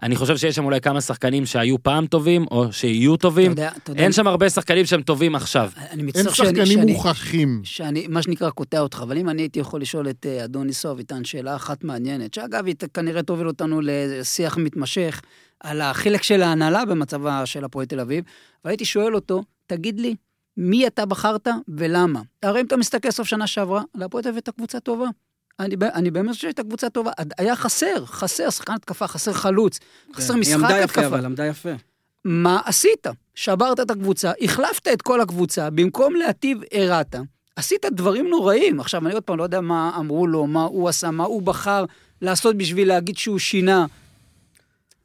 [0.03, 3.51] אני חושב שיש שם אולי כמה שחקנים שהיו פעם טובים, או שיהיו אתה טובים.
[3.51, 5.71] יודע, אתה יודע, אין שם הרבה שחקנים שהם טובים עכשיו.
[5.77, 7.61] אני אין מצטער שאני- שחקנים שאני- מוכחים.
[7.65, 10.91] שאני, מה שנקרא, קוטע אותך, אבל אם אני הייתי יכול לשאול את אה, אדון ניסו
[10.91, 15.21] אביטן שאלה אחת מעניינת, שאגב, היא כנראה תוביל אותנו לשיח מתמשך
[15.61, 18.25] על החלק של ההנהלה במצבה של הפועל תל אביב,
[18.65, 20.15] והייתי שואל אותו, תגיד לי,
[20.57, 22.21] מי אתה בחרת ולמה?
[22.43, 25.07] הרי אם אתה מסתכל סוף שנה שעברה, להפועל תל אביב הייתה קבוצה טובה.
[25.61, 27.11] אני, ב- אני באמת חושב שהייתה קבוצה טובה.
[27.39, 29.79] היה חסר, חסר שחקן התקפה, חסר חלוץ,
[30.15, 31.07] חסר היא משחק עמדה יפה, התקפה.
[31.07, 31.71] אבל עמדה יפה.
[32.25, 33.07] מה עשית?
[33.35, 37.17] שברת את הקבוצה, החלפת את כל הקבוצה, במקום להטיב הרעת.
[37.57, 38.81] עשית דברים נוראים.
[38.81, 41.85] עכשיו, אני עוד פעם לא יודע מה אמרו לו, מה הוא עשה, מה הוא בחר
[42.23, 43.87] לעשות בשביל להגיד שהוא שינה.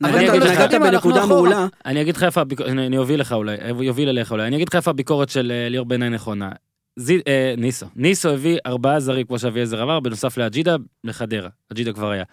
[0.04, 1.26] אני אגיד לך- אנחנו בנקודה.
[1.26, 1.68] מעולה.
[1.86, 4.70] אני אגיד לך איפה הביקורת, אני אני אוביל לך אולי, יוביל אליך אולי, אני אגיד
[4.70, 6.50] לך איפה הביקורת של אה, ליאור בעיניי נכונה.
[6.96, 12.10] זי, אה, ניסו, ניסו הביא ארבעה זרים כמו שאביעזר עבר, בנוסף לאג'ידה, לחדרה, אג'ידה כבר
[12.10, 12.24] היה.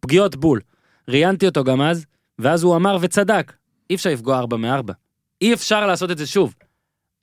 [0.00, 0.60] פגיעות בול.
[1.08, 2.06] ראיינתי אותו גם אז,
[2.38, 3.52] ואז הוא אמר וצדק,
[3.90, 4.92] אי אפשר לפגוע ארבע מארבע.
[5.40, 6.54] אי אפשר לעשות את זה שוב.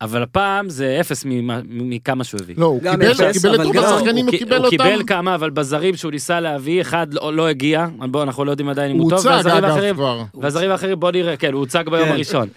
[0.02, 1.24] אבל הפעם זה אפס
[1.66, 2.56] מכמה שהוא הביא.
[2.58, 5.06] לא, הוא קיבל אפס, קיבל את רוב השחקנים, הוא קיבל הוא קיבל אותם.
[5.06, 8.92] כמה, אבל בזרים שהוא ניסה להביא, אחד לא לא הגיע, בוא, אנחנו לא יודעים עדיין
[8.92, 10.24] אם הוא הוא טוב, הוצג והזרים אגב האחרים, כבר.
[10.42, 12.12] והזרים האחרים בוא נראה, כן, הוא הוצג ביום כן.
[12.12, 12.48] הראשון.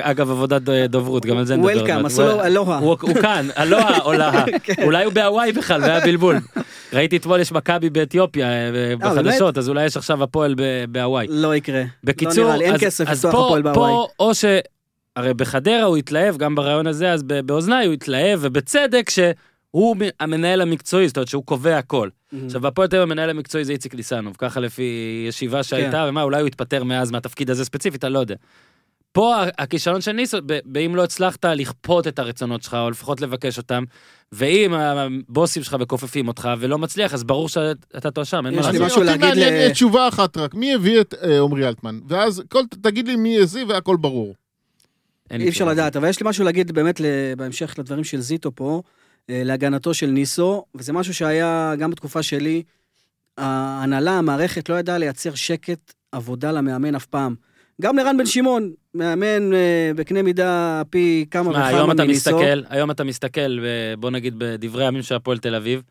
[0.00, 1.68] אגב, עבודת אה, דוברות, גם על זה נדבר.
[1.72, 2.06] וולקאם.
[2.06, 2.78] עשו לו אלוהה.
[2.78, 4.44] הוא כאן, אלוהה או להה.
[4.84, 6.36] אולי הוא בהוואי בכלל, והיה בלבול.
[6.92, 10.54] ראיתי אתמול יש מכבי באתיופיה אה, בחדשות, אז אולי יש עכשיו הפועל
[10.88, 11.26] בהוואי.
[11.30, 11.82] לא יקרה.
[12.04, 12.74] בקיצור, לא אין
[13.06, 13.26] אז-.
[13.74, 14.44] פה, או ש...
[15.16, 20.08] הרי בחדרה הוא התלהב, גם ברעיון הזה, אז ב- באוזניי הוא התלהב, ובצדק שהוא מ-
[20.20, 22.08] המנהל המקצועי, זאת אומרת שהוא קובע הכל.
[22.46, 24.82] עכשיו, בהפועל תל אביב המנהל המקצועי זה איציק ניסנוב, ככה לפי
[25.28, 28.34] ישיבה שהייתה, ומה, אולי הוא התפטר מאז מהתפקיד הזה ספציפית, אני לא יודע.
[29.12, 33.20] פה ה- הכישלון של ניסו, ב- באם לא הצלחת לכפות את הרצונות שלך, או לפחות
[33.20, 33.84] לבקש אותם,
[34.32, 38.78] ואם הבוסים שלך מכופפים אותך ולא מצליח, אז ברור שאתה תואשם, אין מה יש לי
[38.78, 38.86] לעשות.
[38.86, 42.00] משהו להגיד ל- אה, תשובה אחת רק, מי הביא את אה, עמרי אלטמן?
[42.08, 44.34] ואז כל- תגיד לי מי הזיא והכל ברור.
[45.40, 45.64] אי אפשר.
[45.64, 47.00] לדעת, אבל יש לי משהו להגיד באמת
[47.36, 48.82] בהמשך לדברים של זיטו פה,
[49.30, 52.62] אה, להגנתו של ניסו, וזה משהו שהיה גם בתקופה שלי,
[53.38, 57.34] ההנהלה, המערכת לא ידעה לייצר שקט עבודה למאמן אף פעם.
[57.80, 62.30] גם לרן בן שמעון, מאמן אה, בקנה מידה פי כמה מה, וכמה היום אתה מניסו.
[62.30, 63.58] מסתכל, היום אתה מסתכל,
[63.98, 65.82] בוא נגיד בדברי הימים של הפועל תל אביב,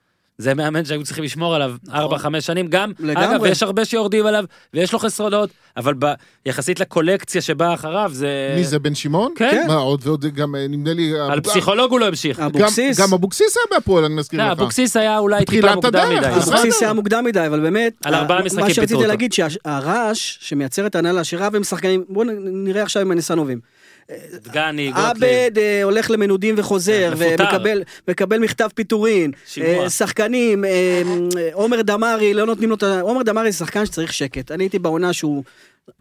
[0.42, 2.36] זה מאמן שהיו צריכים לשמור עליו נכון.
[2.38, 3.26] 4-5 שנים, גם, לגמרי.
[3.36, 6.14] אגב, יש הרבה שיורדים עליו, ויש לו חסרונות, אבל ב,
[6.46, 8.54] יחסית לקולקציה שבאה אחריו, זה...
[8.58, 9.34] מי זה, בן שמעון?
[9.36, 11.20] כן, מה, עוד ועוד גם, אה, נדמה לי...
[11.20, 12.40] על פסיכולוג הוא לא המשיך.
[12.40, 14.52] גם- אבוקסיס, גם אבוקסיס היה בהפועל, אני מזכיר לא, לך.
[14.52, 16.28] אבוקסיס היה אולי טיפה מוקדם הדרך, מדי.
[16.28, 16.54] נכון?
[16.54, 16.84] אבוקסיס.
[16.84, 19.08] היה מוקדם מדי, אבל באמת, על ארבעה משחקים מה שרציתי פיטרו אותו.
[19.10, 23.60] להגיד, שהרעש שמייצר את ההנהלה, שרב עם שחקנים, בואו נראה עכשיו עם הניסנובים.
[24.44, 24.92] דגני.
[24.96, 27.36] עבד אה, הולך למנודים וחוזר, כן.
[27.40, 29.32] ומקבל מקבל מכתב פיטורין.
[29.62, 31.02] אה, שחקנים, אה,
[31.54, 33.02] עומר דמארי, לא נותנים לו את ה...
[33.02, 34.52] עומר דמארי זה שחקן שצריך שקט.
[34.52, 35.44] אני הייתי בעונה שהוא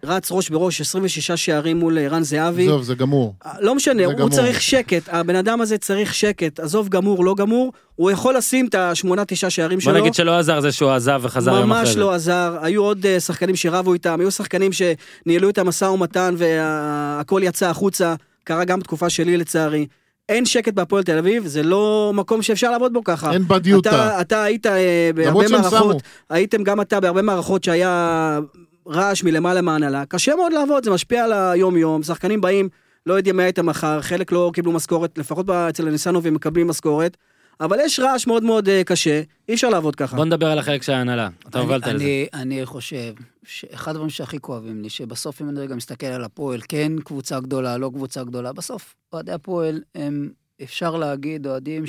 [0.04, 2.64] רץ ראש בראש 26 שערים מול אה, רן זהבי.
[2.64, 3.34] עזוב, זה גמור.
[3.60, 4.28] לא משנה, הוא גמור.
[4.28, 8.74] צריך שקט, הבן אדם הזה צריך שקט, עזוב גמור, לא גמור, הוא יכול לשים את
[8.74, 10.00] השמונה, תשעה שערים בוא שלו.
[10.00, 11.96] נגיד שלא עזר זה שהוא עזב וחזר יום אחרי ממש.
[11.96, 17.40] לא עזר, היו עוד אה, שחקנים שרבו איתם, היו שחקנים שניהלו את המשא ומתן והכל
[17.44, 18.14] יצא החוצה,
[18.44, 19.86] קרה גם בתקופה שלי לצערי.
[20.28, 23.32] אין שקט בהפועל תל אביב, זה לא מקום שאפשר לעבוד בו ככה.
[23.32, 23.90] אין בדיוטה.
[23.90, 26.02] אתה, אתה היית אה, בהרבה מערכות.
[26.30, 28.38] הייתם גם אתה בהרבה מערכות שהיה
[28.86, 32.68] רעש מלמעלה מההנהלה, קשה מאוד לעבוד, זה משפיע על היום-יום, שחקנים באים,
[33.06, 37.16] לא יודעים מה הייתם מחר, חלק לא קיבלו משכורת, לפחות אצל הניסנובים מקבלים משכורת,
[37.60, 40.16] אבל יש רעש מאוד מאוד אה, קשה, אי אפשר לעבוד ככה.
[40.16, 41.28] בוא נדבר על החלק של ההנהלה.
[41.48, 41.94] אתה הובלת לזה.
[41.94, 43.12] אני, אני חושב
[43.44, 47.78] שאחד הדברים שהכי כואבים לי, שבסוף אם אני רגע מסתכל על הפועל, כן קבוצה גדולה,
[47.78, 50.30] לא קבוצה גדולה, בסוף אוהדי הפועל הם,
[50.62, 51.84] אפשר להגיד, אוהדים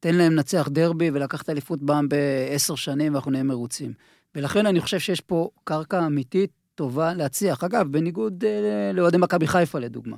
[0.00, 3.92] תן להם לנצח דרבי ולקחת אליפות פעם בעשר שנים ואנחנו נהיה מרוצים.
[4.36, 7.64] ולכן אני חושב שיש פה קרקע אמיתית טובה להצליח.
[7.64, 10.16] אגב, בניגוד אה, לאוהדי מכבי חיפה לדוגמה.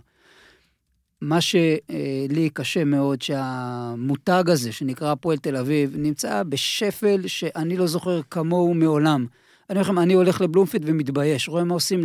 [1.20, 8.20] מה שלי קשה מאוד, שהמותג הזה, שנקרא הפועל תל אביב, נמצא בשפל שאני לא זוכר
[8.30, 9.26] כמוהו מעולם.
[9.70, 11.48] אני אומר לכם, אני הולך לבלומפיד ומתבייש.
[11.48, 12.00] רואה מה עושים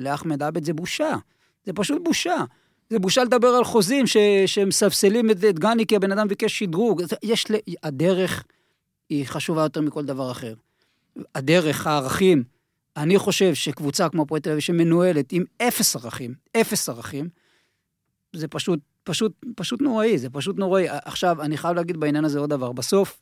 [0.00, 1.16] לאחמד עבד, זה בושה.
[1.64, 2.36] זה פשוט בושה.
[2.90, 4.16] זה בושה לדבר על חוזים ש-
[4.46, 7.02] שמספסלים את, את גני כי הבן אדם ביקש שדרוג.
[7.22, 7.46] יש,
[7.82, 8.44] הדרך
[9.10, 10.54] היא חשובה יותר מכל דבר אחר.
[11.34, 12.44] הדרך, הערכים,
[12.96, 17.28] אני חושב שקבוצה כמו הפועל תל אביב שמנוהלת עם אפס ערכים, אפס ערכים,
[18.32, 20.86] זה פשוט, פשוט, פשוט נוראי, זה פשוט נוראי.
[20.88, 22.72] עכשיו, אני חייב להגיד בעניין הזה עוד דבר.
[22.72, 23.20] בסוף,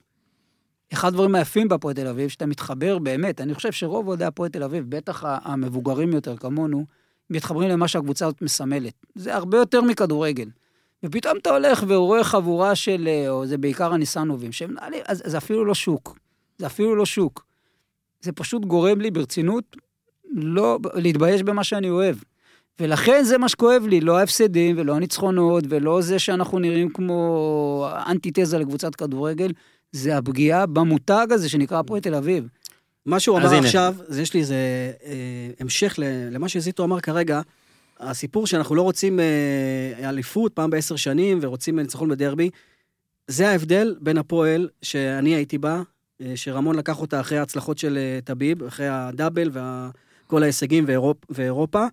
[0.92, 4.62] אחד הדברים היפים בהפועל תל אביב, שאתה מתחבר באמת, אני חושב שרוב אוהדי הפועל תל
[4.62, 6.86] אביב, בטח המבוגרים יותר כמונו,
[7.30, 8.94] מתחברים למה שהקבוצה הזאת מסמלת.
[9.14, 10.48] זה הרבה יותר מכדורגל.
[11.02, 15.38] ופתאום אתה הולך ורואה חבורה של, אה, או זה בעיקר הניסנובים, שהם מנהלים, אז זה
[15.38, 16.18] אפילו לא שוק.
[16.58, 17.45] זה אפילו לא שוק.
[18.20, 19.76] זה פשוט גורם לי ברצינות
[20.32, 22.16] לא, להתבייש במה שאני אוהב.
[22.80, 28.58] ולכן זה מה שכואב לי, לא ההפסדים ולא הניצחונות ולא זה שאנחנו נראים כמו אנטיתזה
[28.58, 29.52] לקבוצת כדורגל,
[29.92, 32.48] זה הפגיעה במותג הזה שנקרא הפועל תל אביב.
[33.06, 33.66] מה שהוא אמר הנה.
[33.66, 34.56] עכשיו, זה יש לי איזה
[35.04, 35.94] אה, המשך
[36.30, 37.40] למה שזיטו אמר כרגע.
[38.00, 42.50] הסיפור שאנחנו לא רוצים אה, אליפות פעם בעשר שנים ורוצים ניצחון בדרבי,
[43.28, 45.82] זה ההבדל בין הפועל שאני הייתי בה,
[46.34, 51.86] שרמון לקח אותה אחרי ההצלחות של אה, טביב, אחרי הדאבל וכל ההישגים ואירופ, ואירופה.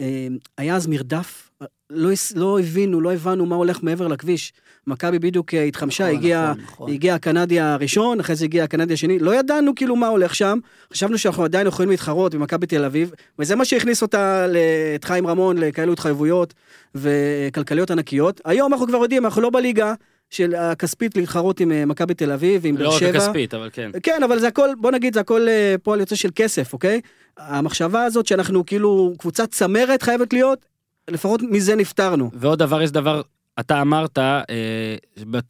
[0.00, 0.26] אה,
[0.58, 1.50] היה אז מרדף,
[1.90, 4.52] לא, לא הבינו, לא הבנו מה הולך מעבר לכביש.
[4.86, 6.50] מכבי בדיוק אה, התחמשה, נכון, הגיע...
[6.50, 6.90] נכון, נכון.
[6.90, 10.58] הגיע הקנדי הראשון, אחרי זה הגיע הקנדי השני, לא ידענו כאילו מה הולך שם,
[10.92, 14.46] חשבנו שאנחנו עדיין יכולים להתחרות במכבי תל אביב, וזה מה שהכניס אותה,
[14.94, 16.54] את חיים רמון, לכאלו התחייבויות
[16.94, 18.40] וכלכליות ענקיות.
[18.44, 19.94] היום אנחנו כבר יודעים, אנחנו לא בליגה
[20.30, 23.18] של הכספית להתחרות עם אה, מכבי תל אביב ועם לא באר רק שבע.
[23.18, 23.90] הכספית, אבל כן.
[24.02, 27.00] כן, אבל זה הכל, בוא נגיד, זה הכל אה, פועל יוצא של כסף, אוקיי?
[27.38, 30.66] המחשבה הזאת שאנחנו כאילו קבוצת צמרת חייבת להיות,
[31.10, 32.30] לפחות מזה נפטרנו.
[32.34, 33.22] ועוד דבר, יש דבר,
[33.60, 34.42] אתה אמרת, אה,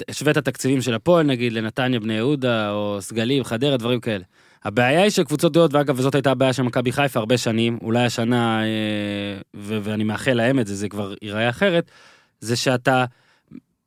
[0.09, 4.25] השווית תקציבים של הפועל, נגיד, לנתניה, בני יהודה, או סגלים, חדרה, דברים כאלה.
[4.65, 8.63] הבעיה היא שקבוצות גדולות, ואגב, וזאת הייתה הבעיה של מכבי חיפה הרבה שנים, אולי השנה,
[8.63, 8.67] אה,
[9.57, 11.91] ו- ואני מאחל להם את זה, זה כבר ייראה אחרת,
[12.41, 13.05] זה שאתה,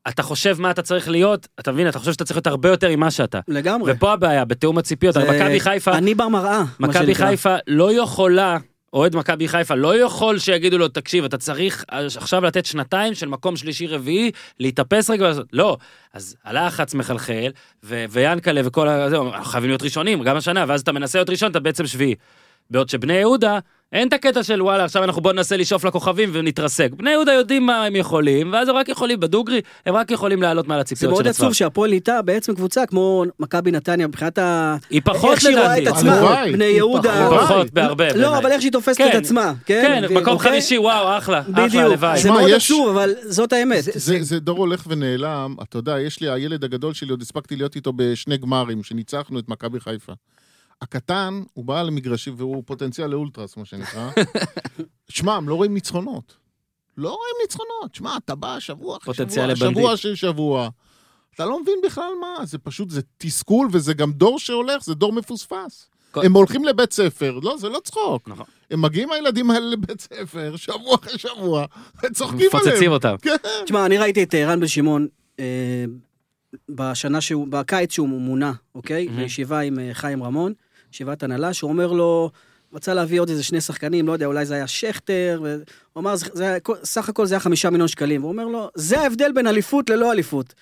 [0.10, 2.90] אתה חושב מה אתה צריך להיות, אתה מבין, אתה חושב שאתה צריך להיות הרבה יותר
[2.96, 3.40] ממה שאתה.
[3.48, 3.92] לגמרי.
[3.96, 7.16] ופה הבעיה, בתיאום הציפיות, זה- מכבי חיפה, אני במראה, מה מכבי.
[7.16, 8.58] חיפה לא יכולה,
[8.94, 11.86] אוהד מכבי חיפה לא יכול שיגידו לו, תקשיב, אתה צריך
[12.18, 15.78] עכשיו לתת שנתיים של מקום שלישי רביעי, להתאפס רגע לא.
[16.14, 17.52] אז הלחץ מחלחל,
[17.84, 19.10] ו- ויאנקלה וכל ה...
[19.10, 22.16] זהו, חייבים להיות ראשונים, גם השנה, ואז אתה מנסה להיות ראשון, אתה בעצם שביעי.
[22.70, 23.60] בעוד שבני יהודה,
[23.94, 26.92] אין את הקטע של וואלה, עכשיו אנחנו בוא ננסה לשאוף לכוכבים ונתרסק.
[26.92, 30.68] בני יהודה יודעים מה הם יכולים, ואז הם רק יכולים, בדוגרי, הם רק יכולים לעלות
[30.68, 31.46] מעל זה הציפיות מאוד של עצמם.
[31.46, 34.76] עצוב שהפועל נהייתה בעצם קבוצה כמו מכבי נתניה מבחינת ה...
[34.90, 35.90] היא פחות איך שהיא רואה לדעתי.
[35.90, 37.28] את עצמה, בני היא יהודה.
[37.30, 37.42] פחות.
[37.42, 38.14] פחות בהרבה.
[38.14, 38.38] לא.
[38.38, 40.02] אבל איך שהיא תופסת כן, את עצמה, כן?
[40.08, 40.52] כן, מקום אוקיי?
[40.52, 41.96] חמישי, וואו, אחלה, בדיוק.
[42.16, 43.84] זה מאוד עצוב, אבל זאת האמת.
[43.84, 47.76] זה, זה דור הולך ונעלם, אתה יודע, יש לי, הילד הגדול שלי, עוד הספקתי להיות
[47.76, 50.14] איתו בשני גמרים, שניצחנו את מכבי חיפה.
[50.82, 54.10] הקטן, הוא בא למגרשים, והוא פוטנציאל לאולטרס, מה שנקרא.
[55.10, 56.38] שמע, הם לא רואים ניצחונות.
[56.98, 57.96] לא רואים ניצחונות.
[57.96, 59.56] שמע, אתה בא שבוע אחרי שבוע.
[59.56, 60.70] שבוע של שבוע.
[61.36, 65.14] אתה לא מבין בכלל מה, זה פשוט, זה תסכול, וזה גם דור שהולך, זה דור
[65.14, 65.90] מפוספס.
[66.12, 68.28] כל- הם הולכים לבית ספר, לא, זה לא צחוק.
[68.30, 68.46] נכון.
[68.72, 71.66] הם מגיעים הילדים האלה לבית ספר, שבוע אחרי שבוע,
[72.04, 72.68] וצוחקים עליהם.
[72.68, 73.16] מפוצצים אותם.
[73.66, 75.08] תשמע, אני ראיתי את רן בן שמעון
[75.40, 75.86] אה,
[76.70, 79.06] בשנה שהוא, בקיץ שהוא מונה, אוקיי?
[79.08, 79.18] מהמם.
[79.20, 80.54] בישיבה עם אה, חיים רמון,
[80.98, 82.32] ישיבת הנהלה, שהוא אומר לו,
[82.74, 86.26] רצה להביא עוד איזה שני שחקנים, לא יודע, אולי זה היה שכטר, והוא אמר, זה,
[86.34, 88.22] זה, סך הכל זה היה חמישה מיליון שקלים.
[88.22, 90.54] והוא אומר לו, זה ההבדל בין אליפות ללא אליפות.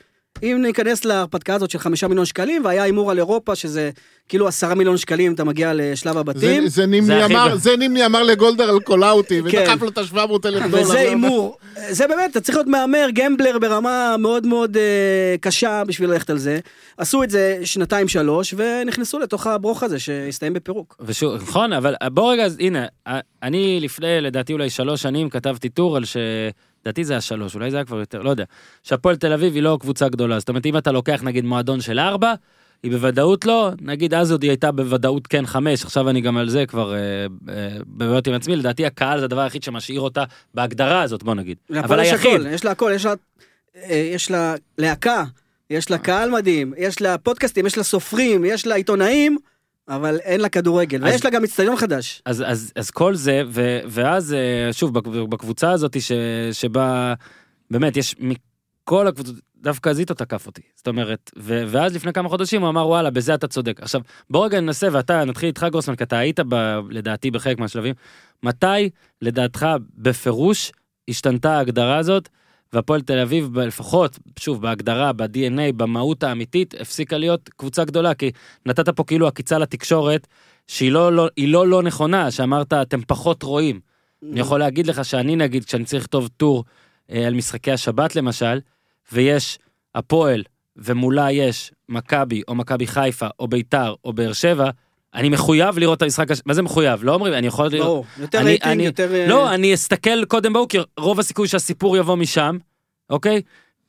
[0.43, 3.89] אם ניכנס להרפתקה הזאת של חמישה מיליון שקלים, והיה הימור על אירופה, שזה
[4.29, 6.61] כאילו עשרה מיליון שקלים, אתה מגיע לשלב הבתים.
[6.63, 7.55] זה, זה זה נימני הכי אמר.
[7.55, 9.57] זה נימני אמר לגולדר על קולאוטי, כן.
[9.61, 10.83] ודחף לו את ה-700 אלף דולר.
[10.83, 11.57] וזה הימור.
[11.89, 16.38] זה באמת, אתה צריך להיות מהמר, gambler ברמה מאוד מאוד אה, קשה בשביל ללכת על
[16.38, 16.59] זה.
[16.97, 20.95] עשו את זה שנתיים שלוש, ונכנסו לתוך הברוך הזה שהסתיים בפירוק.
[20.99, 22.86] ושוב, נכון, אבל בוא רגע, אז הנה,
[23.43, 26.17] אני לפני, לדעתי אולי שלוש שנים, כתבתי טור על ש...
[26.86, 28.43] לדעתי זה היה שלוש, אולי זה היה כבר יותר, לא יודע.
[28.83, 30.39] שהפועל תל אביב היא לא קבוצה גדולה.
[30.39, 32.33] זאת אומרת, אם אתה לוקח נגיד מועדון של ארבע,
[32.83, 36.49] היא בוודאות לא, נגיד אז עוד היא הייתה בוודאות כן חמש, עכשיו אני גם על
[36.49, 36.99] זה כבר אה,
[37.49, 40.23] אה, בבעיות עם עצמי, לדעתי הקהל זה הדבר היחיד שמשאיר אותה
[40.53, 41.57] בהגדרה הזאת, בוא נגיד.
[41.79, 43.13] אבל יש היחיד, הכל, יש לה הכל, יש לה,
[43.75, 45.23] אה, יש לה להקה,
[45.69, 49.38] יש לה קהל מדהים, יש לה פודקאסטים, יש לה סופרים, יש לה עיתונאים,
[49.89, 52.21] אבל אין לה כדורגל, אז- ויש לה גם אצטדיון חדש.
[52.25, 56.11] אז, אז, אז כל זה, ו, ואז אה, שוב, בק- בקבוצה הזאת ש,
[56.51, 57.13] שבה,
[57.71, 60.61] באמת, יש מכל הקבוצות, דווקא זיטו תקף אותי.
[60.75, 63.79] זאת אומרת, ו- ואז לפני כמה חודשים הוא אמר, וואלה, בזה אתה צודק.
[63.81, 67.95] עכשיו, בוא רגע ננסה, ואתה, נתחיל איתך גרוסמן, כי אתה היית ב, לדעתי בחלק מהשלבים.
[68.43, 68.89] מתי,
[69.21, 69.67] לדעתך,
[69.97, 70.71] בפירוש,
[71.09, 72.29] השתנתה ההגדרה הזאת,
[72.76, 78.32] והפועל תל אביב, לפחות, שוב, בהגדרה, ב-DNA, במהות האמיתית, הפסיקה להיות קבוצה גדולה, כי
[78.65, 80.28] נתת פה כאילו עקיצה לתקשורת,
[80.67, 83.80] שהיא לא לא, לא לא נכונה, שאמרת, אתם פחות רואים.
[84.32, 86.63] אני יכול להגיד לך שאני נגיד, כשאני צריך לכתוב טור
[87.11, 88.59] אה, על משחקי השבת למשל,
[89.11, 89.59] ויש
[89.95, 90.43] הפועל,
[90.78, 94.69] ומולה יש מכבי, או מכבי חיפה, או ביתר, או באר שבע,
[95.16, 97.03] אני מחויב לראות את המשחק, מה זה מחויב?
[97.03, 97.88] לא אומרים, אני יכול לראות...
[97.88, 99.16] ברור, יותר אני- רייטינג, אני- יותר...
[99.16, 102.57] אה, לא, אני אסתכל קודם באו, כי רוב הסיכוי שהסיפור יבוא משם,
[103.09, 103.41] אוקיי?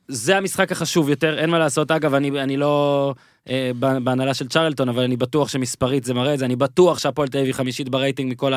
[0.07, 1.91] זה המשחק החשוב יותר, אין מה לעשות.
[1.91, 3.13] אגב, אני, אני לא
[3.49, 3.71] אה,
[4.03, 7.37] בהנהלה של צ'רלטון, אבל אני בטוח שמספרית זה מראה את זה, אני בטוח שהפועל תל
[7.37, 8.53] אביב חמישית ברייטינג מכל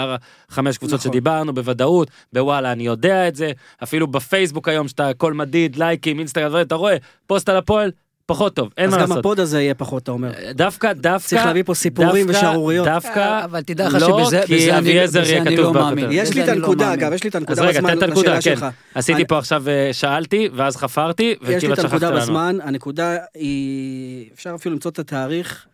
[0.49, 1.12] החמש קבוצות נכון.
[1.12, 3.53] שדיברנו, בוודאות, בוואלה, אני יודע את זה,
[3.83, 6.97] אפילו בפייסבוק היום, שאתה הכל מדיד, לייקים, אינסטגרם, אתה רואה,
[7.27, 7.91] פוסט על הפועל,
[8.35, 9.18] פחות טוב, אין אז מה גם לעשות.
[9.18, 10.33] הפוד הזה יהיה פחות, אתה אומר.
[10.55, 12.87] דווקא, דווקא, צריך להביא פה סיפורים ושערוריות.
[12.87, 15.72] דווקא, אבל תדע לך לא, שבזה כי בזה אני- לא.
[15.72, 16.07] מאמין.
[16.12, 16.95] יש לי את לא הנקודה.
[16.95, 18.61] אגב, יש לי את אז הנקודה רגע, בזמן תן את הנקודה, לשאלה כן.
[18.61, 18.74] שלך.
[18.95, 22.11] עשיתי פה עכשיו, אה, שאלתי, ואז חפרתי, יש לי את הנקודה.
[22.11, 25.66] בזמן, הנקודה היא, אפשר אפילו למצוא את התאריך.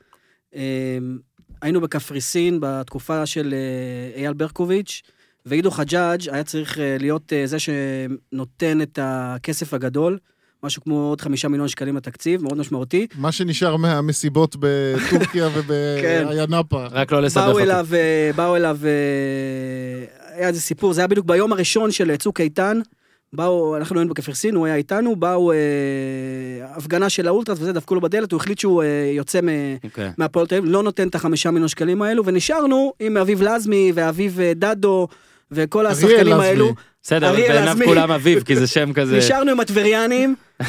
[0.56, 0.60] אה,
[1.62, 5.02] היינו בקפריסין בתקופה של אה, אייל ברקוביץ',
[5.46, 10.18] ועידו חג'אג' היה צריך אה, להיות אה, זה שנותן את הכסף הגדול,
[10.62, 13.06] משהו כמו עוד חמישה מיליון שקלים לתקציב, מאוד משמעותי.
[13.18, 15.48] מה שנשאר מהמסיבות בטורקיה
[16.02, 16.24] כן.
[16.24, 16.86] ובאיינפה.
[16.86, 17.62] רק לא לסבך באו אותי.
[17.62, 22.40] אליו, אה, באו אליו, אה, היה איזה סיפור, זה היה בדיוק ביום הראשון של צוק
[22.40, 22.80] איתן,
[23.32, 25.56] באו, אנחנו היינו בקפריסין, הוא היה איתנו, באו אה,
[26.62, 29.48] הפגנה של האולטרס וזה, דפקו לו בדלת, הוא החליט שהוא אה, יוצא מ...
[29.84, 30.10] אוקיי.
[30.18, 34.40] מהפועל תל אביב, לא נותן את החמישה מיליון שקלים האלו, ונשארנו עם אביב לזמי ואביב
[34.40, 35.08] אה, דדו
[35.50, 36.44] וכל השחקנים לזמי.
[36.44, 36.74] האלו.
[37.06, 37.76] בסדר, בעיניו.
[37.84, 39.18] כולם אביב, כי זה שם כזה...
[39.18, 40.34] נשארנו עם הטבריאנים,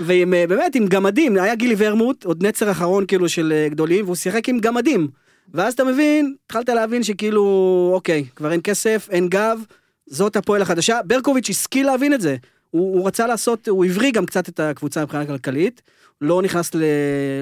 [0.00, 4.04] ועם, אה, באמת עם גמדים, היה גילי ורמוט, עוד נצר אחרון כאילו של אה, גדולים,
[4.04, 5.08] והוא שיחק עם גמדים.
[5.54, 9.58] ואז אתה מבין, התחלת להבין שכאילו, אוקיי, כבר אין כסף, אין גב,
[10.06, 11.00] זאת הפועל החדשה.
[11.04, 12.36] ברקוביץ' השכיל להבין את זה.
[12.70, 15.82] הוא, הוא רצה לעשות, הוא הבריא גם קצת את הקבוצה מבחינה כלכלית,
[16.20, 16.82] לא נכנס ל,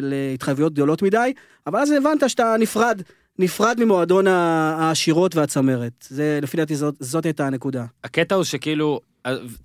[0.03, 1.33] להתחייבויות גדולות מדי,
[1.67, 3.03] אבל אז הבנת שאתה נפרד,
[3.41, 6.07] נפרד ממועדון העשירות והצמרת.
[6.09, 7.85] זה, לפי דעתי זאת, זאת הייתה הנקודה.
[8.05, 9.01] הקטע הוא שכאילו,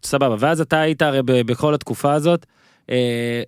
[0.03, 2.45] סבבה, ואז אתה היית הרי בכל התקופה הזאת,
[2.89, 3.41] אה,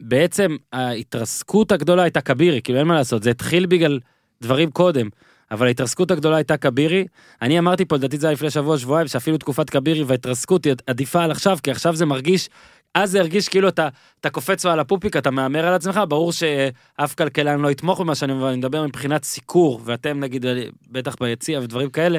[0.00, 4.00] בעצם ההתרסקות הגדולה הייתה כבירי, כאילו אין מה לעשות, זה התחיל בגלל
[4.42, 5.08] דברים קודם,
[5.50, 7.06] אבל ההתרסקות הגדולה הייתה כבירי.
[7.42, 11.22] אני אמרתי פה, לדעתי זה היה לפני שבוע, שבועיים, שאפילו תקופת כבירי וההתרסקות היא עדיפה
[11.22, 12.48] על עכשיו, כי עכשיו זה מרגיש,
[12.94, 13.88] אז זה הרגיש כאילו אתה,
[14.20, 18.32] אתה קופץ על הפופיק, אתה מהמר על עצמך, ברור שאף כלכלן לא יתמוך במה שאני
[18.32, 20.46] אומר, אני מדבר מבחינת סיקור, ואתם נגיד,
[20.90, 22.18] בטח ביציע ודברים כאלה,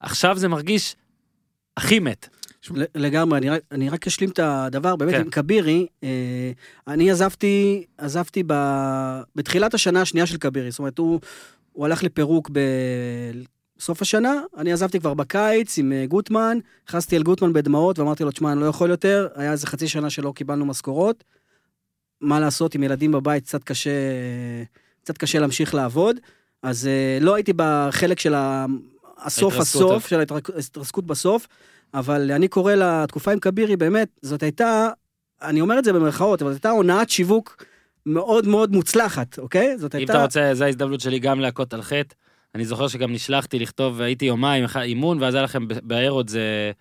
[0.00, 0.96] עכשיו זה מרגיש
[1.76, 2.28] הכי מת.
[2.94, 5.20] לגמרי, אני רק, אני רק אשלים את הדבר, באמת כן.
[5.20, 6.52] עם כבירי, אה,
[6.88, 8.54] אני עזבתי, עזבתי ב,
[9.36, 11.20] בתחילת השנה השנייה של כבירי, זאת אומרת, הוא,
[11.72, 12.50] הוא הלך לפירוק
[13.78, 16.58] בסוף השנה, אני עזבתי כבר בקיץ עם אה, גוטמן,
[16.88, 20.10] נכנסתי אל גוטמן בדמעות ואמרתי לו, תשמע, אני לא יכול יותר, היה איזה חצי שנה
[20.10, 21.24] שלא קיבלנו משכורות,
[22.20, 23.90] מה לעשות עם ילדים בבית, קצת קשה,
[25.02, 26.16] קצת קשה להמשיך לעבוד,
[26.62, 28.34] אז אה, לא הייתי בחלק של
[29.18, 29.54] הסוף.
[29.54, 31.46] הסוף, של ההתרסקות בסוף,
[31.94, 34.88] אבל אני קורא לתקופה עם כבירי, באמת, זאת הייתה,
[35.42, 37.64] אני אומר את זה במרכאות, אבל זאת הייתה הונאת שיווק
[38.06, 39.78] מאוד מאוד מוצלחת, אוקיי?
[39.78, 40.12] זאת אם הייתה...
[40.12, 42.14] אתה רוצה, זו ההזדמנות שלי גם להכות על חטא.
[42.54, 46.72] אני זוכר שגם נשלחתי לכתוב, הייתי יומיים, אימון, ואז היה לכם באיירוד זה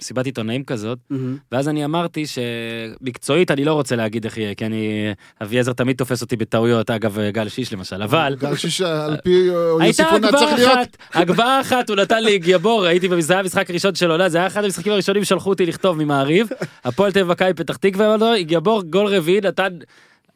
[0.00, 1.36] מסיבת עיתונאים כזאת, מהמם.
[1.52, 5.12] ואז אני אמרתי שמקצועית אני לא רוצה להגיד איך יהיה, כי אני,
[5.42, 8.36] אביעזר תמיד תופס אותי בטעויות, אגב, גל שיש למשל, אבל...
[8.38, 10.72] גל שיש על פי אה, הייתה היה הגבהה צריך להיות...
[10.72, 14.46] אחת, הגבהה אחת, הוא נתן לי גיבור, הייתי במזרח המשחק הראשון של עונה, זה היה
[14.46, 16.48] אחד המשחקים הראשונים שלחו אותי לכתוב ממעריב,
[16.84, 19.78] הפועל תל אביב פתח תקווה, גיבור גול רביעי נתן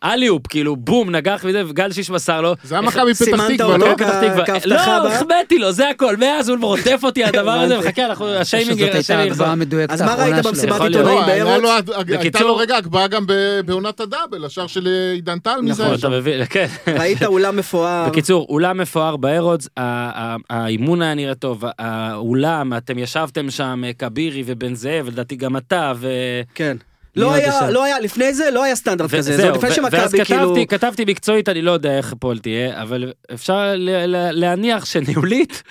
[0.05, 2.55] אליופ, כאילו בום, נגח וזה, וגל שיש מסר לו.
[2.65, 3.93] זה היה מכבי פתח סימנת תקווה, אותו לא?
[3.93, 4.47] כ- פתח תקווה.
[4.47, 5.09] כהבטחה לא?
[5.12, 7.79] החבאתי לו, זה הכל, מאז הוא רודף אותי הדבר הזה.
[7.79, 9.33] וחכה, אנחנו, השיימינג, השיימינג
[9.89, 10.47] אז מה ראית.
[10.47, 11.19] במסיבת עיתונאים.
[11.62, 13.27] לא, הד- הייתה לו רגע הגבהה גם
[13.65, 15.83] בעונת הדאבל, השער של אה, עידן טל מזה.
[15.85, 16.66] נכון, אתה מבין, כן.
[16.99, 18.09] ראית אולם מפואר.
[18.09, 19.16] בקיצור, אולם מפואר
[19.77, 25.57] ה- האימון היה נראה טוב, האולם, אתם ישבתם שם, אה, כבירי ובן זאב, לדעתי גם
[25.57, 26.09] אתה, ו...
[26.55, 26.77] כן.
[27.17, 27.71] לא היה?
[27.71, 30.41] לא היה, לפני זה לא היה סטנדרט כזה, זה עוד לפני ואז שמכבי כאילו...
[30.55, 35.63] כתבתי, כתבתי מקצועית, אני לא יודע איך הפועל תהיה, אבל אפשר ל- ל- להניח שניהולית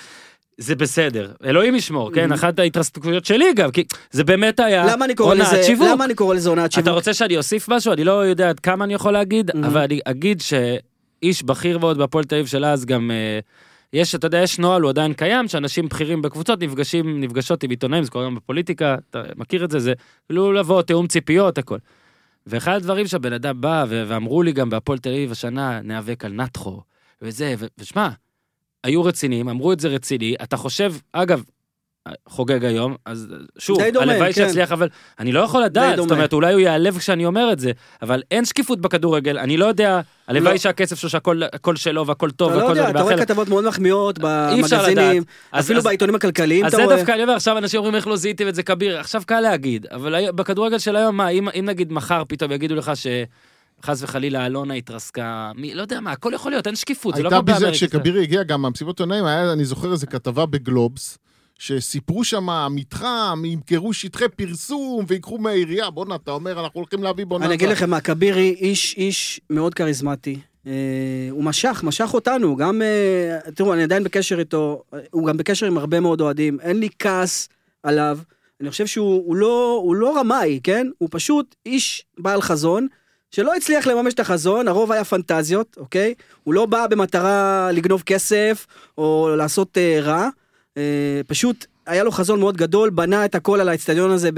[0.58, 1.32] זה בסדר.
[1.46, 2.32] אלוהים ישמור, כן?
[2.32, 4.86] אחת ההתרסקויות שלי גם, כי זה באמת היה
[5.36, 5.88] לזה, שיווק.
[5.92, 6.84] למה אני קורא לזה הונאת שיווק?
[6.88, 7.94] אתה רוצה שאני אוסיף משהו?
[7.94, 9.58] אני לא יודע עד כמה אני יכול להגיד, Mhm.
[9.66, 13.12] אבל אני אגיד שאיש בכיר מאוד בהפועל תל אביב של אז גם...
[13.12, 13.40] אה,
[13.94, 18.04] יש, אתה יודע, יש נוהל, הוא עדיין קיים, שאנשים בכירים בקבוצות נפגשים, נפגשות עם עיתונאים,
[18.04, 19.94] זה קורה גם בפוליטיקה, אתה מכיר את זה, זה
[20.30, 21.78] לא לבוא, תיאום ציפיות, הכל.
[22.48, 26.82] ואחד הדברים שהבן אדם בא, ואמרו לי גם בהפועל תל אביב השנה, ניאבק על נתחו,
[27.22, 28.10] וזה, ושמע,
[28.84, 31.44] היו רציניים, אמרו את זה רציני, אתה חושב, אגב,
[32.30, 34.48] חוגג היום, אז שוב, הלוואי כן.
[34.48, 35.98] שיצליח, אבל אני לא יכול לדעת.
[35.98, 37.72] זאת אומרת, אולי הוא ייעלב כשאני אומר את זה,
[38.02, 40.58] אבל אין שקיפות בכדורגל, אני לא יודע, הלוואי לא.
[40.58, 44.20] שהכסף שלו שהכל הכל שלו והכל טוב אתה לא יודע, אתה רואה כתבות מאוד מחמיאות
[44.22, 45.24] במגזינים.
[45.52, 46.96] אז- אפילו אז- בעיתונים הכלכליים, אז אתה זה.
[46.96, 49.86] דווקא, אני אומר, עכשיו אנשים אומרים איך לא זיהיתם את זה כביר, עכשיו קל להגיד,
[49.92, 54.74] אבל בכדורגל של היום, מה, אם, אם נגיד מחר פתאום יגידו לך שחס וחלילה אלונה
[54.74, 57.66] התרסקה, מי, לא יודע מה, הכל יכול להיות, אין שקיפות, זה לא הייתה כמו בזה,
[57.66, 57.88] באמריקה.
[57.88, 61.18] כשכבירי הגיע גם מהמסיבות עונאים, אני זוכר איזה כתבה בגלובס,
[61.62, 67.46] שסיפרו שם מתחם, ימכרו שטחי פרסום ויקחו מהעירייה, בואנה, אתה אומר, אנחנו הולכים להביא בואנה.
[67.46, 70.40] אני אגיד לכם מה, כבירי איש איש מאוד כריזמטי.
[70.68, 70.72] אה,
[71.30, 75.78] הוא משך, משך אותנו, גם, אה, תראו, אני עדיין בקשר איתו, הוא גם בקשר עם
[75.78, 77.50] הרבה מאוד אוהדים, אין לי כעס
[77.84, 78.20] עליו.
[78.62, 80.88] אני חושב שהוא הוא לא, הוא לא רמאי, כן?
[80.98, 82.88] הוא פשוט איש בעל חזון,
[83.32, 86.14] שלא הצליח לממש את החזון, הרוב היה פנטזיות, אוקיי?
[86.44, 88.68] הוא לא בא במטרה לגנוב כסף
[88.98, 90.30] או לעשות אה, רע,
[91.28, 94.30] פשוט היה לו חזון מאוד גדול, בנה את הכל על האצטדיון הזה.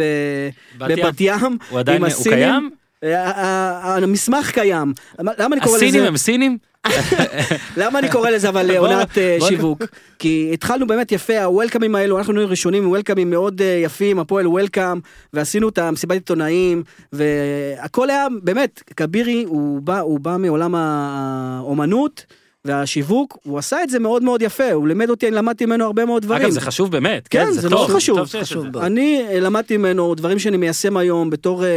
[0.78, 1.58] בבת ים.
[1.70, 2.24] הוא עדיין, הוא.
[2.24, 2.70] קיים?
[3.04, 4.94] אה, ה- המסמך קיים.
[5.20, 5.86] למה אני קורא לזה...
[5.86, 6.58] הסינים הם סינים?
[7.78, 9.84] למה אני קורא לזה אבל עונת אה, שיווק?
[10.20, 14.48] כי התחלנו באמת יפה, הוולקאמים האלו, אנחנו היינו ראשונים עם וולקאמים מאוד אה, יפים, הפועל
[14.48, 15.00] וולקאם,
[15.34, 16.84] ועשינו את המסיבת עיתונאים,
[17.14, 19.82] והכל היה באמת, כבירי הוא
[20.22, 22.26] בא מעולם האומנות.
[22.68, 26.06] והשיווק, הוא עשה את זה מאוד מאוד יפה, הוא לימד אותי, אני למדתי ממנו הרבה
[26.06, 26.42] מאוד דברים.
[26.42, 28.78] אגב, זה חשוב באמת, כן, כן, זה זה מאוד טוב, חשוב, טוב חשוב.
[28.78, 31.70] אני אה, למדתי ממנו דברים שאני מיישם היום בתור, אה,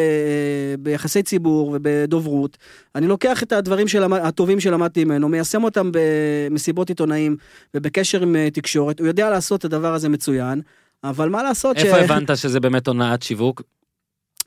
[0.79, 2.57] ביחסי ציבור ובדוברות.
[2.95, 7.37] אני לוקח את הדברים שלמד, הטובים שלמדתי ממנו, מיישם אותם במסיבות עיתונאים
[7.75, 9.01] ובקשר עם אה, תקשורת.
[9.01, 10.61] הוא יודע לעשות את הדבר הזה מצוין,
[11.05, 13.63] אבל מה לעשות איפה הבנת שזה באמת הונאת שיווק?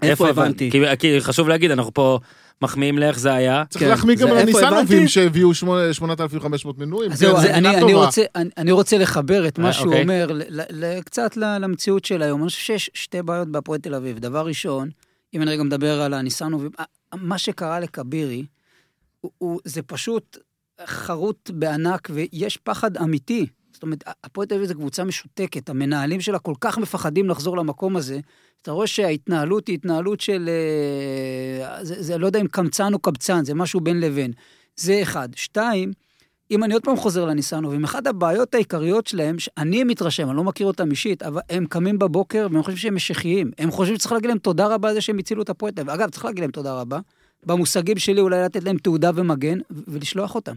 [0.02, 0.46] איפה הבנת?
[0.46, 0.72] הבנתי?
[0.72, 2.20] כי- כי חשוב להגיד, אנחנו פה
[2.62, 3.64] מחמיאים לאיך זה היה.
[3.70, 3.90] צריך כן.
[3.90, 5.08] להחמיא גם לניסנובים?
[5.08, 7.14] שהביאו שמונה- 8,500 מנויים.
[7.16, 7.94] זהו, כן, זה אני.
[7.94, 10.02] רוצה, אני, אני רוצה לחבר את מה אה, שהוא אוקיי.
[10.02, 10.28] אומר
[11.06, 12.42] קצת למציאות של היום.
[12.42, 14.20] אני חושב שיש שתי בעיות בהפועל תל אביב.
[14.20, 14.90] דבר ראשון,
[15.34, 16.70] אם אני רגע מדבר על הניסנובים,
[17.16, 18.46] מה שקרה לכבירי,
[19.22, 20.38] הוא, הוא, זה פשוט
[20.86, 23.48] חרוט בענק ויש פחד אמיתי.
[23.80, 27.96] זאת אומרת, הפועל תל אביב זו קבוצה משותקת, המנהלים שלה כל כך מפחדים לחזור למקום
[27.96, 28.20] הזה.
[28.62, 30.50] אתה רואה שההתנהלות היא התנהלות של...
[30.50, 34.32] אה, זה, זה לא יודע אם קמצן או קבצן, זה משהו בין לבין.
[34.76, 35.30] זה אחד.
[35.36, 35.92] שתיים,
[36.52, 40.68] אם אני עוד פעם חוזר לניסנובים, אחת הבעיות העיקריות שלהם, שאני מתרשם, אני לא מכיר
[40.68, 43.52] אותם אישית, אבל הם קמים בבוקר והם חושבים שהם משיחיים.
[43.58, 45.90] הם חושבים שצריך להגיד להם תודה רבה על זה שהם הצילו את הפועל תל.
[45.90, 47.00] אגב, צריך להגיד להם תודה רבה.
[47.46, 50.56] במושגים שלי אולי לתת להם תעודה ומגן ולשלוח אותם.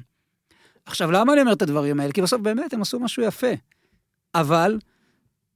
[0.87, 2.13] עכשיו, למה אני אומר את הדברים האלה?
[2.13, 3.47] כי בסוף באמת הם עשו משהו יפה.
[4.35, 4.79] אבל...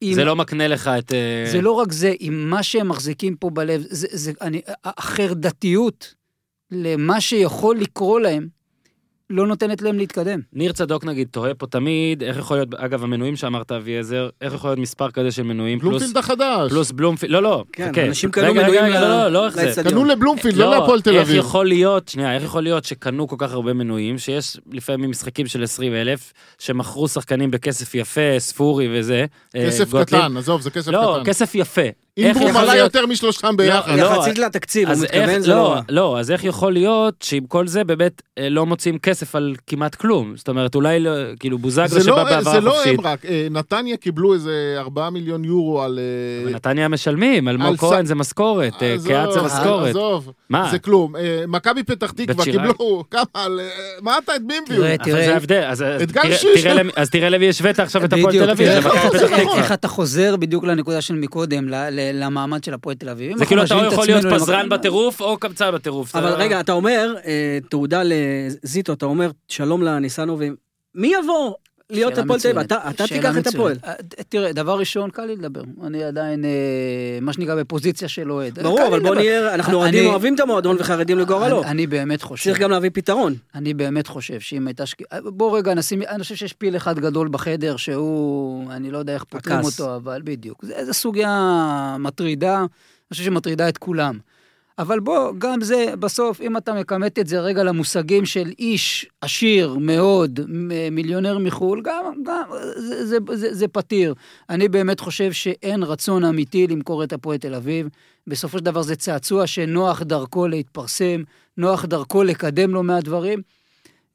[0.02, 1.12] אם- זה לא מקנה לך את...
[1.12, 6.14] אה, זה לא רק זה, עם מה שהם מחזיקים פה בלב, זה, זה, אני, החרדתיות
[6.70, 8.48] למה שיכול לקרות להם,
[9.30, 10.40] לא נותנת להם להתקדם.
[10.52, 14.70] ניר צדוק נגיד תוהה פה תמיד, איך יכול להיות, אגב המנויים שאמרת אביעזר, איך יכול
[14.70, 16.70] להיות מספר כזה של מנויים, פלוס, בלומפילד החדש.
[16.70, 18.06] פלוס בלומפילד, לא לא, כן, חכה.
[18.06, 19.92] אנשים קנו רגע, מנויים רגע, ל- לא, לא, לא, איך זה, לאצטדיון.
[19.94, 21.36] קנו לבלומפילד, לא להפועל תל איך אביב.
[21.38, 25.62] יכול להיות, שנייה, איך יכול להיות שקנו כל כך הרבה מנויים, שיש לפעמים משחקים של
[25.62, 29.24] 20 אלף, שמכרו שחקנים בכסף יפה, ספורי וזה.
[29.56, 30.20] אה, כסף גוטליב.
[30.22, 31.30] קטן, עזוב, זה כסף לא, קטן.
[31.30, 31.82] כסף יפה.
[32.18, 33.98] איך עלה להיות- יותר משלושתם ביחד.
[33.98, 35.80] לא, יחסית לתקציב, הוא מתכוון, זה לא לא, רע.
[35.88, 39.94] לא, אז איך יכול להיות שעם כל זה באמת אה, לא מוצאים כסף על כמעט
[39.94, 40.32] כלום?
[40.36, 41.10] זאת אומרת, אולי, לא,
[41.40, 42.98] כאילו, בוזגלו שבא לא, בעברה זה לא חופשית.
[42.98, 45.98] הם רק, אה, נתניה קיבלו איזה 4 מיליון יורו על...
[46.46, 49.00] אה, נתניה משלמים, אלמוג כהן זה משכורת, קהת
[49.32, 49.88] זה משכורת.
[49.90, 50.32] עזוב?
[50.70, 51.14] זה כלום.
[51.48, 52.44] מכבי פתח תקווה?
[52.44, 53.60] קיבלו כמה על...
[54.02, 54.82] מה אתה את מי הביאו?
[54.82, 54.96] תראה,
[55.38, 56.66] תראה, אז אז את גל תראה- שיש.
[56.66, 58.68] למי- אז תראה למי השווית עכשיו את הפועל תל אביב.
[58.68, 61.68] איך- אתה חוזר בדיוק לנקודה של מקודם,
[62.14, 63.38] למעמד של הפועל תל אביב.
[63.38, 66.16] זה כאילו אתה יכול להיות פזרן בטירוף או קמצן בטירוף.
[66.16, 70.56] אבל אתה- רגע, אתה אומר, אה, תעודה לזיטו, אתה אומר, שלום לניסנובים.
[70.94, 71.54] מי יבוא
[71.90, 72.72] להיות הפועל תל אביב?
[72.90, 73.76] אתה תיקח את הפועל.
[73.84, 73.92] אה,
[74.28, 75.62] תראה, דבר ראשון, קל לי לדבר.
[75.86, 76.50] אני עדיין, אה,
[77.20, 78.54] מה שנקרא, בפוזיציה של אוהד.
[78.54, 79.14] קל ברור, אבל בוא.
[79.14, 81.64] נהיה, אנחנו אוהדים אוהבים את המועדון וחרדים לגורלו.
[81.64, 82.44] אני- באמת חושב.
[82.44, 83.34] צריך גם להביא פתרון.
[83.54, 85.20] אני באמת חושב שאם הייתה שקיעה...
[85.24, 86.02] בוא רגע נשים...
[86.08, 88.72] אני חושב שיש פיל אחד גדול בחדר שהוא...
[88.72, 89.60] אני לא יודע איך פותרים.
[89.60, 90.64] אותו, אבל בדיוק.
[90.82, 92.66] זו סוגיה מטרידה, אני
[93.12, 94.18] חושב שמטרידה את כולם.
[94.78, 99.76] אבל בוא, גם זה, בסוף, אם אתה מכמת את זה רגע למושגים של איש עשיר
[99.80, 100.40] מאוד,
[100.90, 102.42] מיליונר מחו"ל, גם, גם,
[102.76, 104.14] זה, זה, זה, זה פתיר.
[104.50, 107.88] אני באמת חושב שאין רצון אמיתי למכור את הפועל תל אביב.
[108.26, 111.22] בסופו של דבר זה צעצוע שנוח דרכו להתפרסם,
[111.56, 113.42] נוח דרכו לקדם לא מעט דברים.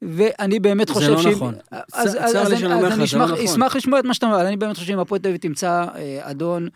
[0.02, 1.54] ואני באמת זה חושב לא שאם- נכון.
[1.72, 3.38] אז, צ- אז, צר אז, לי אני- שאני אומר לך, זה לא נכון.
[3.44, 5.84] אשמח לשמוע את מה שאתה אומר, אבל אני באמת חושב שאם הפועל תל אביב תמצא
[5.94, 6.68] אה, אדון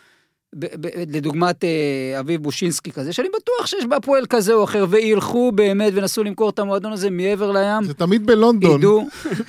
[0.58, 5.52] ב- ב- לדוגמת אה, אביב בושינסקי כזה, שאני בטוח שיש בהפועל כזה או אחר, וילכו
[5.52, 8.78] באמת ונסו למכור את המועדון הזה מעבר לים, זה תמיד בלונדון.
[8.80, 9.06] ידעו,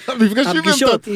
[0.07, 0.57] המפגשים הם...
[0.57, 1.07] הפגישות,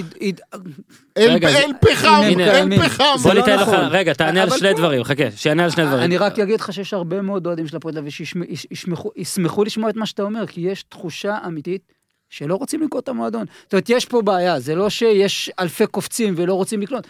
[1.15, 2.79] אין רגע, אין פחם, אין.
[2.79, 3.15] פחם.
[3.23, 3.85] בוא ניתן לך, נכון.
[3.89, 6.03] רגע, תענה על שני פה- דברים, חכה, שיענה על שני דברים.
[6.03, 10.23] אני רק אגיד לך שיש הרבה מאוד אוהדים של הפועל שישמחו לשמוע את מה שאתה
[10.23, 11.93] אומר, כי יש תחושה אמיתית
[12.29, 13.45] שלא רוצים לקנות את המועדון.
[13.63, 17.07] זאת אומרת, יש פה בעיה, זה לא שיש אלפי קופצים ולא רוצים לקנות,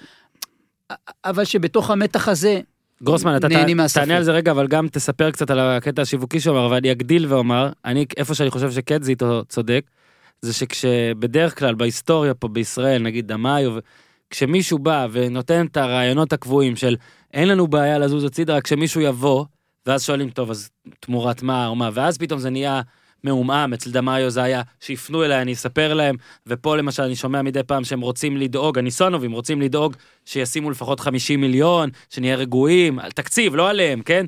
[1.25, 2.59] אבל שבתוך המתח הזה,
[3.03, 3.47] גרוסמן, אתה.
[3.93, 7.25] תענה על זה רגע, אבל גם תספר קצת על הקטע השיווקי שהוא אמר, ואני אגדיל
[7.29, 9.85] ואומר, אני, איפה שאני חושב שקטזי איתו צודק,
[10.41, 13.71] זה שכשבדרך כלל בהיסטוריה פה בישראל, נגיד דמאיו,
[14.29, 16.95] כשמישהו בא ונותן את הרעיונות הקבועים של
[17.33, 19.45] אין לנו בעיה לזוז הצידה, רק כשמישהו יבוא,
[19.85, 20.69] ואז שואלים, טוב, אז
[20.99, 22.81] תמורת מה או מה, ואז פתאום זה נהיה
[23.23, 26.15] מעומעם, אצל דמאיו זה היה, שיפנו אליי, אני אספר להם,
[26.47, 29.95] ופה למשל אני שומע מדי פעם שהם רוצים לדאוג, הניסונובים רוצים לדאוג
[30.25, 34.25] שישימו לפחות 50 מיליון, שנהיה רגועים, על תקציב, לא עליהם, כן?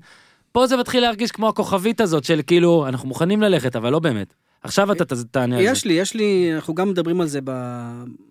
[0.52, 4.34] פה זה מתחיל להרגיש כמו הכוכבית הזאת של כאילו, אנחנו מוכנים ללכת, אבל לא באמת.
[4.64, 5.70] עכשיו אתה תענה על זה.
[5.70, 7.40] יש לי, יש לי, אנחנו גם מדברים על זה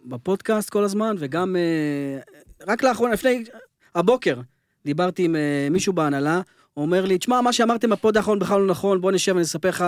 [0.05, 2.20] בפודקאסט כל הזמן, וגם אה,
[2.66, 3.44] רק לאחרונה, לפני,
[3.94, 4.40] הבוקר,
[4.84, 6.40] דיברתי עם אה, מישהו בהנהלה,
[6.74, 9.68] הוא אומר לי, תשמע, מה שאמרתם בפוד האחרון בכלל לא נכון, בוא נשב ואני אספר
[9.68, 9.84] לך.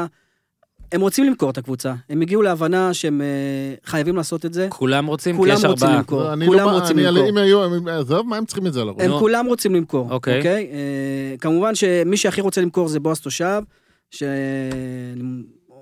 [0.95, 3.27] הם רוצים למכור את הקבוצה, הם הגיעו להבנה שהם אה,
[3.85, 4.66] חייבים לעשות את זה.
[4.71, 5.99] כולם רוצים, כי כולם יש רוצים ארבעה.
[5.99, 7.29] למכור, אני כולם לא- רוצים אני- למכור.
[7.29, 9.01] אם היו, הם- עזוב, מה הם צריכים את זה על הראש?
[9.03, 9.19] הם נו.
[9.19, 10.37] כולם רוצים למכור, אוקיי.
[10.39, 10.66] אוקיי?
[10.73, 13.62] אה, כמובן שמי שהכי רוצה למכור זה בועז תושב,
[14.11, 15.23] שאני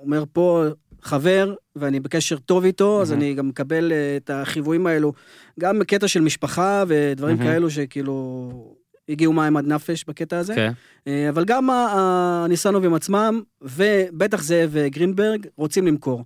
[0.03, 0.63] אומר פה
[1.01, 3.21] חבר, ואני בקשר טוב איתו, אז מהמם.
[3.21, 5.13] אני גם מקבל אה, את החיוויים האלו,
[5.59, 7.49] גם בקטע של משפחה ודברים מהמם.
[7.49, 8.49] כאלו שכאילו
[9.09, 10.55] הגיעו מים עד נפש בקטע הזה.
[10.55, 10.71] כן.
[11.07, 16.23] אה, אבל גם הניסנובים עצמם, ובטח זאב גרינברג, רוצים למכור.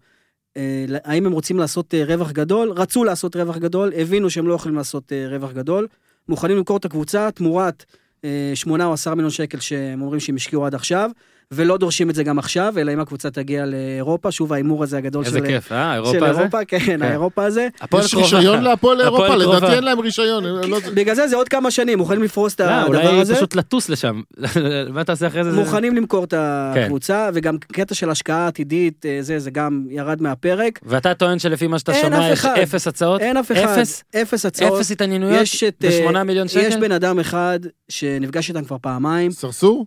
[0.57, 2.71] אה, האם הם רוצים לעשות אה, רווח גדול?
[2.71, 5.87] רצו לעשות רווח גדול, הבינו שהם לא יכולים לעשות רווח גדול.
[6.29, 7.85] מוכנים למכור את הקבוצה תמורת
[8.25, 11.11] אה, שמונה או עשרה מיליון שקל שהם אומרים שהם השקיעו עד עכשיו,
[11.53, 15.25] ולא דורשים את זה גם עכשיו, אלא אם הקבוצה תגיע לאירופה, שוב ההימור הזה הגדול
[15.25, 15.93] איזה של, כיף, אה?
[15.93, 16.39] של אירופה הזה?
[16.39, 17.67] אירופה, כן, האירופה הזה.
[17.99, 18.13] יש.
[18.15, 19.35] רישיון להפועל קרובה.
[19.35, 20.43] לדעתי אין להם רישיון.
[20.43, 23.35] לא- בגלל זה זה עוד כמה שנים, מוכנים לפרוס את לא, הדבר אולי הזה.
[23.35, 24.21] פשוט לטוס לשם.
[24.93, 25.51] מה תעשה אחרי זה?
[25.51, 26.33] זה- מוכנים למכור את
[26.73, 26.81] כן.
[26.83, 30.79] הקבוצה, וגם קטע של השקעה עתידית, אה, זה, זה גם ירד מהפרק.
[30.83, 32.55] ואתה טוען שלפי מה שאתה אין שומע אף יש אחד.
[32.63, 33.21] אפס הצעות?
[33.21, 33.61] אין אף אחד.
[33.61, 34.03] אפס?
[34.21, 34.79] אפס הצעות.
[34.79, 35.41] אפס התעניינויות?
[35.41, 35.83] יש את...
[35.85, 36.59] אה, בשמונה מיליון שקל?
[36.67, 37.59] יש בן אדם אחד
[37.89, 39.31] שנפגש איתם כבר פעמיים.
[39.31, 39.85] סרסור?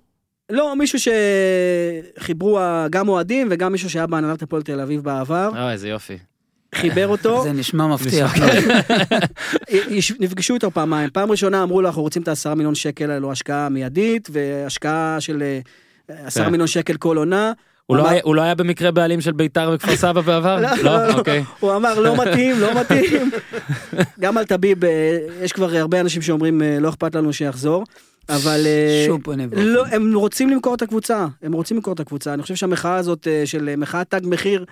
[0.51, 0.99] לא, מישהו
[2.19, 2.59] שחיברו
[2.91, 6.19] גם אוהדים וגם מישהו שהיה בהנהלת הפועל תל אביב בעבר, אוי, איזה יופי.
[6.75, 7.43] חיבר אותו.
[7.43, 8.35] זה נשמע מבטיח.
[10.21, 11.11] נפגשו איתו פעמיים.
[11.11, 15.43] פעם ראשונה אמרו לו, אנחנו רוצים את העשרה מיליון שקל האלו השקעה מיידית, והשקעה של
[15.43, 15.59] אה,
[16.27, 16.51] עשרה כן.
[16.51, 17.53] מיליון שקל כל עונה.
[17.87, 20.57] הוא לא היה- הוא לא היה במקרה בעלים של ביתר וכפר סבא בעבר?
[20.61, 21.13] לא, לא, לא.
[21.19, 21.45] אוקיי.
[21.61, 23.31] הוא אמר, לא מתאים, לא מתאים.
[24.21, 24.91] גם על טביב, אה,
[25.43, 27.85] יש כבר הרבה אנשים שאומרים, אה, לא אכפת לנו שיחזור,
[28.37, 28.67] אבל...
[28.67, 29.67] אה, פנים ואופן.
[29.67, 32.35] לא, הם רוצים למכור את הקבוצה, הם רוצים למכור את הקבוצה.
[32.35, 34.65] אני חושב שהמחאה הזאת אה, של אה, מחאת תג מחיר,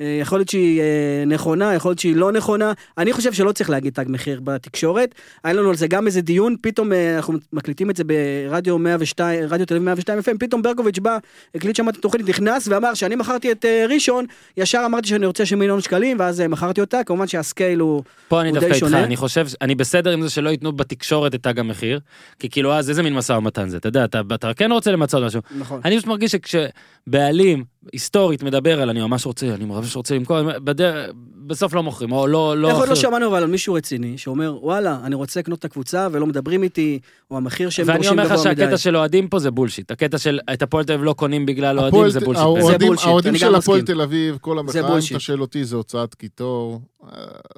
[0.00, 0.84] יכול להיות שהיא אה,
[1.26, 2.72] נכונה, יכול להיות שהיא לא נכונה.
[2.98, 5.14] אני חושב שלא צריך להגיד תג מחיר בתקשורת.
[5.44, 9.44] היה לנו על זה גם איזה דיון, פתאום אה, אנחנו מקליטים את זה ברדיו 102,
[9.48, 11.18] רדיו תל אביב 102 FM, פתאום ברקוביץ' בא,
[11.54, 14.24] הקליט שם את התוכנית, נכנס ואמר שאני מכרתי את אה, ראשון,
[14.56, 18.02] ישר אמרתי שאני רוצה 6 מיליון שקלים, ואז אה, מכרתי אותה, כמובן שה scale הוא...
[18.28, 19.04] פה אני הוא דווקא די איתך, שונה.
[19.04, 22.00] אני חושב, אני בסדר עם זה שלא ייתנו בתקשורת את תג המחיר,
[22.38, 25.22] כי כאילו אז איזה מין משא ומתן זה, אתה יודע, אתה- אתה כן רוצה למצות
[25.24, 25.40] משהו.
[25.58, 25.80] נכון.
[25.84, 31.10] אני פשוט מרגיש שכשבעלים היסטורית מדבר על אני ממש רוצה, אני ממש רוצה למכור, בדרך,
[31.46, 32.68] בסוף לא מוכרים, או לא, לא...
[32.68, 36.08] איך עוד לא שמענו אבל על מישהו רציני שאומר וואלה אני רוצה לקנות את הקבוצה
[36.12, 36.98] ולא מדברים איתי
[37.30, 38.60] או המחיר שהם ואני דורשים אומר לך גבוה מדי.
[38.62, 41.78] שהקטע של אוהדים פה זה bullshit, הקטע של את הפועל תל אביב לא קונים בגלל
[41.80, 42.42] אוהדים זה bullshit.
[42.44, 43.80] האוהדים- של הפועל.
[43.82, 45.02] תל אביב, כל המחאה, אם.
[45.10, 46.80] אתה שואל אותי, זה הוצאת קיטור.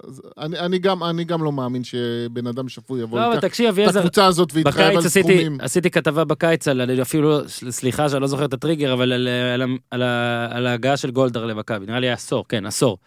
[0.08, 3.96] אז אני- אני גם- אני גם לא מאמין שבן אדם שפוי יבוא לא, תקשיב, את
[3.96, 5.58] הקבוצה הזאת ויתחייב על סכומים.
[5.60, 9.28] עשיתי כתבה בקיץ על, אני אפילו, סליחה שאני לא זוכר את הטריגר, אבל על,
[10.50, 12.98] על, ההגעה של גולדהר למכבי, נראה לי עשור, כן, עשור.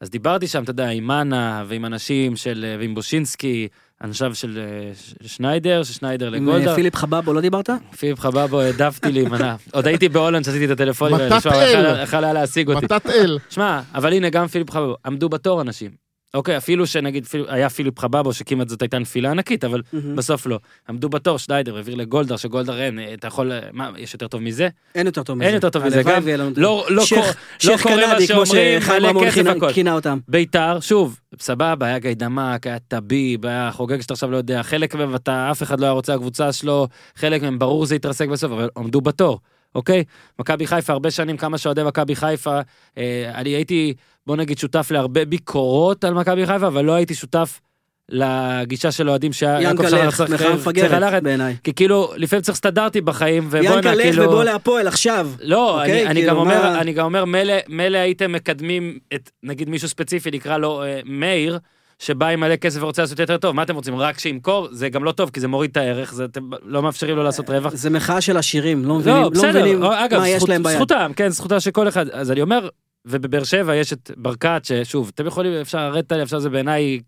[0.00, 3.68] אז דיברתי שם, אתה יודע, עם מנה ועם אנשים של, ועם בושינסקי,
[4.04, 4.92] אנשיו של אה,
[5.26, 6.68] שניידר, ששניידר עם לגולדהר.
[6.70, 7.70] אה, פיליפ חבבו לא דיברת?
[7.98, 9.56] פיליפ חבבו, העדפתי להימנע.
[9.74, 12.02] עוד הייתי בהולנד שעשיתי את הטלפונים האלה, מתת שמע, אל.
[12.02, 12.84] יכל היה להשיג אותי.
[12.84, 13.38] מתת אל.
[13.50, 16.07] שמע, אבל הנה, גם פיליפ חבבו, עמדו בתור אנשים.
[16.34, 19.82] אוקיי, אפילו שנגיד, היה פיליפ חבבו, שכמעט זאת הייתה נפילה ענקית, אבל
[20.14, 20.58] בסוף לא.
[20.88, 24.68] עמדו בתור, שניידר העביר לגולדהר, שגולדהר אין, אתה יכול, מה, יש יותר טוב מזה?
[24.94, 25.46] אין יותר טוב מזה.
[25.46, 26.22] אין יותר טוב מזה, גם
[26.56, 29.72] לא, לא, שייח- לא קורה מה שאומרים, מלא רמון כסף הכל.
[29.72, 30.18] כינה אותם.
[30.28, 35.14] ביתר, שוב, סבבה, היה גיידמק, היה טביב, היה חוגג שאתה עכשיו לא יודע, חלק מהם
[35.14, 38.68] אתה, אף אחד לא היה רוצה הקבוצה שלו, חלק מהם ברור זה יתרסק בסוף, אבל
[38.76, 39.40] עמדו בתור,
[39.74, 40.04] אוקיי?
[40.38, 42.60] מכבי חיפה, הרבה שנים, כמה שאוהדי מכבי חיפה,
[42.98, 43.94] אה, אני הייתי,
[44.28, 47.60] בוא נגיד, שותף להרבה ביקורות על מכבי חיפה, אבל לא הייתי שותף
[48.08, 51.56] לגישה של אוהדים שיעקב ינקה שחר לך, צריך מחאה צריך מפגרת ללכת, בעיניי.
[51.64, 54.24] כי כאילו, לפעמים צריך סטנדרטי בחיים, ובואנה, כאילו...
[54.24, 55.30] ובוא להפועל עכשיו.
[55.42, 55.92] לא, אוקיי?
[56.02, 59.68] אני, אני, כאילו, גם אומר, מה- אני גם אומר, מילא, מילא הייתם מקדמים את, נגיד
[59.68, 61.58] מישהו ספציפי, נקרא לו אה, מאיר,
[61.98, 64.68] שבא עם מלא כסף ורוצה לעשות יותר טוב, מה אתם רוצים, רק שימכור?
[64.70, 67.50] זה גם לא טוב, כי זה מוריד את הערך, זה, אתם לא מאפשרים לו לעשות
[67.50, 67.74] רווח.
[67.74, 70.62] זה מחאה של עשירים, לא מבינים, לא, לא בסדר, מבינים אגב, מה יש זכות, להם
[70.62, 70.74] ביד.
[70.76, 72.08] זכותם, כן, זכותה של כל אחד.
[72.08, 72.68] אז אני אומר,
[73.04, 77.00] ובבאר שבע יש את ברקת, ששוב, אתם יכולים, אפשר לרדת עליה, אפשר זה בעיניי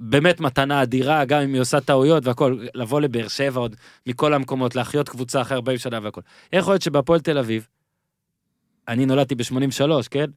[0.00, 3.76] באמת מתנה אדירה, גם אם היא עושה טעויות והכל, לבוא לבאר שבע עוד
[4.06, 6.20] מכל המקומות, להחיות קבוצה אחרי 40 שנה והכל.
[6.52, 7.66] איך יכול להיות שבהפועל תל אביב,
[8.88, 10.30] אני נולדתי ב-83, כן?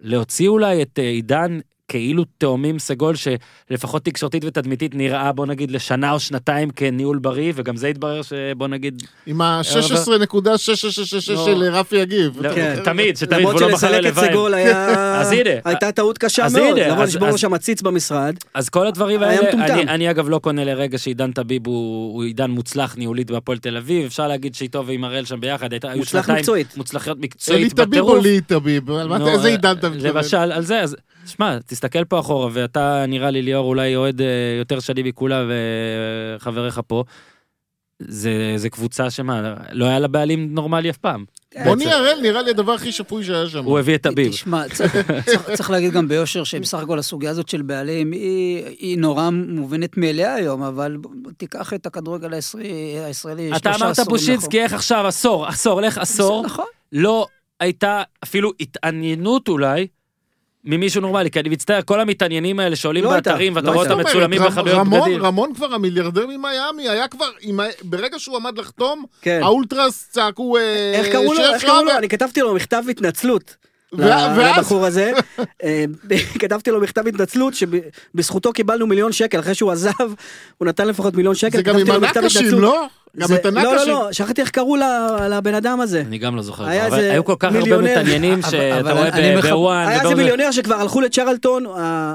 [0.00, 1.58] להוציא אולי את אה, עידן
[1.88, 7.76] כאילו תאומים סגול, שלפחות תקשורתית ותדמיתית נראה, בוא נגיד, לשנה או שנתיים כניהול בריא, וגם
[7.76, 11.44] זה התברר שבוא נגיד, עם ה-16.666 לא.
[11.44, 12.40] של רפי יגיב.
[12.40, 12.76] לא, כן.
[12.84, 14.30] תמיד, שתמיד, למרות והוא לא בחר שלסלק את ללביים.
[14.32, 15.20] סגול היה...
[15.20, 15.50] אז הנה.
[15.64, 18.34] הייתה טעות קשה אז מאוד, הנה, לבוא אז- לשבור לו אז- שם עציץ במשרד.
[18.54, 19.50] אז כל הדברים האלה.
[19.52, 24.04] אני, אני אגב לא קונה לרגע שעידן טביב הוא, עידן מוצלח ניהולית בהפועל תל אביב,
[24.06, 26.76] אפשר להגיד שאיתו ועם הראל שם ביחד, היו שנתיים מקצועית.
[26.76, 28.24] מוצלחיות אלי מקצועית טביב או בטירוף.
[28.24, 28.90] לי טביב?
[28.90, 30.16] על מה נו, אתה- איזה אה, עידן אתה מתכוון?
[30.16, 30.96] למשל, על זה, אז
[31.26, 34.26] שמע, תסתכל פה אחורה, ואתה נראה לי ליאור אולי אוהד אה,
[34.58, 35.44] יותר שנים מכולה
[36.38, 37.04] וחבריך פה.
[37.98, 41.24] זה, זה קבוצה שמה, לא היה לה בעלים נורמלי אף פעם.
[41.64, 43.64] מוני הראל נראה לי הדבר הכי שפוי שהיה שם.
[43.64, 44.32] הוא הביא את טביב.
[44.32, 44.62] תשמע,
[45.54, 50.34] צריך- להגיד גם ביושר שבסך הכל הסוגיה הזאת של בעלים היא היא נורא מובנת מאליה
[50.34, 50.96] היום, אבל
[51.36, 56.64] תיקח את הכדורגל הישראלי, הישראלי, אתה אמרת בושינסקי, איך עכשיו, עשור, עשור, לך עשור, נכון.
[56.92, 57.26] לא
[57.60, 59.86] הייתה אפילו התעניינות אולי.
[60.66, 63.98] ממישהו נורמלי, כי אני מצטער, כל המתעניינים האלה שעולים לא באתרים ואתה לא רואה אותם
[64.00, 65.22] מצולמים בחנויות רמון- בגדים.
[65.22, 67.26] רמון כבר המיליארדר ממיאמי, היה כבר,
[67.82, 69.40] ברגע שהוא עמד לחתום, כן.
[69.42, 70.56] האולטרס צעקו...
[70.58, 71.36] אה, איך קראו לו?
[71.36, 71.80] שף איך קראו לו?
[71.88, 71.98] ראבר.
[71.98, 73.56] אני כתבתי לו מכתב התנצלות.
[73.92, 75.12] לבחור הזה,
[75.64, 75.84] אה,
[76.40, 79.90] כתבתי לו מכתב התנצלות שבזכותו קיבלנו מיליון שקל, אחרי שהוא עזב,
[80.58, 82.60] הוא נתן לפחות מיליון שקל, זה גם עם הנקשים.
[82.60, 82.86] לא?
[83.18, 83.92] גם את לא, לא, הנקשים.
[83.92, 84.76] לא, שכחתי איך קראו
[85.30, 86.00] לבן אדם הזה.
[86.00, 87.78] אני גם לא זוכר, אבל היו כל כך הרבה.
[87.78, 91.66] מתעניינים שאתה רואה בוואן, היה איזה מיליונר שכבר הלכו לצ'רלטון,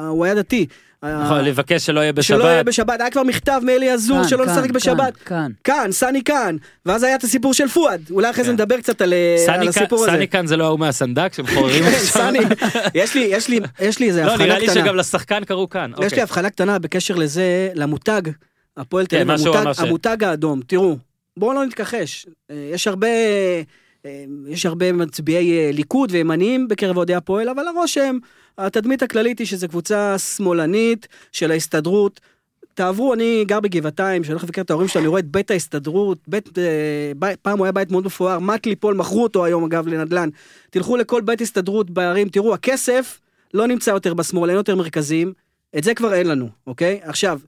[0.08, 0.68] הוא היה דתי.
[1.04, 2.86] אה, נכון, לבקש שלא יהיה שלא יהיה בשבת.
[2.90, 5.16] בשבת, היה כבר מכתב מאלי עזור שלא כאן, לשחק כאן, בשבת.
[5.18, 5.52] כאן.
[5.64, 6.56] כאן, סני כאן.
[6.86, 8.02] ואז היה את הסיפור של פואד.
[8.12, 8.54] אולי אחרי זה כן.
[8.54, 10.12] נדבר קצת על אה, הסיפור הזה.
[10.12, 12.00] סני כאן זה לא ההוא מהסנדק שמחוררים עכשיו.
[12.06, 12.40] סני,
[13.02, 14.84] יש לי, יש לי, יש לי איזה לא, הבחנה נראה לי קטנה.
[14.84, 15.92] שגם לשחקן קראו כאן.
[15.94, 16.22] יש לי אוקיי.
[16.24, 18.22] הבחנה קטנה בקשר לזה, למותג,
[18.78, 20.62] הפועל תל כן, אביב, מה שהוא המותג- האדום.
[20.68, 20.98] תראו,
[21.40, 22.26] בואו לא נתכחש.
[22.52, 23.08] אה, יש הרבה,
[24.48, 28.18] יש הרבה מצביעי אה, ליכוד וימניים בקרב אוהדי הפועל, אבל הרושם,
[28.58, 32.20] התדמית הכללית היא שזו קבוצה שמאלנית של ההסתדרות.
[32.74, 36.18] תעברו, אני גר בגבעתיים, שאני הולך לבקר את ההורים שלי, אני רואה את בית ההסתדרות,
[36.28, 39.88] בית, אה, בית, פעם הוא היה בית מאוד מפואר, מט ליפול, מכרו אותו היום אגב
[39.88, 40.30] לנדל"ן.
[40.70, 43.20] תלכו לכל בית הסתדרות בערים, תראו, הכסף
[43.54, 45.34] לא נמצא יותר בשמאל, אין יותר מרכזים,
[45.78, 47.00] את זה כבר אין לנו, אוקיי?
[47.04, 47.40] עכשיו,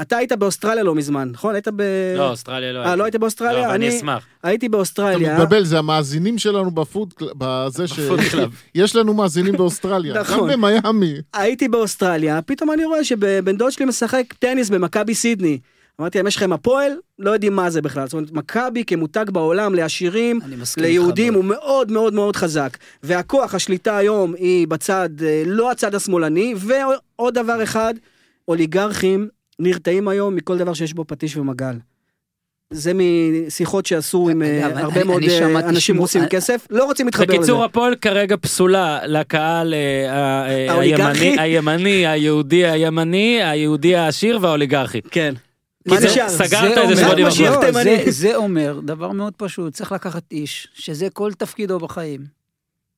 [0.00, 1.54] אתה היית באוסטרליה לא מזמן, נכון?
[1.54, 1.82] היית ב...
[2.16, 2.78] לא, אוסטרליה לא.
[2.84, 3.66] אה, לא היית באוסטרליה?
[3.68, 4.26] לא, אני אשמח.
[4.42, 5.32] הייתי אתה באוסטרליה.
[5.34, 7.98] מתבלבל, זה המאזינים שלנו בפוד, בזה ש...
[7.98, 8.50] בפוד קלאב.
[8.74, 10.14] יש לנו מאזינים באוסטרליה.
[10.14, 10.50] גם נכון.
[10.52, 11.14] במיאמי.
[11.34, 15.58] הייתי באוסטרליה, פתאום אני רואה שבן דוד שלי משחק טניס במכבי סידני.
[16.00, 16.92] אמרתי להם, יש לכם הפועל?
[17.18, 18.06] לא יודעים מה זה בכלל.
[18.06, 20.40] זאת אומרת, מכבי כמותג בעולם לעשירים,
[20.76, 21.44] ליהודים, מאוד.
[21.44, 22.76] הוא מאוד מאוד מאוד חזק.
[23.02, 27.94] והכוח, השליטה היום היא בצד, אה, לא הצד השמאלני, ועוד דבר אחד,
[28.48, 31.74] אוליגרכים נרתעים היום מכל דבר שיש בו פטיש ומגל.
[32.72, 36.30] זה משיחות שעשו עם אה, אגב, הרבה אני- מאוד אני אה, אנשים שמוע- רוצים אני-
[36.30, 37.36] כסף, לא רוצים להתחבר לזה.
[37.36, 40.80] בקיצור, הפועל כרגע פסולה לקהל אה, אה?
[40.80, 45.00] הימני, הימני, היהודי הימני, היהודי העשיר והאוליגרכי.
[45.10, 45.34] כן.
[45.86, 46.28] מה זה- נשאר?
[46.28, 48.04] סגרת זה איזה אומר- 80 מה שיח לא, תימני.
[48.04, 52.37] זה- זה אומר דבר מאוד פשוט, צריך לקחת איש, שזה כל תפקידו בחיים.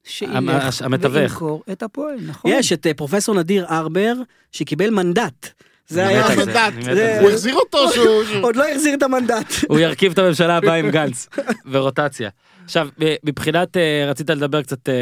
[0.04, 1.14] שילך המתווך.
[1.14, 2.50] וימכור את הפועל, נכון?
[2.54, 4.14] יש את אה, פרופסור נדיר ארבר,
[4.52, 5.48] שקיבל מנדט.
[5.88, 6.26] זה היה...
[6.26, 6.72] המנדט.
[7.20, 8.22] הוא החזיר אותו שהוא...
[8.42, 9.46] עוד לא החזיר את המנדט.
[9.68, 11.28] הוא ירכיב את הממשלה הבאה עם גנץ,
[11.70, 12.30] ורוטציה.
[12.64, 12.88] עכשיו,
[13.24, 14.94] מבחינת, אה, רצית לדבר קצת אה,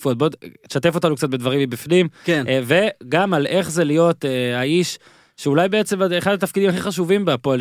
[0.00, 0.28] פואד, בוא
[0.68, 2.44] תשתף אותנו קצת בדברים מבפנים, כן.
[2.64, 4.98] וגם על איך זה להיות האיש,
[5.36, 7.60] שאולי בעצם אחד התפקידים הכי חשובים בהפועל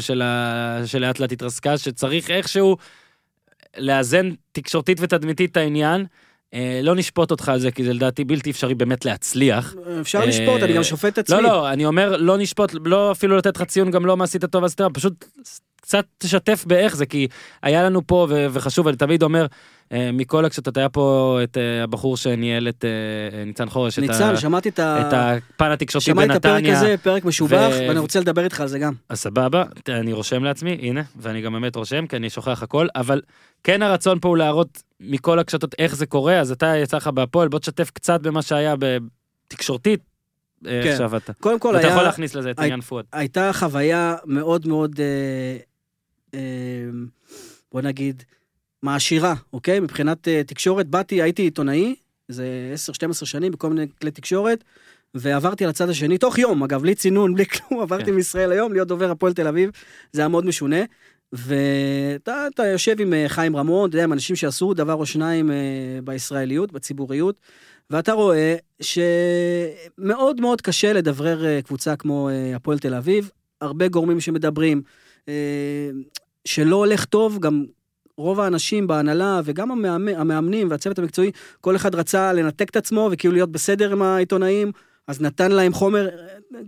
[0.85, 2.77] שלאט לאט התרסקה, שצריך איכשהו
[3.77, 6.05] לאזן תקשורתית ותדמיתית את העניין.
[6.53, 9.75] אה, לא נשפוט אותך על זה, כי זה לדעתי בלתי אפשרי באמת להצליח.
[10.01, 11.37] אפשר אה, לשפוט, אני גם שופט את עצמי.
[11.37, 14.45] לא, לא, אני אומר, לא נשפוט, לא אפילו לתת לך ציון, גם לא מה עשית
[14.45, 15.25] טוב, אז תראה, פשוט
[15.81, 17.27] קצת תשתף באיך זה, כי
[17.63, 19.45] היה לנו פה, וחשוב, אני תמיד אומר,
[19.91, 24.69] אה, מכל כשאתה היה פה את אה, הבחור שניהל את אה, ניצן חורש, ניצן, שמעתי
[24.69, 26.77] את הפן התקשורתי שמעתי את הפרק בנתניה.
[26.77, 28.93] הזה, פרק משובח, ואני רוצה לדבר איתך על זה גם.
[29.09, 33.21] אז סבבה, אני רושם לעצמי, הנה, ואני גם באמת רושם, כי אני שוכח הכל, אבל
[33.63, 37.47] כן הרצון פה הוא להראות מכל הקשתות איך זה קורה, אז אתה יצא לך בהפועל,
[37.47, 39.99] בוא תשתף קצת במה שהיה בתקשורתית,
[40.65, 40.91] אה, כן.
[40.91, 41.33] עכשיו אתה.
[41.33, 41.93] קודם כל אתה היה...
[41.93, 43.05] יכול להכניס לזה את הי- עניין פואד.
[43.13, 45.57] הייתה חוויה מאוד מאוד, אה,
[46.33, 46.39] אה,
[47.71, 48.23] בוא נגיד,
[48.83, 49.79] מעשירה, אוקיי?
[49.79, 51.95] מבחינת אה, תקשורת, באתי, הייתי עיתונאי,
[52.27, 52.73] זה
[53.21, 54.63] 10-12 שנים בכל מיני כלי תקשורת,
[55.15, 58.13] ועברתי לצד השני, תוך יום, אגב, בלי צינון, בלי כלום, עברתי כן.
[58.13, 59.69] מישראל היום להיות דובר הפועל תל אביב,
[60.11, 60.79] זה היה מאוד משונה.
[61.33, 65.51] ואתה אתה יושב עם אה, חיים רמון, אתה יודע, עם אנשים שעשו דבר או שניים
[65.51, 65.55] אה,
[66.03, 67.35] בישראליות, בציבוריות,
[67.89, 73.31] ואתה רואה שמאוד מאוד קשה לדברר אה, קבוצה כמו הפועל תל אביב,
[73.61, 74.81] הרבה גורמים שמדברים,
[76.45, 77.65] שלא הולך טוב, גם
[78.17, 79.85] רוב האנשים בהנהלה וגם
[80.17, 81.31] המאמנים והצוות המקצועי,
[81.61, 84.71] כל אחד רצה לנתק את עצמו וכאילו להיות בסדר עם העיתונאים,
[85.09, 86.09] אז נתן להם חומר,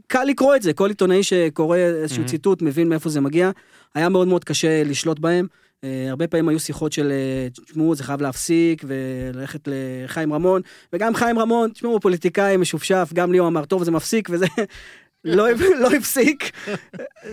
[0.08, 2.28] קל לקרוא את זה, כל עיתונאי שקורא איזשהו Mhm.
[2.28, 3.52] ציטוט מבין מאיפה זה מגיע,
[3.96, 5.48] היה מאוד מאוד קשה לשלוט בהם.
[5.84, 10.62] אה, הרבה פעמים היו שיחות של, אה, תשמעו, זה חייב להפסיק, וללכת לחיים רמון,
[10.94, 14.46] וגם חיים רמון, תשמעו, פוליטיקאי משופשף, גם ליאור אמר, טוב, זה מפסיק, וזה
[15.24, 15.48] לא,
[15.80, 16.52] לא הפסיק.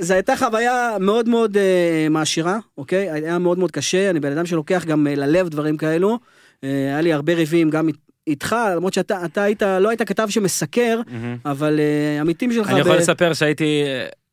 [0.01, 3.11] זו הייתה חוויה מאוד מאוד אה, מעשירה, אוקיי?
[3.11, 6.19] היה מאוד מאוד קשה, אני בן אדם שלוקח גם אה, ללב דברים כאלו.
[6.63, 7.89] היה לי הרבה ריבים גם
[8.29, 11.37] איתך, למרות שאתה אתה היית, לא היית כתב שמסקר, מהמם.
[11.45, 12.71] אבל אה, עמיתים שלך...
[12.71, 13.83] אני יכול ב- לספר שהייתי,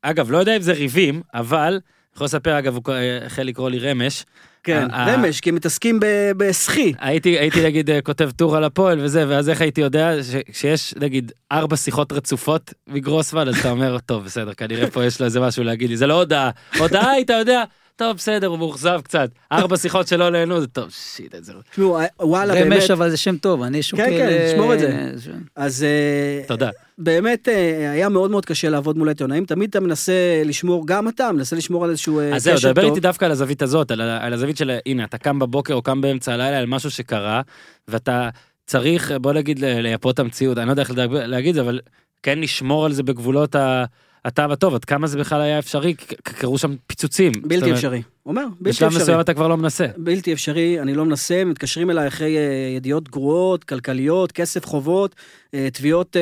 [0.02, 1.80] אגב, לא יודע אם זה ריבים, אבל,
[2.16, 4.26] יכול לספר, אגב, הוא אה, החל לקרוא לי רמש.
[4.64, 6.00] כן, רמש, כי הם מתעסקים
[6.38, 6.94] בסחי.
[7.00, 10.12] הייתי, הייתי נגיד אה, כותב טור על הפועל וזה, ואז איך הייתי יודע
[10.52, 15.26] שיש נגיד ארבע שיחות רצופות מגרוסמן, אז אתה אומר, טוב, בסדר, כנראה פה יש לו
[15.26, 17.64] איזה משהו להגיד לי, זה לא הודעה, הודעה אתה יודע,
[17.96, 21.54] טוב, בסדר, הוא מאוכזב קצת, ארבע שיחות שלא נהנו, זה טוב, שיט, איזה...
[21.72, 24.06] תשמעו, אה, וואלה, באמת, רמש אבל זה שם טוב, אני שוקל...
[24.06, 25.10] כן, אה, שמור את זה.
[25.56, 26.70] אז אה, תודה.
[26.98, 30.14] באמת אה, היה מאוד מאוד קשה לעבוד מול העיתונאים, תמיד אתה מנסה
[30.46, 32.90] לשמור, גם אתה מנסה לשמור על איזשהו אה, אז זהו, קשר דבר טוב.
[32.92, 36.34] איתי דווקא על הזווית הזאת, על הזווית של, הנה, אתה קם בבוקר או קם באמצע
[36.34, 37.42] הלילה על משהו שקרה,
[37.88, 38.30] ואתה
[38.68, 41.80] צריך, בוא נגיד, לייפות את המציאות, אני לא יודע איך להגיד את זה, אבל
[42.24, 43.86] כן לשמור על זה בגבולות ה-
[44.26, 45.93] הטעם הטוב, עד כמה זה בכלל היה אפשרי,
[46.23, 47.31] קרו שם פיצוצים.
[47.41, 48.02] בלתי אומרת, אפשרי.
[48.26, 49.02] אומר, בלתי בשלב אפשרי.
[49.03, 49.85] מסוים אתה כבר לא מנסה.
[49.97, 52.43] בלתי אפשרי, אני לא מנסה, מתקשרים אליי אחרי אה,
[52.77, 55.15] ידיעות גרועות, כלכליות, כסף חובות,
[55.53, 56.22] אה, תביעות אה,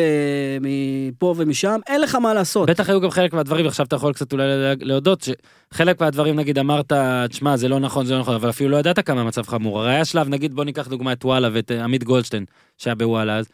[0.61, 2.69] מפה ומשם, אין לך מה לעשות.
[2.69, 5.27] בטח היו גם חלק מהדברים, עכשיו אתה יכול קצת אולי לה- להודות,
[5.73, 6.91] שחלק מהדברים, נגיד, אמרת,
[7.29, 9.79] תשמע, זה לא נכון, זה לא נכון, אבל אפילו לא ידעת כמה המצב חמור.
[9.81, 12.45] הרי היה שלב, נגיד, בוא ניקח דוגמא את וואלה ואת עמית גולדשטיין,
[12.77, 13.45] שהיה בוואלה אז,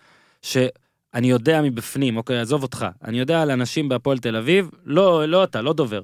[1.15, 5.43] שאני יודע מבפנים, אוקיי, עזוב אותך, אני יודע על אנשים בהפועל תל אביב, לא, לא
[5.43, 6.01] אתה, לא דובר.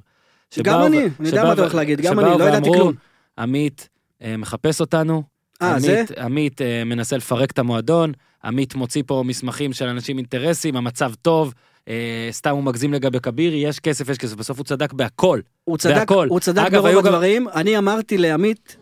[0.63, 2.93] גם אני, ו- אני יודע מה אתה הולך להגיד, גם אני, לא ידעתי כלום.
[3.37, 3.89] עמית
[4.21, 5.23] אה, מחפש אותנו,
[5.61, 5.97] אה, זה?
[5.99, 8.11] עמית, עמית אה, מנסה לפרק את המועדון,
[8.43, 11.53] עמית מוציא פה מסמכים של אנשים אינטרסים, המצב טוב,
[11.87, 15.39] אה, סתם הוא מגזים לגבי כבירי, יש כסף, יש כסף, בסוף הוא צדק בהכל.
[15.63, 16.27] הוא צדק, בהכל.
[16.29, 18.77] הוא צדק ברוב גם- הדברים, אני אמרתי לעמית,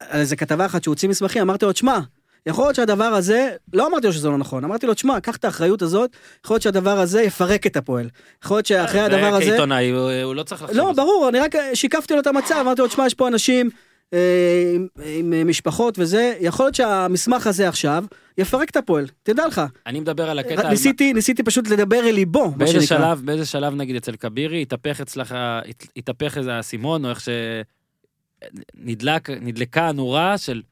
[0.00, 1.98] על איזה כתבה אחת שהוא הוציא מסמכים, אמרתי לו, תשמע,
[2.46, 5.44] יכול להיות שהדבר הזה, לא אמרתי לו שזה לא נכון, אמרתי לו, תשמע, קח את
[5.44, 6.10] האחריות הזאת,
[6.44, 8.08] יכול להיות שהדבר הזה יפרק את הפועל.
[8.44, 9.44] יכול להיות שאחרי הדבר הזה...
[9.46, 10.76] וכעיתונאי, הוא, הוא לא צריך לחשוב.
[10.78, 10.92] לא.
[10.92, 13.70] ברור, אני רק שיקפתי לו את המצב, אמרתי לו, תשמע, יש פה אנשים
[14.12, 14.18] אה,
[14.74, 18.04] עם, עם אה, משפחות וזה, יכול להיות שהמסמך הזה עכשיו
[18.38, 19.60] יפרק את הפועל, תדע לך.
[19.86, 20.60] אני מדבר על הקטע...
[20.62, 22.80] על ניסיתי, ניסיתי פשוט לדבר אל ליבו, מה שנקרא.
[22.86, 27.20] שלב, באיזה שלב נגיד אצל כבירי, התהפך אצלך, הת- התהפך איזה האסימון, או איך
[28.76, 30.62] שנדלק, נדלקה הנורה של,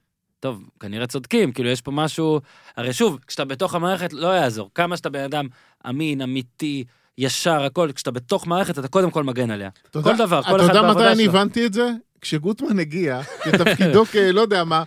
[0.40, 2.40] טוב, כנראה צודקים, כאילו יש פה משהו,
[2.76, 5.46] הרי שוב, כשאתה בתוך המערכת לא יעזור, כמה שאתה בן אדם
[5.88, 6.84] אמין, אמיתי,
[7.18, 9.68] ישר, הכל, כשאתה בתוך מערכת אתה קודם כל מגן עליה.
[9.90, 11.30] אתה כל יודע- דבר, כל אתה אחד יודע מתי בעבודה אני שלו.
[11.32, 11.90] הבנתי את זה?
[12.20, 14.82] כשגוטמן הגיע לתפקידו כלא יודע מה,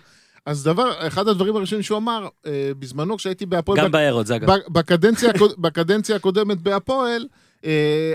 [0.46, 4.36] אז דבר, אחד הדברים הראשונים שהוא אמר, אה, בזמנו כשהייתי בהפועל, גם בק- בארות, זה
[4.36, 4.48] אגב.
[4.68, 7.26] בקדנציה, בקדנציה הקודמת בהפועל,
[7.64, 7.70] אה,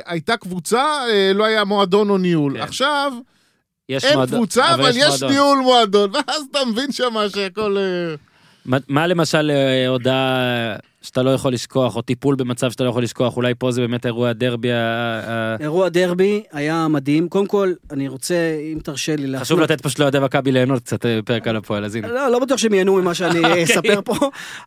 [0.06, 2.54] הייתה קבוצה, אה, לא היה מועדון או ניהול.
[2.58, 2.62] כן.
[2.62, 3.14] עכשיו,
[3.90, 5.30] יש אין מועדון- קבוצה, אבל יש מועדון.
[5.32, 7.78] ניהול מועדון, ואז אתה מבין שמה שהכל...
[7.78, 8.16] אה,
[8.66, 10.40] מה- מה למשל אה, הודעה
[11.02, 14.06] שאתה לא יכול לשכוח, או טיפול במצב שאתה לא יכול לשכוח, אולי פה זה באמת
[14.06, 14.76] אירוע הדרבי ה-
[15.28, 17.30] ה- אירוע דרבי היה מדהים.
[17.30, 18.36] קודם כל, אני רוצה,
[18.74, 19.42] אם תרשה לי להפנות...
[19.46, 22.08] חשוב לתת פשוט לאוהדי מכבי ליהנות קצת אה, פרק על הפועל, אז הנה.
[22.08, 23.64] לא, לא בטוח שהם ייהנו ממה שאני אוקיי.
[23.64, 24.16] אספר פה,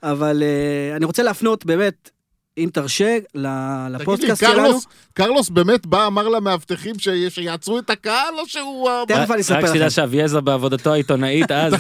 [0.03, 2.11] אבל אה, אני רוצה להפנות באמת,
[2.59, 3.47] אם תרשה, ל- תגיד
[3.93, 4.55] לי, לפודקאסט שלנו.
[4.63, 6.95] קרלוס, קרלוס באמת בא, אמר למאבטחים
[7.29, 8.89] שיעצרו את הקהל, או שהוא...
[8.91, 9.75] אה, תכף אני אספר רק לכם.
[9.75, 11.73] שתדע שאביעזר בעבודתו העיתונאית אז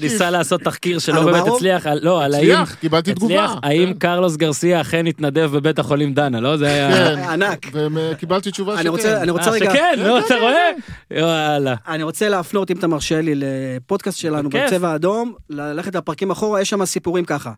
[0.00, 1.42] ניסה- לעשות תחקיר שלא באמת?
[1.54, 2.42] הצליח, לא, על האם...
[2.42, 3.54] הצליח, קיבלתי תגובה.
[3.62, 6.56] האם קרלוס גרסיה אכן התנדב בבית החולים דנה, לא?
[6.56, 6.90] זה היה...
[7.16, 7.66] כן, ענק.
[7.94, 8.88] וקיבלתי תשובה אני שכן.
[8.90, 10.70] רוצה, אני רוצה אה, רגע, שכן, נו, אתה רואה?
[11.10, 11.74] יאללה.
[11.88, 14.48] אני רוצה להפנות, אם אתה מרשה לי, לפודקאסט שלנו.
[14.50, 17.52] בצבע האדום, ללכת לפרקים אחורה, יש שם סיפורים ככה.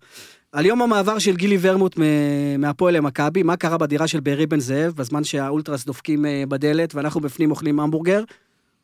[0.52, 1.96] על יום המעבר של גילי ורמוט
[2.58, 7.20] מהפועל למכבי, מה קרה בדירה של בארי בן זאב, בזמן שהאולטרס דופקים אה, בדלת ואנחנו
[7.20, 8.22] בפנים אוכלים המבורגר,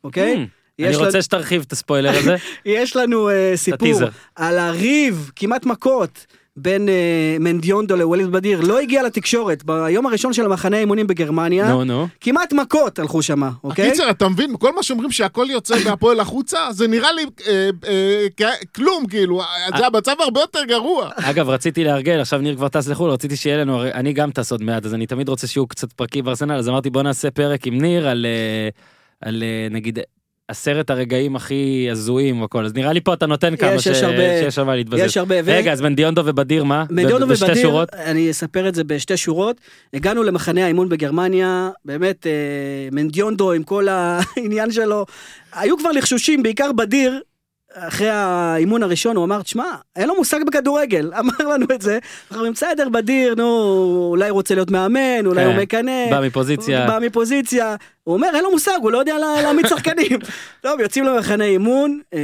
[0.03, 0.35] אוקיי?
[0.35, 2.35] Hmm, אני רוצה לנו- שתרחיב את הספוילר הזה.
[2.65, 3.99] יש לנו אה, סיפור.
[4.35, 6.25] על הריב, כמעט מכות,
[6.61, 11.83] בין אה, מנדיונדו לווליד בדיר לא הגיע לתקשורת ביום הראשון של המחנה האימונים בגרמניה, נו,
[11.83, 12.07] נו.
[12.21, 13.87] כמעט מכות הלכו שמה, אוקיי?
[13.87, 18.51] הקיצר, אתה מבין, כל מה שאומרים שהכל יוצא מהפועל החוצה, זה נראה לי אה, אה,
[18.75, 19.41] כלום, כאילו,
[19.77, 21.09] זה המצב הרבה יותר גרוע.
[21.15, 24.63] אגב, רציתי לארגן, עכשיו ניר כבר טס לחו"ל, רציתי שיהיה לנו, אני גם טס עוד
[24.63, 27.81] מעט, אז אני תמיד רוצה שיהיו קצת פרקים בארסנל, אז אמרתי בוא נעשה פרק עם
[27.81, 28.69] ניר על, אה,
[29.21, 29.99] על אה, נגיד,
[30.49, 34.57] עשרת הרגעים הכי הזויים והכל, אז נראה לי פה אתה נותן כמה יש הרבה- שיש
[34.59, 35.03] על מה להתבזז.
[35.03, 36.85] יש הרבה, ו- רגע, אז מנדיונדו ובדיר מה?
[36.89, 37.89] מנדיונדו ב- ובדיר, שורות?
[37.93, 39.61] אני אספר את זה בשתי שורות.
[39.93, 42.31] הגענו למחנה האימון בגרמניה, באמת, אה,
[42.91, 45.05] מנדיונדו עם כל העניין שלו,
[45.53, 47.19] היו כבר לחשושים, בעיקר בדיר.
[47.75, 49.65] אחרי האימון הראשון הוא אמר, תשמע,
[49.95, 51.93] אין לו מושג בכדורגל, אמר לנו את זה.
[51.93, 53.47] אנחנו אומרים, בסדר, בדיר, נו,
[54.09, 56.09] אולי הוא רוצה להיות מאמן, אולי כן, הוא מקנא.
[56.11, 56.87] בא מפוזיציה.
[56.87, 57.75] בא מפוזיציה.
[58.03, 60.19] הוא אומר, אין לו מושג, הוא לא יודע לה- להעמיד שחקנים.
[60.63, 61.99] טוב, יוצאים למחנה אימון.
[62.13, 62.19] אה,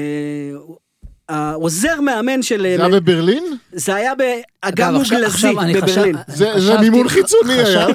[1.29, 2.61] העוזר מאמן של...
[2.77, 3.43] זה היה בברלין?
[3.73, 6.15] זה היה באגם מוגלזי בברלין.
[6.27, 7.87] זה- מימון חיצוני היה.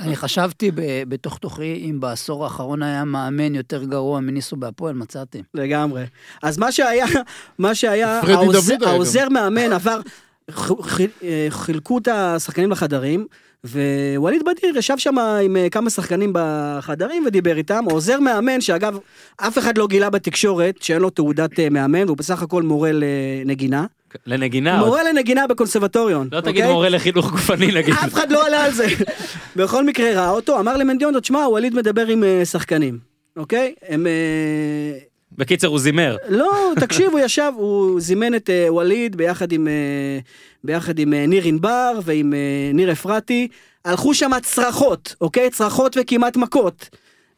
[0.00, 0.70] אני חשבתי
[1.08, 5.42] בתוך תוכי אם בעשור האחרון היה מאמן יותר גרוע מניסו בהפועל, מצאתי.
[5.54, 6.04] לגמרי.
[6.42, 7.06] אז מה שהיה,
[7.58, 8.20] מה שהיה,
[8.86, 10.00] העוזר מאמן עבר,
[11.22, 13.26] אה, חילקו את השחקנים לחדרים,
[14.16, 18.98] ווליד בדיר ישב שם עם אה, כמה שחקנים בחדרים ודיבר איתם, העוזר מאמן, שאגב,
[19.36, 23.86] אף אחד לא גילה בתקשורת שאין לו תעודת אה, מאמן, הוא בסך הכל מורה לנגינה.
[24.26, 24.78] לנגינה.
[24.78, 24.88] עוד.
[24.88, 26.28] מורה לנגינה בקונסרבטוריון.
[26.32, 26.72] לא תגיד אוקיי?
[26.72, 27.94] מורה לחינוך גופני נגיד.
[27.94, 28.86] אף אחד לא עלה על זה.
[29.56, 32.98] בכל מקרה ראה אותו, אמר למנדיונדו, תשמע, ווליד מדבר עם אה, שחקנים,
[33.36, 33.74] אוקיי?
[33.88, 34.06] הם...
[34.06, 34.98] אה,
[35.38, 36.16] בקיצר הוא זימר.
[36.28, 36.50] לא,
[36.80, 40.18] תקשיב, הוא ישב, הוא זימן את אה, ווליד ביחד עם, אה,
[40.64, 43.48] ביחד עם אה, ניר ענבר ועם אה, ניר אפרתי.
[43.84, 45.50] הלכו שם צרחות, אוקיי?
[45.50, 46.88] צרחות וכמעט מכות.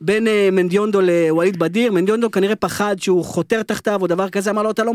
[0.04, 4.62] בין אה, מנדיונדו לווליד בדיר, מנדיונדו כנראה פחד שהוא חותר תחתיו או דבר כזה, אמר
[4.62, 4.92] לו אתה לא,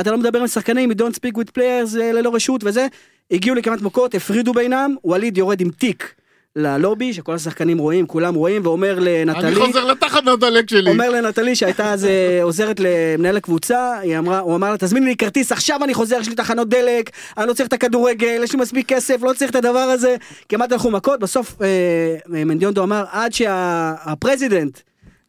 [0.00, 2.86] אתה לא מדבר עם שחקנים, you don't speak with players אה, ללא רשות וזה,
[3.30, 6.14] הגיעו לכמעט מכות, הפרידו בינם, ווליד יורד עם תיק
[6.56, 10.90] ללובי, שכל השחקנים רואים, כולם רואים, ואומר אני לנטלי, חוזר לתחנת הדלק שלי.
[10.90, 15.16] אומר לנטלי שהייתה אז אה, עוזרת למנהל הקבוצה, היא אמרה, הוא אמר לה, תזמיני לי
[15.16, 18.60] כרטיס, עכשיו אני חוזר, יש לי תחנות דלק, אני לא צריך את הכדורגל, יש לי
[18.60, 20.16] מספיק כסף, לא צריך את הדבר הזה.
[20.48, 24.78] כמעט הלכו מכות, בסוף אה, מנדיונדו אמר, עד שהפרזידנט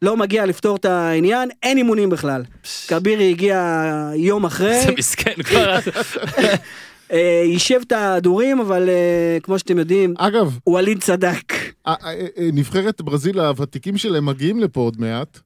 [0.02, 2.42] לא מגיע לפתור את העניין, אין אימונים בכלל.
[2.88, 5.78] כבירי הגיע יום אחרי, זה מסכן כבר.
[7.12, 11.52] אה, יישב את ההדורים, אבל אה, כמו שאתם יודעים, אגב, ווליד צדק.
[11.86, 15.38] ה- ה- ה- נבחרת ברזיל הוותיקים שלהם מגיעים לפה עוד מעט,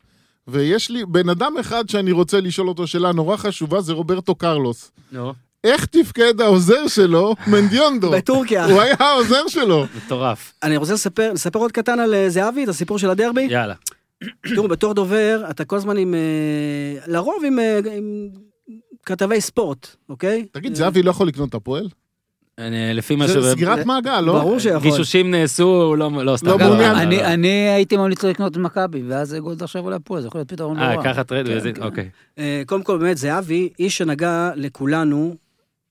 [0.48, 4.90] ויש לי בן אדם אחד שאני רוצה לשאול אותו שאלה נורא חשובה, זה רוברטו קרלוס.
[5.12, 5.32] נו,
[5.64, 8.10] איך תפקד העוזר שלו, מנדיונדו?
[8.16, 8.64] בטורקיה.
[8.64, 9.84] הוא היה העוזר שלו.
[9.96, 10.52] מטורף.
[10.62, 13.42] אני רוצה לספר, לספר עוד קטן על אה, זהבי, את הסיפור של הדרבי.
[13.50, 13.74] יאללה.
[14.54, 16.14] תראו, בתור דובר, אתה כל הזמן עם...
[16.14, 16.20] אה,
[17.06, 18.28] לרוב עם, אה, עם
[19.06, 20.46] כתבי ספורט, אוקיי?
[20.52, 21.88] תגיד, זהבי לא יכול לקנות את הפועל?
[22.58, 23.44] אני- לפי מה זה ש...
[23.46, 24.32] סגירת מעגל, לא?
[24.38, 24.82] ברור שיכול.
[24.90, 26.46] גישושים נעשו, לא לא סתם.
[26.46, 26.94] לא מעוניין.
[26.96, 30.48] אני- אני הייתי ממליץ לקנות את מכבי, ואז גולדה עכשיו עולה פה, זה יכול להיות
[30.48, 31.04] פתרון אה.
[31.04, 31.82] ככה טרייד, כן, וזה- כן.
[31.82, 32.08] אוקיי.
[32.38, 35.34] אה, קודם כל, באמת, זהבי, איש שנגע לכולנו,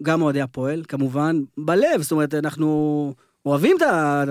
[0.03, 3.13] גם אוהדי הפועל, כמובן, בלב, זאת אומרת, אנחנו
[3.45, 3.77] אוהבים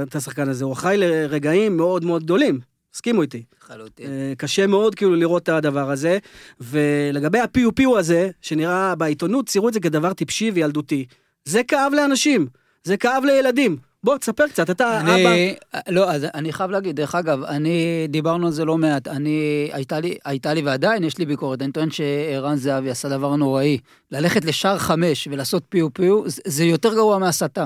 [0.03, 2.61] את השחקן הזה, הוא אחראי לרגעים מאוד מאוד גדולים,
[2.95, 3.43] הסכימו איתי.
[3.63, 4.07] לחלוטין.
[4.11, 6.19] אה, קשה מאוד כאילו לראות את הדבר הזה.
[6.61, 11.07] ולגבי הפיו פיו הזה, שנראה בעיתונות, ציירו את זה כדבר טיפשי וילדותי.
[11.45, 12.47] זה כאב לאנשים,
[12.85, 13.77] זה כאב לילדים.
[14.05, 15.15] בוא, תספר קצת, אתה אבא.
[15.15, 15.55] אני,
[15.89, 20.01] לא, אז אני חייב להגיד, דרך אגב, אני, דיברנו על זה לא מעט, אני, הייתה
[20.01, 23.79] לי, הייתה לי ועדיין יש לי ביקורת, אני טוען שערן זהבי עשה דבר נוראי.
[24.11, 27.65] ללכת לשער חמש ולעשות פיו פיו, זה, זה יותר גרוע מהסתה.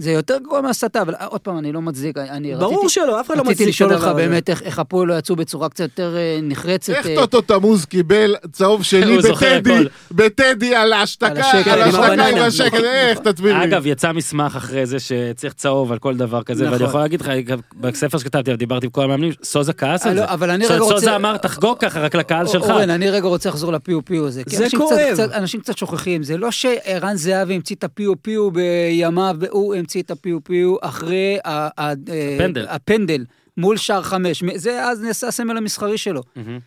[0.00, 3.26] זה יותר גרוע מהסתה, אבל עוד פעם, אני לא מצדיק, אני ברור רציתי, שלא, אף
[3.26, 4.28] אחד לא מצדיק רציתי את לשאול אותך הדבר הזה.
[4.28, 6.92] באמת איך, איך הפועל לא יצאו בצורה קצת יותר אה, נחרצת.
[6.92, 9.84] איך אה, טוטו תמוז קיבל צהוב שני הוא בטדי.
[10.10, 12.36] בטדי על ההשתקה, על ההשתקה עם.
[12.36, 13.18] השקל, נכון, איך.
[13.18, 13.64] תסביר לי.
[13.64, 16.86] אגב, יצא מסמך אחרי זה שצריך צהוב על כל דבר כזה, ואני נכון.
[16.86, 17.30] יכול להגיד לך,
[17.80, 20.20] בספר שכתבתי, דיברתי עם כל המאמנים, סוזה כעס על אה, זה.
[20.20, 22.70] לא, אבל אני סוזה- רגע רוצה- סוזה אמר, תחגוג ככה, רק לקהל שלך.
[22.70, 24.42] אורן, אני רגע רוצה לחזור לפיו פיו הזה.
[24.46, 25.20] זה כואב.
[25.34, 30.10] אנשים קצת שוכחים, זה לא שערן זהבי המציא את הפיו פיו בימיו, והוא המציא את
[30.10, 31.92] הפיו פיו אחרי ה- ה-
[32.36, 32.66] הפנדל.
[32.68, 33.24] הפנדל
[33.56, 34.42] מול שער חמש.
[34.54, 36.22] זה אז נעשה הסמל המסחרי שלו.
[36.36, 36.58] מהמם.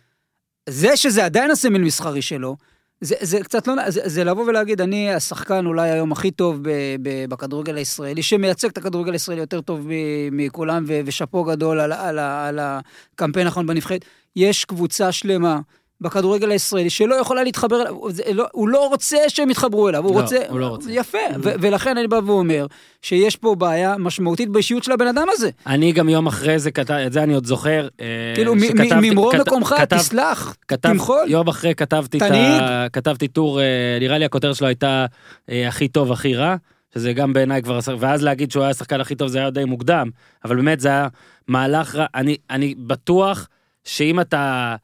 [0.68, 2.56] זה שזה עדיין הסמל מסחרי שלו,
[3.00, 6.68] זה, זה קצת לא, זה, זה לבוא ולהגיד, אני השחקן אולי היום הכי טוב ב,
[7.02, 9.88] ב, בכדורגל הישראלי, שמייצג את הכדורגל הישראלי יותר טוב
[10.32, 14.04] מכולם, ושאפו גדול על, על, ה- על הקמפיין האחרון בנבחרת.
[14.36, 15.60] יש קבוצה שלמה
[16.00, 17.94] בכדורגל הישראלי שלא יכולה להתחבר אליו,
[18.34, 20.36] לא, הוא לא רוצה שהם יתחברו אליו, הוא לא, רוצה...
[20.48, 20.90] הוא לא רוצה.
[20.92, 22.66] יפה, ו, ולכן אני בא ואומר
[23.02, 25.50] שיש פה בעיה משמעותית באישיות של הבן אדם הזה.
[25.66, 27.88] אני גם יום אחרי זה כתב, את זה אני עוד זוכר.
[28.00, 31.24] אה, כאילו, שכתבתי- ממרום כת- מקומך, כתב- תסלח, כתב, תמחול.
[31.28, 32.62] יום אחרי כתבתי תנהיג.
[32.62, 32.86] ה...
[32.92, 33.64] כתבתי טור, אה,
[34.00, 35.06] נראה לי הכותרת שלו הייתה
[35.50, 36.56] אה, הכי טוב, הכי רע.
[36.94, 40.10] שזה גם בעיניי כבר, ואז להגיד שהוא היה השחקן הכי טוב זה היה די מוקדם,
[40.44, 41.08] אבל באמת זה היה
[41.48, 43.48] מהלך רע, אני, אני בטוח
[43.84, 44.74] שאם אתה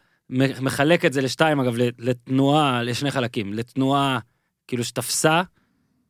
[0.61, 4.19] מחלק את זה לשתיים, אגב, לתנועה, לשני חלקים, לתנועה
[4.69, 5.43] כאילו שתפסה,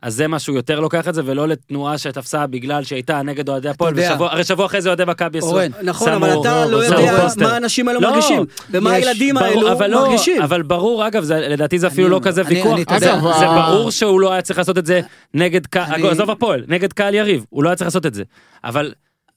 [0.03, 3.69] אז זה מה שהוא יותר לוקח את זה, ולא לתנועה שתפסה בגלל שהייתה נגד אוהדי
[3.69, 5.47] הפועל, הרי שבוע אחרי זה אוהדי מכבי עשו.
[5.47, 7.27] אורן, נכון, אבל אתה לא שמו יודע.
[7.39, 10.43] מה האנשים האלו לא, מרגישים, ומה הילדים האלו אבל לא, מרגישים.
[10.43, 12.79] אבל ברור, אגב, לדעתי זה אפילו לא כזה ויכוח.
[12.99, 13.13] זה,
[13.47, 15.01] ברור שהוא לא היה צריך לעשות את זה
[15.35, 18.23] נגד קהל, עזוב הפועל, נגד קהל יריב, הוא לא היה צריך לעשות את זה.
[18.65, 18.93] אבל,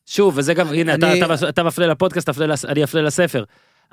[0.06, 2.30] שוב, וזה גם, הנה, אתה, אני- אתה, אתה מפנה לפודקאסט,
[2.68, 3.44] אני אפנה לספר.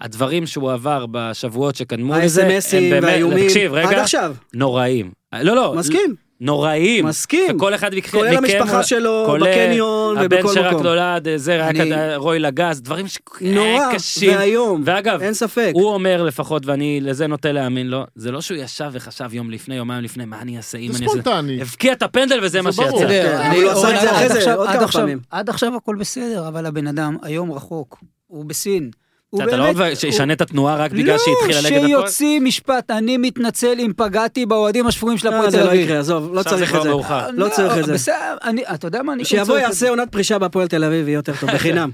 [0.00, 2.48] הדברים שהוא עבר בשבועות שקדמו לזה, הם
[2.90, 4.34] באמת, והאיומים, תקשיב, עד רגע, עכשיו.
[4.54, 5.10] נוראיים.
[5.42, 7.06] לא, לא, מסכים, נוראיים.
[7.06, 7.56] מסכים.
[7.56, 10.82] וכל אחד מכם, כולל המשפחה שלו, בקניון הבן ובכל שרק מקום.
[10.86, 13.18] נולד, זה, היה אני- רוי לגז, דברים ש...
[13.40, 14.36] נורא קשים.
[14.38, 15.70] ואיום, ואגב, אין ספק.
[15.74, 19.74] הוא אומר לפחות, ואני לזה נוטה להאמין לו, זה לא שהוא ישב וחשב יום לפני,
[19.76, 21.20] יומיים לפני, מה אני אעשה, אם זה אני אעשה...
[21.22, 21.62] ספונטני.
[21.62, 22.98] הבקיע את הפנדל וזה מה זה ברור.
[22.98, 23.08] שיצא.
[23.08, 25.18] כן, אני- עשה את זה עד אחרי זה עכשיו- עוד עד כמה עכשיו- פעמים.
[25.30, 28.90] עד עכשיו הכל בסדר, אבל הבן אדם היום רחוק, הוא בסין.
[29.36, 32.08] אתה לא אומר שישנה את התנועה רק בגלל שהתחילה נגד לא, הפועל?
[32.10, 35.80] שיוציא משפט, אני מתנצל אם פגעתי באוהדים השפויים של הפועל אה, תל זה לא אביב.
[35.80, 36.88] יקרה, עזוב, לא עכשיו זה צריך כבר את זה.
[36.90, 37.28] מאוחר.
[37.32, 37.92] לא צריך את זה.
[37.92, 39.24] בסדר, אני- אתה יודע מה, אני...
[39.24, 39.90] שיבוא צריך את יעשה זה.
[39.90, 41.90] עונת פרישה בהפועל תל אביב, יהיה יותר טוב, בחינם.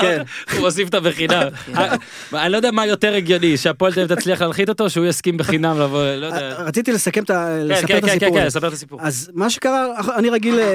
[0.00, 0.22] כן.
[0.52, 1.42] הוא מוסיף את הבחינם.
[1.76, 1.94] אה,
[2.34, 5.36] אני לא יודע מה יותר הגיוני, שהפועל תל אביב תצליח להנחית אותו, או שהוא יסכים
[5.36, 6.48] בחינם לבוא, לא יודע.
[6.58, 7.56] רציתי לסכם את ה...
[7.60, 8.38] כן, לספר כן, כן, הסיפור.
[8.38, 8.46] כן.
[8.46, 8.98] לספר את הסיפור.
[9.02, 9.86] אז מה שקרה,
[10.18, 10.68] אני רגיל אה, אה,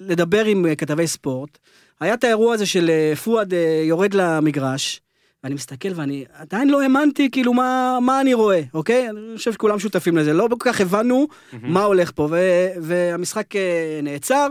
[0.00, 1.58] לדבר עם אה, כתבי ספורט.
[2.00, 5.00] היה את האירוע הזה של אה, פואד אה, יורד למגרש,
[5.44, 9.10] ואני מסתכל ואני עדיין לא האמנתי כאילו מה, מה אני רואה, אוקיי?
[9.10, 12.36] אני חושב שכולם שותפים לזה, לא כל כך הבנו מה הולך פה, ו,
[12.82, 14.48] והמשחק אה, נעצר.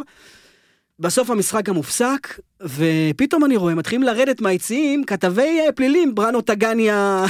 [0.99, 7.26] בסוף המשחק גם הופסק, ופתאום אני רואה, מתחילים לרדת מהיציעים כתבי אה, פלילים, בראנו טגניה,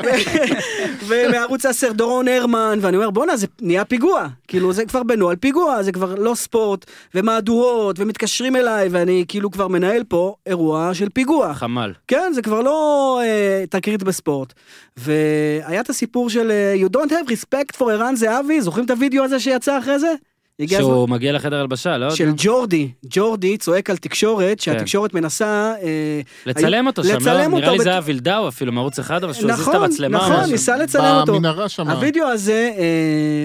[1.06, 4.26] ומערוץ 10 דורון הרמן, ואני אומר, בואנה, זה נהיה פיגוע.
[4.48, 9.68] כאילו, זה כבר בנוהל פיגוע, זה כבר לא ספורט, ומהדורות, ומתקשרים אליי, ואני כאילו כבר
[9.68, 11.54] מנהל פה אירוע של פיגוע.
[11.54, 11.92] חמ"ל.
[12.08, 14.52] כן, זה כבר לא אה, תקרית בספורט.
[14.96, 19.24] והיה את הסיפור של אה, You don't have respect for ערן זהבי, זוכרים את הוידאו
[19.24, 20.14] הזה שיצא אחרי זה?
[20.60, 20.90] הגיע הזמן.
[20.94, 22.10] שהוא מגיע לחדר הלבשה, לא?
[22.10, 25.72] של ג'ורדי, ג'ורדי צועק על תקשורת, שהתקשורת מנסה...
[25.82, 27.44] אה, לצלם אותו שם, לצלם לא?
[27.44, 29.82] אותו נראה לי בת- זה היה וילדאו אפילו, מערוץ אחד, אבל שהוא הזיז את נכון,
[29.84, 30.18] המצלמה.
[30.18, 30.52] נכון, משהו.
[30.52, 31.32] ניסה לצלם אותו.
[31.34, 31.88] במנהרה שם.
[31.90, 32.84] הווידאו הזה, אה,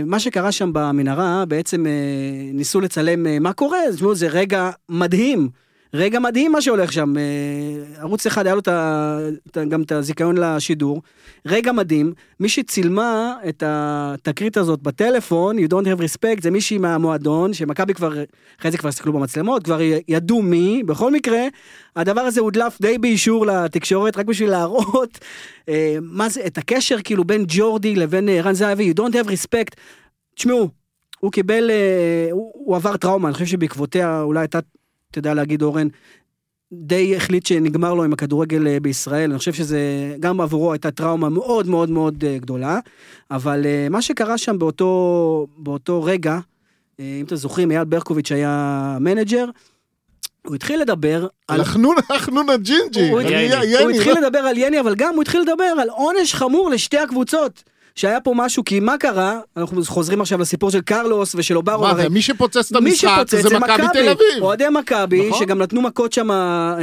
[0.05, 1.91] מה שקרה שם במנהרה, בעצם אה,
[2.53, 5.49] ניסו לצלם אה, מה קורה, תשמעו, זה רגע מדהים.
[5.93, 7.17] רגע מדהים מה שהולך שם.
[7.17, 8.61] אה, ערוץ אחד היה לו
[9.69, 11.01] גם את הזיכיון לשידור.
[11.45, 12.13] רגע מדהים.
[12.39, 18.13] מי שצילמה את התקרית הזאת בטלפון, you don't have respect, זה מישהי מהמועדון, שמכבי כבר,
[18.59, 20.83] אחרי זה כבר הסתכלו במצלמות, כבר ידעו מי.
[20.85, 21.41] בכל מקרה,
[21.95, 25.19] הדבר הזה הודלף די באישור לתקשורת, רק בשביל להראות
[25.69, 29.27] אה, מה זה, את הקשר כאילו בין ג'ורדי לבין אה, ערן זהבי, you don't have
[29.27, 29.75] respect.
[30.35, 30.69] תשמעו,
[31.19, 31.71] הוא קיבל,
[32.31, 34.45] הוא, הוא עבר טראומה, אני חושב שבעקבותיה אולי
[35.15, 35.87] אתה תדע להגיד אורן,
[36.73, 39.79] די החליט שנגמר לו עם הכדורגל אה, בישראל, אני חושב שזה
[40.19, 42.79] גם עבורו הייתה טראומה מאוד מאוד מאוד אה, גדולה,
[43.31, 46.39] אבל אה, מה שקרה שם באותו, באותו רגע,
[46.99, 49.45] אם אתם זוכרים, אייל ברקוביץ' היה מנג'ר,
[50.45, 51.61] הוא התחיל לדבר על...
[51.61, 53.09] החנון, החנון הג'ינג'י.
[53.09, 53.19] הוא-
[53.91, 54.13] התחיל?
[54.25, 57.63] לדבר על יני, אבל גם הוא התחיל לדבר על עונש חמור לשתי הקבוצות.
[57.95, 59.39] שהיה פה משהו, כי מה קרה?
[59.57, 61.81] אנחנו חוזרים עכשיו לסיפור של קרלוס ושל אוברו.
[61.81, 64.41] מה הרי זה, מי שפוצץ את מי המשחק שפוצץ זה מכבי תל אביב.
[64.43, 65.39] אוהדי מכבי, נכון.
[65.39, 66.77] שגם נתנו מכות שם, אה,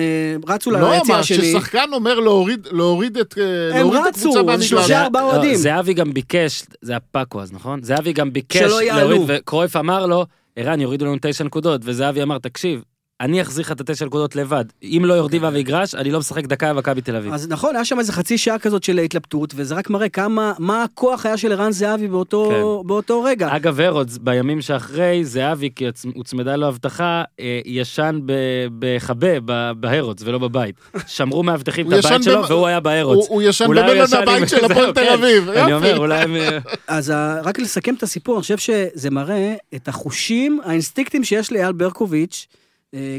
[0.48, 1.52] רצו לא, ליציע מה, השני.
[1.52, 5.02] ששחקן אומר להוריד להוריד את אה, הם להוריד את רצו, הקבוצה אז שלושה.
[5.02, 5.54] ארבעה לא, אוהדים.
[5.54, 7.82] זהבי גם ביקש, זה היה פאקו אז, נכון?
[7.82, 9.10] זהבי גם ביקש שלא יעלו.
[9.10, 10.26] להוריד, וקרויף אמר לו,
[10.56, 12.82] ערן, יורידו לנו תשע נקודות, וזהבי אמר, תקשיב,
[13.22, 14.64] אני אחזיר לך את התשע נקודות לבד.
[14.82, 17.32] אם לא יורדים מהמגרש, אני לא משחק דקה במכבי תל אביב.
[17.32, 20.82] אז נכון, היה שם איזה חצי שעה כזאת של התלבטות, וזה רק מראה כמה, מה
[20.82, 22.88] הכוח היה של ערן זהבי באותו, כן.
[22.88, 23.56] באותו רגע.
[23.56, 29.28] אגב, הרודס, בימים שאחרי, זהבי, כי הוצ- הוצמדה לו הבטחה, אה, ישן
[29.76, 30.74] בהרודס ולא בבית.
[31.06, 33.26] שמרו מאבטחים את הבית שלו, והוא היה בהרודס.
[33.28, 33.86] הוא הוא ישן במלון
[34.22, 35.12] הבית של הפועל תל כן.
[35.12, 35.48] אביב.
[35.48, 35.72] אני.
[35.72, 36.36] אומר, אולי הם...
[36.36, 36.58] אה,
[36.88, 41.72] אז ה- רק לסכם את הסיפור, אני חושב שזה מראה את החושים, האינסטינקטים שיש לאייל
[41.72, 42.61] ברקוביץ', אה,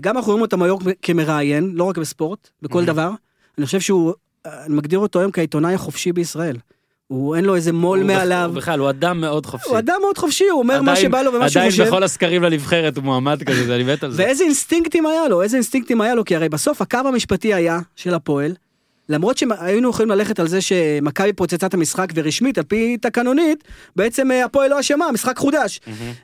[0.01, 3.11] גם אנחנו רואים אותם היום כמראיין, לא רק בספורט, בכל דבר.
[3.57, 4.13] אני חושב שהוא,
[4.45, 6.57] אני מגדיר אותו היום כעיתונאי החופשי בישראל.
[7.07, 8.49] הוא, אין לו איזה מול הוא מעליו.
[8.53, 9.69] בכ- בכלל, הוא אדם מאוד חופשי.
[9.69, 11.81] הוא אדם מאוד חופשי, הוא אומר מה עדיין- שבא לו ומה שהוא חושב.
[11.81, 14.23] עדיין בכל הסקרים לנבחרת הוא מועמד כזה, זה- אני מת על זה.
[14.23, 18.13] ואיזה אינסטינקטים היה לו, איזה אינסטינקטים היה לו, כי הרי בסוף הקו המשפטי היה של
[18.13, 18.53] הפועל,
[19.09, 23.63] למרות שהיינו יכולים ללכת על זה שמכבי פוצצה את המשחק ורשמית, על פי תקנונית,
[23.95, 25.79] בעצם אה, הפועל לא אשמה, המשחק חודש.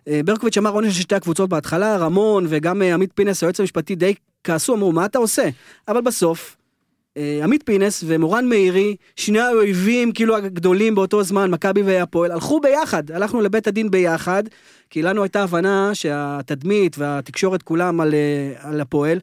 [0.08, 3.96] אה, ברקוביץ' אמר עונש של שתי הקבוצות בהתחלה, רמון וגם אה, עמית פינס, היועץ המשפטי,
[3.96, 5.50] די כעסו, אמרו, מה אתה עושה?
[5.88, 6.56] אבל בסוף,
[7.44, 13.42] עמית פינס ומורן מאירי, שני האויבים כאילו הגדולים באותו זמן, מכבי והפועל, הלכו ביחד, הלכנו
[13.42, 14.44] לבית הדין ביחד,
[14.90, 18.14] כי לנו הייתה הבנה שהתדמית והתקשורת כולם על,
[18.60, 19.20] על הפועל.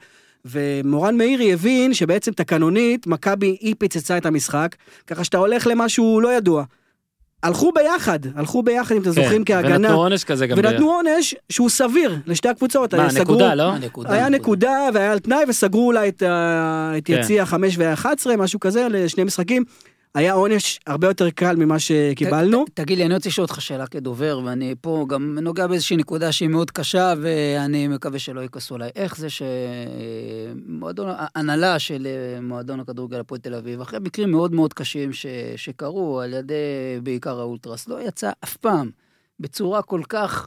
[0.51, 6.33] ומורן מאירי הבין שבעצם תקנונית, מכבי היא פיצצה את המשחק, ככה שאתה הולך למשהו לא
[6.33, 6.65] ידוע.
[7.43, 9.69] הלכו ביחד, הלכו ביחד, אם אתם זוכרים, כהגנה.
[9.69, 10.59] כן, ונתנו עונש כזה גם.
[10.59, 12.95] ונתנו עונש שהוא סביר לשתי הקבוצות.
[12.95, 13.73] מה, סגרו- נקודה, לא?
[13.73, 14.39] הנקודה, היה הנקודה.
[14.83, 17.19] נקודה והיה על תנאי וסגרו אולי את, את כן.
[17.21, 18.07] יציע 5 ו-11,
[18.39, 19.65] משהו כזה, לשני משחקים.
[20.15, 22.65] היה עונש הרבה יותר קל ממה שקיבלנו.
[22.65, 26.33] ת- תגיד לי, אני רוצה לשאול אותך שאלה כדובר, ואני פה גם נוגע באיזושהי נקודה
[26.33, 28.91] שהיא מאוד קשה, ואני מקווה שלא יכעסו עליי.
[28.97, 29.29] איך זה
[31.07, 35.27] ההנהלה של אה, מועדון הכדורגל הפועל תל אביב, אחרי מקרים מאוד מאוד קשים ש...
[35.57, 36.55] שקרו על ידי
[37.03, 38.91] בעיקר האולטרס, לא יצא אף פעם
[39.41, 40.47] בצורה כל כך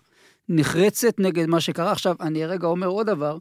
[0.50, 1.92] נחרצת נגד מה שקרה.
[1.92, 3.38] עכשיו, אני רגע אומר עוד דבר,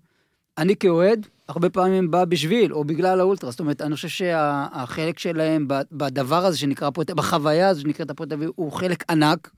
[0.58, 3.50] אני כאוהד, הרבה פעמים בא בשביל, או בגלל האולטרה.
[3.50, 8.50] זאת אומרת, אני חושב שהחלק שלהם ב- בדבר הזה שנקרא אביב, בחוויה הזו שנקראת אביב,
[8.54, 9.50] הוא חלק ענק.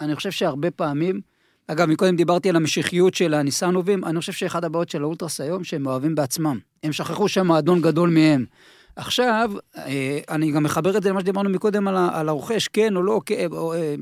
[0.00, 1.20] אני חושב שהרבה פעמים,
[1.66, 5.86] אגב, מקודם דיברתי על המשיחיות של הניסנובים, אני חושב שאחד הבעיות של האולטרס היום, שהם
[5.86, 6.58] אוהבים בעצמם.
[6.82, 8.44] הם שכחו שהמועדון גדול מהם.
[8.96, 13.20] עכשיו, אה, אני גם מחבר את זה למה שדיברנו מקודם על, הרוכש, כן או לא,
[13.26, 13.48] כן,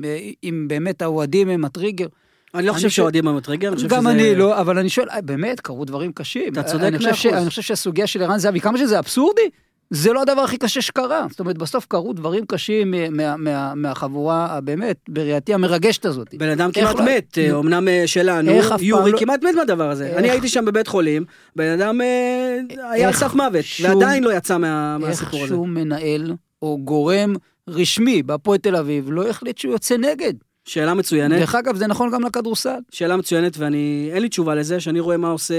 [0.05, 2.07] אה, אם באמת האוהדים הם הטריגר.
[2.55, 4.11] אני לא חושב שהאוהדים הם הטריגר, אני חושב גם שזה...
[4.11, 6.53] אני לא, אבל אני שואל, אה, באמת, קרו דברים קשים.
[6.53, 7.33] אתה צודק חושב מאה אחוז.
[7.41, 9.41] אני חושב שהסוגיה של ערן זהבי, כמה שזה אבסורדי,
[9.89, 11.25] זה לא הדבר הכי קשה שקרה.
[11.29, 16.35] זאת אומרת, בסוף קרו דברים קשים מה- מה- מה- מהחבורה, הבאמת, בראייתי המרגשת הזאת.
[16.35, 17.59] בן אדם איך כמעט לא- מת, אה.
[17.59, 20.07] אמנם אה, שלנו, איך יורי לא- כמעט מת מהדבר הזה.
[20.07, 22.57] איך- אני הייתי שם בבית חולים, בן אדם אה,
[22.91, 25.47] היה על איך סף מוות, ועדיין לא יצא מה- איך מהסיפור הזה.
[25.47, 27.33] שום מנהל או גורם
[27.69, 30.33] רשמי בהפועל תל אביב לא החליט שהוא יוצא נגד.
[30.69, 31.39] שאלה מצוינת.
[31.39, 32.79] דרך אגב, זה נכון גם לכדורסל.
[32.91, 35.55] שאלה מצוינת, ואני, אין לי תשובה לזה, שאני רואה מה עושה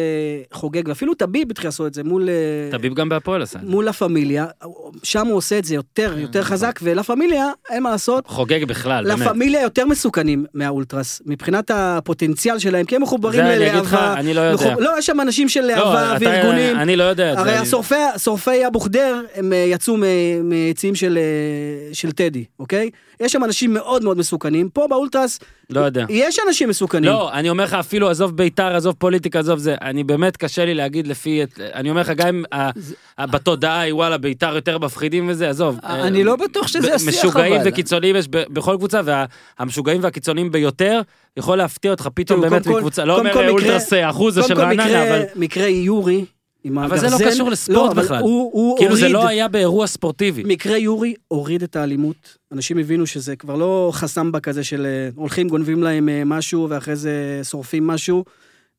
[0.52, 2.28] חוגג, ואפילו טביב התחיל לעשות את זה מול...
[2.28, 3.58] אה, טביב גם בהפועל עשה.
[3.62, 4.46] מול לה פמיליה,
[5.02, 6.52] שם הוא עושה את זה יותר, כן, יותר נכון.
[6.52, 9.28] חזק, ולה פמיליה, אין מה לעשות, חוגג בכלל, לה באמת.
[9.28, 14.14] פמיליה יותר מסוכנים מהאולטרס, מבחינת הפוטנציאל שלהם, כי הם מחוברים זה אני אגיד לך, ללהבה.
[14.20, 14.74] אני לא יודע.
[14.78, 16.76] לא, יש שם אנשים של לא, להבה וארגונים.
[16.76, 17.42] אני לא יודע את זה.
[17.42, 17.66] הרי
[18.18, 19.96] שורפי אבו ח'דיר, הם אה, יצאו
[20.44, 22.90] מיציעים של, אה, של טדי, אוקיי?
[23.20, 24.68] יש שם אנשים מאוד מאוד מסוכנים.
[24.68, 25.38] פה באולטרס,
[25.70, 26.04] לא יודע.
[26.08, 27.04] יש אנשים מסוכנים.
[27.10, 30.74] לא, אני אומר לך, אפילו עזוב בית"ר, עזוב פוליטיקה, עזוב זה, אני באמת קשה לי
[30.74, 32.44] להגיד לפי, את- אני אומר לך, גם אם
[33.30, 35.78] בתודעה היא וואלה, בית"ר יותר מפחידים וזה, עזוב.
[35.84, 37.68] אני אה, לא בטוח שזה השיח, משוגעים אבל.
[37.68, 39.00] וקיצוניים יש בכל קבוצה,
[39.58, 41.00] והמשוגעים והקיצוניים ביותר,
[41.36, 45.08] יכול להפתיע אותך פתאום באמת מקבוצה, לא אומר אולטרס אה, אחוז זה קודם של רעננה,
[45.08, 46.24] אבל מקרה יורי,
[46.64, 48.22] עם אבל זה לא הגרזן, קשור לספורט אבל בכלל.
[48.22, 50.42] הוא, הוא כאילו זה הוריד, לא היה באירוע ספורטיבי.
[50.46, 52.36] מקרה יורי הוריד את האלימות.
[52.52, 56.96] אנשים הבינו שזה כבר לא חסמבה כזה של אה, הולכים, גונבים להם אה, משהו, ואחרי
[56.96, 58.24] זה שורפים משהו.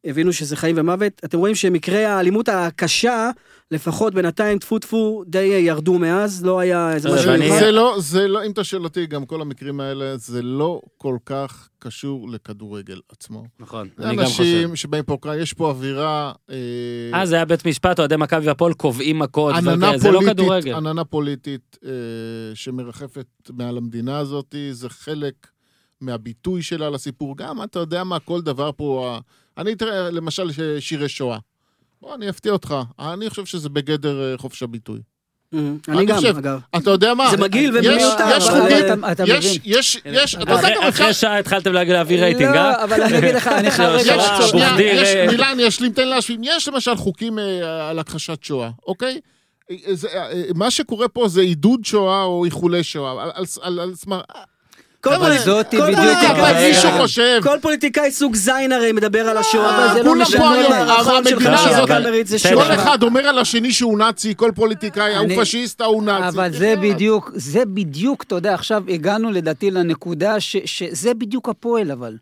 [0.06, 1.22] הבינו שזה חיים ומוות.
[1.26, 3.30] אתם רואים שמקרי האלימות הקשה,
[3.72, 7.60] לפחות בינתיים, טפו טפו, די אה, ירדו מאז, לא היה איזה לא, משהו מיוחד.
[7.60, 11.18] זה לא, זה לא, אם אתה שואל אותי, גם כל המקרים האלה, זה לא כל
[11.26, 13.44] כך קשור לכדורגל עצמו.
[13.60, 14.44] נכון, אני גם חושב.
[14.44, 16.32] אנשים שבאים פה, יש פה אווירה...
[16.50, 20.22] אה, אה, זה היה בית משפט, אוהדי מכבי והפועל קובעים מכות, עננה וכאלה, זה לא
[20.30, 20.76] כדורגל.
[20.76, 21.92] עננה פוליטית אה,
[22.54, 25.48] שמרחפת מעל המדינה הזאת, זה חלק
[26.02, 27.38] מהביטוי שלה לסיפור.
[27.38, 29.20] גם, אתה יודע מה, כל דבר פה...
[29.62, 31.38] אני, תראה, למשל, שירי שואה.
[32.02, 32.76] בוא, אני אפתיע אותך.
[33.00, 35.00] אני חושב שזה בגדר אה, חופש הביטוי.
[35.54, 36.60] אה, אני גם, חושב- אגב.
[36.78, 37.32] אתה יודע מה?
[37.32, 37.98] זה מגעיל ומיותר,
[38.38, 38.86] יש חוקים,
[39.26, 39.60] יש.
[39.66, 40.88] יש, יש, אתה יודע אחרי- גם.
[40.88, 42.72] אחרי שעה התחלתם להגיד להביא רייטינג, אה?
[42.72, 44.48] לא, אבל אני אגיד לך, אני חייב יש- רגע לעצור.
[44.48, 46.42] שנייה, אבו-ח'דיר, יש, אה, מילה, אני אשלים, תן להשלים.
[46.44, 49.20] יש למשל חוקים אה, על הכחשת שואה, אוקיי?
[49.72, 53.30] אה, זה, אה, מה שקורה פה זה עידוד שואה או איחולי שואה.
[55.08, 56.00] אבל פוליט- זאת כל בדיוק.
[56.68, 57.40] מישהו חושב...
[57.44, 59.86] כל פוליטיקאי סוג זין הרי מדבר על השואה.
[59.86, 60.40] אבל זה לא משנה.
[62.54, 66.28] כל אחד אומר על השני שהוא נאצי, כל פוליטיקאי, הוא פשיסט, ההוא נאצי.
[66.28, 71.92] אבל זה בדיוק, זה בדיוק, אתה יודע, עכשיו הגענו לדעתי לנקודה ש, שזה בדיוק הפועל,
[71.92, 72.18] אבל.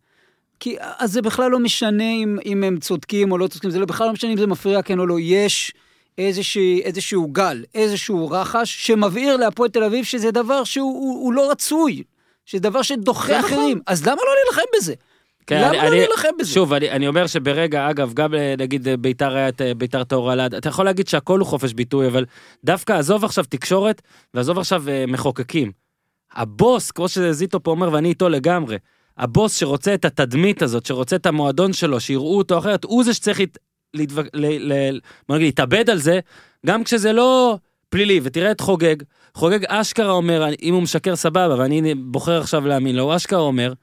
[0.60, 3.86] כי אז זה בכלל לא משנה אם, אם הם צודקים או לא צודקים, זה לא,
[3.86, 5.74] בכלל לא משנה אם זה מפריע כן או לא, יש
[6.18, 11.52] איזושהי, איזשהו גל, איזשהו רחש שמבהיר להפועל תל אביב שזה דבר שהוא הוא, הוא לא
[11.52, 12.04] רצוי,
[12.50, 14.94] שזה דבר שדוחה אחרים, אז למה לא להילחם בזה?
[15.48, 16.52] כן, למה אני- לא להילחם בזה?
[16.54, 20.04] שוב, אני, אני אומר שברגע, אגב, גם אה, נגיד אה, ביתר היה את אה, ביתר
[20.04, 22.26] טהור אלעד, אתה יכול להגיד שהכל הוא חופש ביטוי, אבל
[22.64, 24.02] דווקא עזוב עכשיו תקשורת,
[24.34, 25.72] ועזוב עכשיו אה, מחוקקים.
[26.34, 28.78] הבוס, כמו שזיטו פה אומר, ואני איתו לגמרי,
[29.18, 33.40] הבוס שרוצה את התדמית הזאת, שרוצה את המועדון שלו, שיראו אותו אחרת, הוא זה שצריך
[35.30, 36.20] להתאבד על זה,
[36.66, 37.58] גם כשזה לא
[37.90, 38.96] פלילי, ותראה את חוגג,
[39.36, 43.74] חוגג אשכרה אומר, אם הוא משקר סבבה, ואני בוחר עכשיו להאמין לו, הוא אשכרה אומר,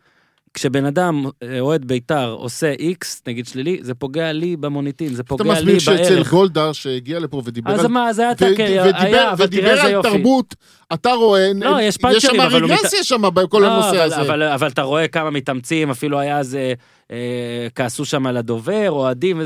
[0.55, 5.29] כשבן אדם, אה, אוהד בית"ר, עושה איקס, נגיד שלילי, זה פוגע לי במוניטין, זה אתה
[5.29, 6.31] פוגע לי מסביר שאצל בערך.
[6.31, 7.87] גולדהר שהגיע לפה ודיבר אז על...
[7.91, 10.09] מה, זה היה טאקר, היה, ודיבר- אבל ודיבר תראה איזה על יופי.
[10.11, 10.55] תרבות,
[10.95, 14.21] אתה רואה, לא, יש יש שם אבל מת- רגרסיה שם בכל לא, הנושא אבל, הזה.
[14.21, 16.73] אבל, אבל אתה רואה כמה מתאמצים, אפילו היה איזה,
[17.11, 19.41] אה, כעסו שם על הדובר, אוהדים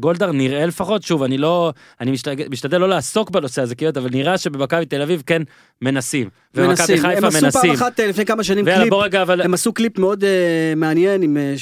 [0.00, 4.10] גולדהר נראה לפחות, שוב, אני לא, אני משתדל, משתדל לא לעסוק בנושא הזה, כאילו, אבל
[4.12, 5.42] נראה שבמכבי תל אביב כן
[5.82, 6.28] מנסים.
[6.54, 7.04] מנסים.
[7.06, 7.72] הם עשו פעם מנסים.
[7.72, 9.42] אחת אה, לפני כמה שנים קליפ, רגע, אבל...
[9.42, 11.54] הם עשו קליפ מאוד אה, מעניין, עם, אה,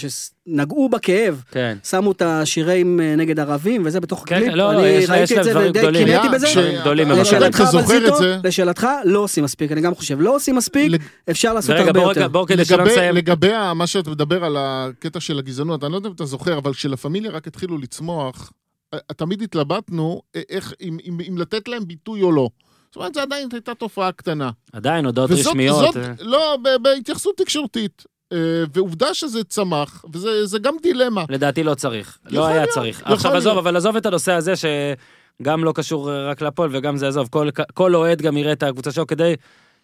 [0.49, 1.43] שנגעו בכאב.
[1.51, 1.79] כן.
[1.85, 5.17] שמו את השירים אה, נגד ערבים וזה בתוך כן, הקליפ, כן, לא, אני יש לה-
[5.19, 5.99] יש ראיתי להם את זה ודי.
[6.05, 6.79] קינאתי בזה.
[6.81, 7.11] גדולים.
[7.11, 8.15] לשאלתך, אבל זיטו?
[8.45, 12.03] לשאלתך, לא עושים מספיק, אני גם חושב, לא עושים מספיק, לג- אפשר לעשות הרבה בוא
[12.09, 12.29] יותר.
[12.57, 13.13] לגבי.
[13.13, 16.73] לגבי מה שאתה מדבר על הקטע של הגזענות, אני לא יודע אם אתה זוכר, אבל
[16.75, 18.53] כשלה פמיליה רק התחילו לצמוח,
[18.95, 22.49] אה, תמיד התלבטנו אה, איך, אם, אם, אם לתת להם ביטוי או לא.
[22.89, 24.51] זאת אומרת, זו עדיין הייתה תופעה קטנה.
[24.73, 25.95] עדיין, הודעות רשמיות.
[25.95, 26.13] זאת, אה.
[26.21, 28.05] לא, בהתייחסות תקשורתית.
[28.33, 28.39] אה,
[28.75, 31.25] ועובדה שזה צמח, וזה זה גם דילמה.
[31.29, 33.03] לדעתי לא צריך, לא היה להיות, צריך.
[33.05, 33.43] עכשיו להיות.
[33.43, 37.29] עזוב, אבל עזוב את הנושא הזה שגם לא קשור אה, רק לפועל וגם זה עזוב,
[37.31, 39.35] כל, כל אוהד גם יראה את הקבוצה שלו כדי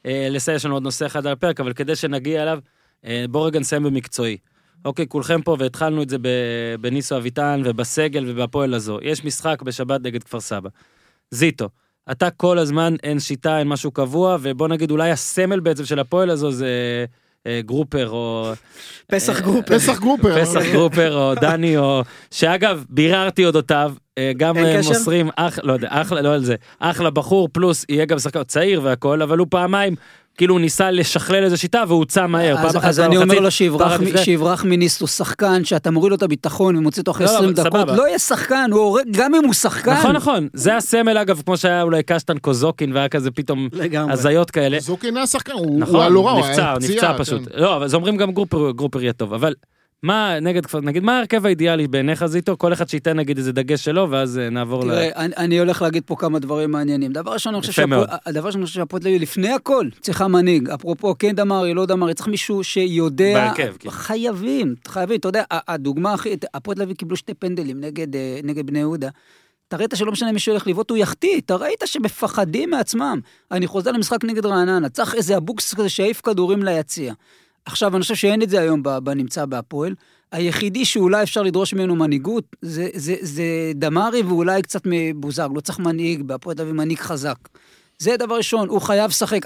[0.06, 2.58] אה, לסיים, יש לנו עוד נושא אחד על הפרק, אבל כדי שנגיע אליו,
[3.04, 4.36] אה, בואו רגע נסיים במקצועי.
[4.84, 6.16] אוקיי, כולכם פה, והתחלנו את זה
[6.80, 8.98] בניסו אביטן ובסגל ובהפועל הזו.
[9.02, 10.68] יש משחק בשבת נגד כפר סבא.
[11.30, 11.68] זיטו,
[12.10, 16.30] אתה כל הזמן אין שיטה, אין משהו קבוע, ובוא נגיד אולי הסמל בעצם של הפועל
[16.30, 16.68] הזו זה
[17.60, 18.52] גרופר או...
[19.12, 19.78] פסח אה, גרופר.
[19.78, 20.40] פסח גרופר.
[20.40, 24.76] פסח גרופר או דני או שאגב ביררתי אודותיו אה, גם אה?
[24.76, 28.80] מוסרים אח לא יודע אחלה לא על זה אחלה בחור פלוס יהיה גם שחקן צעיר
[28.84, 29.94] והכל אבל הוא פעמיים
[30.36, 34.00] כאילו הוא ניסה לשכלל איזה שיטה והוא הוצא מהר אז, אז אני אומר לו שיברח,
[34.64, 37.54] מ- מניסט, הוא שחקן שאתה מוריד לו את הביטחון ומוציא אותו אחרי לא, 20 אבל
[37.62, 37.96] דקות, סבבה.
[37.96, 39.92] לא יהיה שחקן, הוא הורג, גם אם הוא שחקן.
[39.92, 44.12] נכון נכון זה הסמל אגב כמו שהיה אולי קשטן קוזוקין והיה כזה פתאום לגמרי.
[44.12, 44.80] הזיות כאלה.
[44.80, 47.18] זוקין היה שחקן, הוא נכון, היה לא רע, הוא היה הוא פציעה, נפצע כן.
[47.24, 47.42] פשוט.
[47.54, 49.54] לא, אבל זה אומרים גם גרופר, גרופר יהיה טוב, אבל
[50.04, 52.58] מה נגד כפר, נגיד מה ההרכב האידיאלי בעיניך זיטו?
[52.58, 54.90] כל אחד שייתן נגיד איזה דגש שלו, ואז אה, נעבור ל...
[54.90, 57.12] תראה, אני, אני הולך להגיד פה כמה דברים מעניינים.
[57.12, 57.72] דבר ראשון, אני חושב.
[57.72, 60.70] שהפועל- תל לפני הכל, צריכה מנהיג.
[60.70, 63.34] אפרופו, כן דמרי, לא דמרי, צריך מישהו שיודע...
[63.34, 63.90] בהרכב, כן.
[63.90, 65.16] חייבים, חייבים.
[65.20, 66.36] אתה יודע, הדוגמה הכי...
[66.54, 69.08] הפועל תל קיבלו שתי פנדלים נגד, אה, נגד בני יהודה.
[69.68, 73.20] אתה ראית שלא משנה מי שהולך לבעוט, הוא יחטיא, אתה ראית שמפחדים מעצמם.
[73.50, 77.14] אני חוזר למשחק נגד רעננה, צריך איזה אבוקס כזה שיעיף כדורים ליציע.
[77.66, 79.94] עכשיו, אני חושב שאין את זה היום בנמצא בהפועל.
[80.32, 85.78] היחידי שאולי אפשר לדרוש ממנו מנהיגות, זה, זה, זה דמרי ואולי קצת מבוזג, לא צריך
[85.78, 87.36] מנהיג, בהפועל תל אביב מנהיג חזק.
[87.98, 89.40] זה דבר ראשון, הוא חייב לשחק,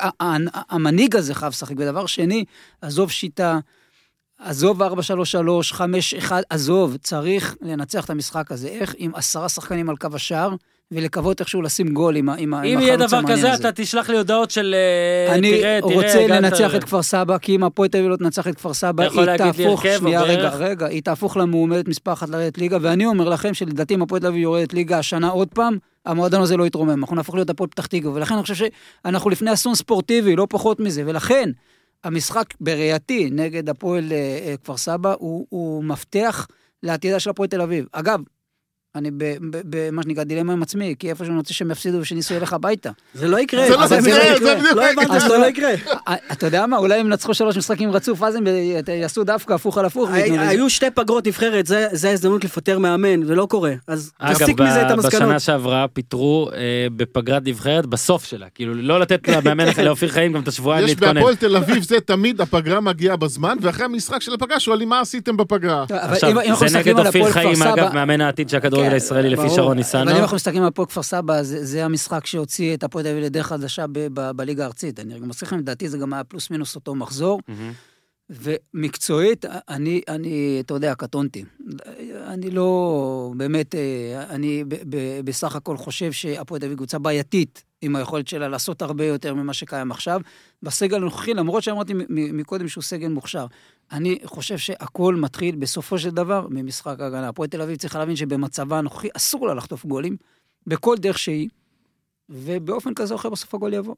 [0.70, 1.74] המנהיג הזה חייב לשחק.
[1.78, 2.44] ודבר שני,
[2.82, 3.58] עזוב שיטה,
[4.38, 4.86] עזוב 4-3-3,
[5.72, 8.68] 5-1, עזוב, צריך לנצח את המשחק הזה.
[8.68, 8.94] איך?
[8.98, 10.54] עם עשרה שחקנים על קו השער,
[10.92, 13.52] ולקוות איכשהו לשים גול עם, ה- עם, ה- עם אם יהיה החלוץ דבר המעניין כזה,
[13.52, 13.68] הזה.
[13.68, 14.74] אתה תשלח לי הודעות של
[15.28, 18.16] אה, אני תראה, תראה, רוצה לנצח את כפר סבא, כי אם הפועל תל אביב לא
[18.16, 20.48] תנצח את כפר סבא, היא תהפוך, שנייה, רגע?
[20.48, 24.26] רגע, היא תהפוך למועמדת מספר אחת לרדת ליגה, ואני אומר לכם שלדעתי אם הפועל תל
[24.26, 27.86] אביב יורדת ליגה השנה עוד פעם, המועדון הזה לא יתרומם, אנחנו נהפוך להיות הפועל פתח
[27.86, 28.54] תקווה, ולכן אני חושב
[29.04, 31.50] שאנחנו לפני אסון ספורטיבי, לא פחות מזה, ולכן
[32.04, 34.16] המשחק בראייתי נגד הפועל אה,
[34.46, 36.46] אה, כפר סבא הוא, הוא מפתח
[36.82, 37.84] לעתידה של הפועל תל אביב.
[37.92, 38.20] אגב,
[38.98, 42.34] אני ב- ב- במה שנקרא דילמה עם עצמי, כי איפה שאני רוצה שהם יפסידו ושניסו
[42.34, 42.90] ילך הביתה.
[43.14, 43.68] זה לא יקרה.
[43.68, 45.28] זה לא אבל יקרה, זה בדיוק לא לא הבנתי, יקרה.
[45.28, 45.70] זה לא יקרה.
[46.08, 48.44] אה, אתה יודע מה, אולי הם ינצחו שלוש משחקים רצוף, אז הם
[49.00, 50.10] יעשו דווקא הפוך על הפוך.
[50.38, 53.72] היו שתי פגרות נבחרת, זה זה ההזדמנות לפטר מאמן, ולא קורה.
[53.86, 55.14] אז אגב, תסיק מזה את המסקנות.
[55.22, 56.58] בשנה שעברה פיטרו אה,
[56.96, 60.90] בפגרת נבחרת בסוף שלה, כאילו לא לתת למאמן אחר לאופיר חיים גם את השבועיים יש
[60.90, 61.14] להתכונן.
[61.14, 65.36] בהפועל תל אביב זה תמיד הפגרה מגיעה בזמן, ואחרי המשחק של הפגרה שואלים מה עשיתם
[65.36, 65.84] בפגרה.
[65.84, 67.94] אבל עכשיו, אם- אם אנחנו זה מסתכלים נגד על אופיר הפועל כפר חיים, אגב, סבא-
[67.94, 68.56] מאמן העתיד של
[68.88, 69.54] הכדורגל הישראלי לפי.
[69.54, 70.10] שרון אבל ניסנו.
[70.10, 73.46] אם אנחנו מסתכלים על הפועל כפר סבא, זה המשחק שהוציא את הפועל תל אביב לדרך
[73.46, 73.84] חדשה
[74.36, 75.00] בליגה הארצית.
[75.00, 77.40] אני גם מזכיר לכם, לדעתי זה גם היה פלוס מינוס אותו מחזור.
[78.30, 81.44] ומקצועית, אני, אני, אתה יודע, קטונתי.
[82.26, 87.64] אני לא, באמת, אה, אני ב, ב, בסך הכל חושב שהפועל תל אביב קבוצה בעייתית
[87.82, 90.20] עם היכולת שלה לעשות הרבה יותר ממה שקיים עכשיו.
[90.62, 93.46] בסגל הנוכחי, למרות שאמרתי מקודם שהוא סגל מוכשר,
[93.92, 97.28] אני חושב שהכל מתחיל בסופו של דבר ממשחק ההגנה.
[97.28, 100.16] הפועל תל אביב צריכה להבין שבמצבה הנוכחי אסור לה לחטוף גולים,
[100.66, 101.48] בכל דרך שהיא,
[102.30, 103.94] ובאופן כזה או אחר בסוף הגול יבוא.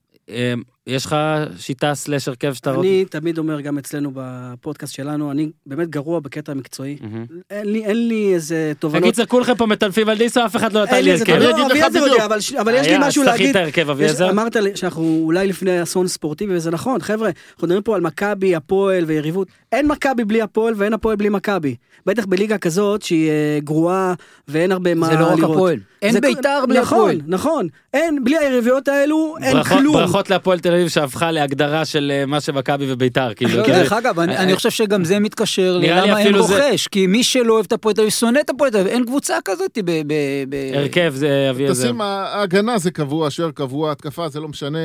[0.89, 1.17] אה, יש לך
[1.59, 2.89] שיטה סלאש הרכב שאתה רוצה?
[2.89, 6.97] אני תמיד אומר גם אצלנו בפודקאסט שלנו, אני באמת גרוע בקטע המקצועי.
[7.01, 7.25] מהמם.
[7.51, 9.03] אין לי- אין לי איזה תובנות.
[9.05, 11.33] בקיצר, כולכם פה מטנפים על ניסו, אף אחד לא נתן אין לי הרכב.
[11.33, 11.71] אני תובנות.
[11.71, 12.07] אגיד לך אביעזר.
[12.13, 13.51] יודע, אבל ש- אבל יש לי היה, משהו להגיד.
[13.51, 14.31] את ההרכב, יש- אביעזר.
[14.31, 18.55] אמרת לי שאנחנו אולי לפני אסון ספורטיבי, וזה נכון, חבר'ה, אנחנו מדברים פה על מכבי,
[18.57, 19.49] הפועל ויריבות.
[19.73, 21.75] אין מכבי בלי הפועל ואין הפועל בלי מכבי.
[22.07, 24.15] בטח בליגה כזאת שהיא אה, גרועה
[24.49, 25.39] ואין הרבה מה זה לראות.
[25.39, 25.77] לא רק הפועל.
[26.03, 27.21] אין זה- בית"ר בלי נכון, הפועל.
[27.27, 27.67] נכון.
[27.95, 29.93] אין, בלי היריבויות האלו, אין כלום.
[29.95, 33.57] ברכות להפועל תל תל אביב שהפכה להגדרה של אה, מה שמכבי וביתר, כאילו.
[33.57, 37.25] לא, דרך אגב, אני אה, אני חושב שגם זה מתקשר ללמה אין רוכש, כי מי
[37.25, 39.91] שלא אוהב את הפועל תל אביב שונא את הפועל תל אביב, אין קבוצה כזאת ב...
[40.07, 40.13] ב-
[40.49, 41.85] ב- הרכב זה אבי עזר.
[41.85, 44.79] תשים, ההגנה זה קבוע, שוער קבוע, התקפה זה לא משנה.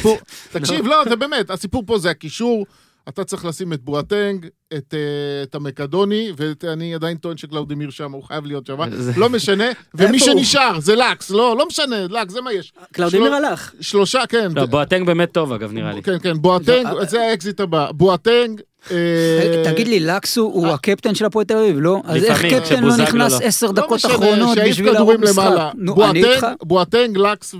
[0.52, 2.66] תקשיב, לא, זה באמת, הסיפור פה זה הקישור.
[3.08, 4.98] אתה צריך לשים את בואטנג, את, אה,
[5.42, 9.64] את המקדוני, ואני עדיין טוען שקלאודימיר שם, הוא חייב להיות שם, זה- לא משנה,
[9.94, 10.18] ומי?
[10.18, 12.72] שנשאר זה לקס, לא, לא משנה, לקס, זה מה יש.
[12.92, 13.72] קלאודימיר של- הלך.
[13.80, 14.52] שלושה, כן.
[14.56, 16.02] לא, בואטנג באמת טוב, אגב, נראה לי.
[16.02, 17.90] כן, כן, בואטנג, לא, זה האקזיט הבא.
[17.92, 18.60] בואטנג,
[18.90, 22.02] אה, תגיד לי, לקסו הוא הקפטן של הפועל תל אביב, לא?
[22.04, 23.46] אז איך קפטן לא נכנס לא.
[23.46, 25.38] עשר לא דקות אחרונות בשביל להרוג משחק?
[25.38, 25.70] למעלה.
[25.74, 26.46] נו, אני איתך.
[26.62, 27.54] בואטנג, לקס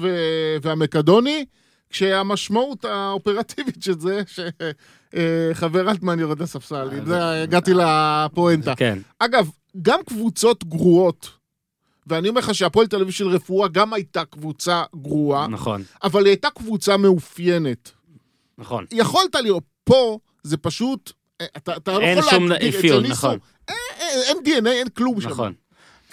[0.62, 1.44] והמקדוני,
[1.90, 4.20] כשהמשמעות האופרטיבית של זה,
[5.12, 6.88] שחבר אלטמן יורד לספסל.
[6.98, 8.74] עם זה הגעתי לפואנטה.
[8.76, 8.98] כן.
[9.18, 9.50] אגב,
[9.82, 11.30] גם קבוצות גרועות,
[12.06, 16.30] ואני אומר לך שהפועל תל אביב של רפואה גם הייתה קבוצה גרועה, נכון, אבל היא
[16.30, 17.90] הייתה קבוצה מאופיינת.
[18.58, 18.84] נכון.
[18.92, 23.12] יכולת לראות, פה זה פשוט, אה, אתה אתה לא יכול שום להגדיר, אצל אפיון, ניסו,
[23.14, 23.38] נכון.
[23.68, 25.28] אין- אין אין DNA, אין כלום שם.
[25.28, 25.52] נכון.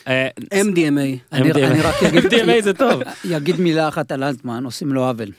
[0.07, 1.33] אה, MDMA.
[1.33, 1.51] אני
[1.81, 3.01] רק אגיד- MDMA זה טוב.
[3.25, 5.31] יגיד מילה אחת על אלטמן, עושים לו עוול.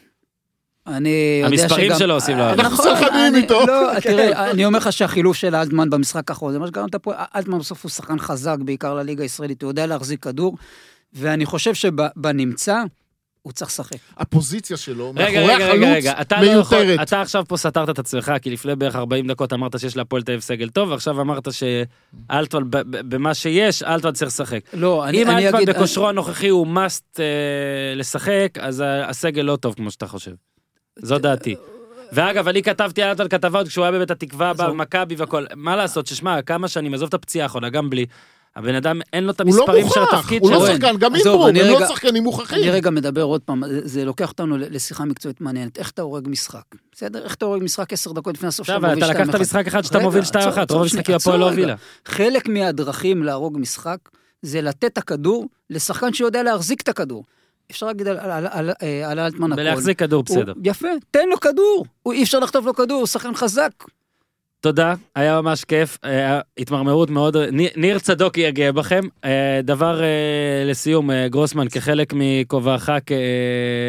[0.90, 1.64] אני יודע שגם...
[1.68, 2.50] המספרים שלו עושים לו.
[2.50, 3.66] אנחנו אני- איתו.
[3.66, 7.18] לא, תראה, אני אומר לך שהחילוף של אלטמן במשחק האחרון, זה מה שגרם את הפועל,
[7.36, 10.56] אלטמן בסוף הוא שחקן חזק, בעיקר לליגה הישראלית, הוא יודע להחזיק כדור,
[11.12, 12.82] ואני חושב שבנמצא,
[13.42, 13.96] הוא צריך לשחק.
[14.16, 17.08] הפוזיציה שלו, רגע, מאחורי רגע, רגע, רגע, החלוץ, אתה לא יכול, מיותרת.
[17.08, 20.32] אתה עכשיו פה סתרת את עצמך, כי לפני בערך 40 דקות אמרת שיש להפועל תל
[20.32, 24.60] אביב סגל טוב, ועכשיו אמרת שאלטמן, במה שיש, אלטמן צריך לשחק.
[24.72, 25.70] לא, אני אם אני אלטמן אגיד...
[25.70, 27.24] בכושרו הנוכחי הוא must אה,
[27.96, 30.32] לשחק, אז הסגל לא טוב כמו שאתה חושב.
[31.02, 31.54] זו דעתי.
[32.12, 35.44] ואגב, אני כתבתי על כתבה עוד כשהוא היה בבית התקווה, במכבי והכל.
[35.56, 38.06] מה לעשות, ששמע, כמה שנים, עזוב את הפציעה האחרונה, גם בלי.
[38.56, 40.66] הבן אדם, אין לו את הוא לא המספרים של מוכח, התפקיד הוא לא שלו.
[40.74, 42.58] שחקן, גם עזוב, אימברום, אני הם לא שחקנים מוכחים.
[42.58, 45.78] אני רגע מדבר עוד פעם, זה- לוקח אותנו ל- לשיחה מקצועית מעניינת.
[45.78, 46.62] איך אתה הורג משחק?
[46.92, 47.24] בסדר?
[47.24, 49.20] איך אתה הורג משחק עשר דקות לפני הסוף שאתה מוביל אתה 2-1?
[49.26, 51.48] לקחת משחק אחד שאתה מוביל עצור, 2-1, עצור רוב המשחקים הפועל לא.
[51.48, 51.74] הובילה.
[52.06, 53.98] חלק מהדרכים להרוג משחק
[54.42, 57.24] זה לתת את הכדור לשחקן שיודע להחזיק את הכדור.
[57.70, 58.70] אפשר להגיד על- על- על
[59.06, 59.60] על אלטמן הכל.
[59.60, 60.52] ולהחזיק כדור הוא- בסדר.
[60.64, 61.86] יפה, תן לו כדור.
[62.02, 63.70] הוא- אי אפשר לחטוף לו כדור, הוא שחקן חזק.
[64.62, 67.36] תודה, היה ממש כיף, היה התמרמרות מאוד,
[67.76, 69.00] ניר- צדוק יהיה גאה בכם.
[69.24, 70.06] אה, דבר אה,
[70.66, 72.90] לסיום, אה, גרוסמן, כחלק מכובעך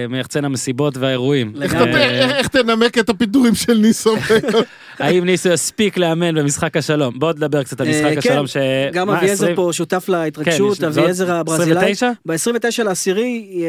[0.08, 1.54] כמייחצן המסיבות והאירועים.
[1.62, 4.16] איך אה, תנמק את הפיטורים של ניסו?
[5.00, 7.20] האם ניסו יספיק לאמן במשחק השלום?
[7.20, 8.58] בוא נדבר קצת על אה, משחק כן, השלום ש...
[8.94, 9.56] גם אביעזר 20?
[9.56, 11.92] פה שותף כן, להתרגשות, יש- אביעזר הברזילאי.
[11.92, 12.12] 29?
[12.26, 13.68] ב-29 לעשירי אה,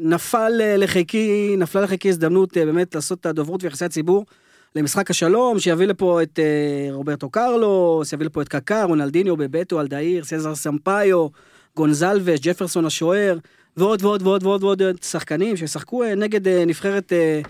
[0.00, 4.24] נפל אה, לחיקי, נפלה לחיקי הזדמנות אה, באמת לעשות את הדוברות ויחסי הציבור
[4.76, 10.24] למשחק השלום, שיביא לפה את אה, רוברטו קרלוס, יביא לפה את קקר, רונלדיניו, בבטו, אלדאיר,
[10.24, 11.26] סזר סמפאיו,
[11.76, 13.38] גונזלבס, ג'פרסון השוער,
[13.76, 17.12] ועוד ועוד ועוד ועוד ועוד שחקנים שישחקו אה, נגד אה, נבחרת...
[17.12, 17.40] אה,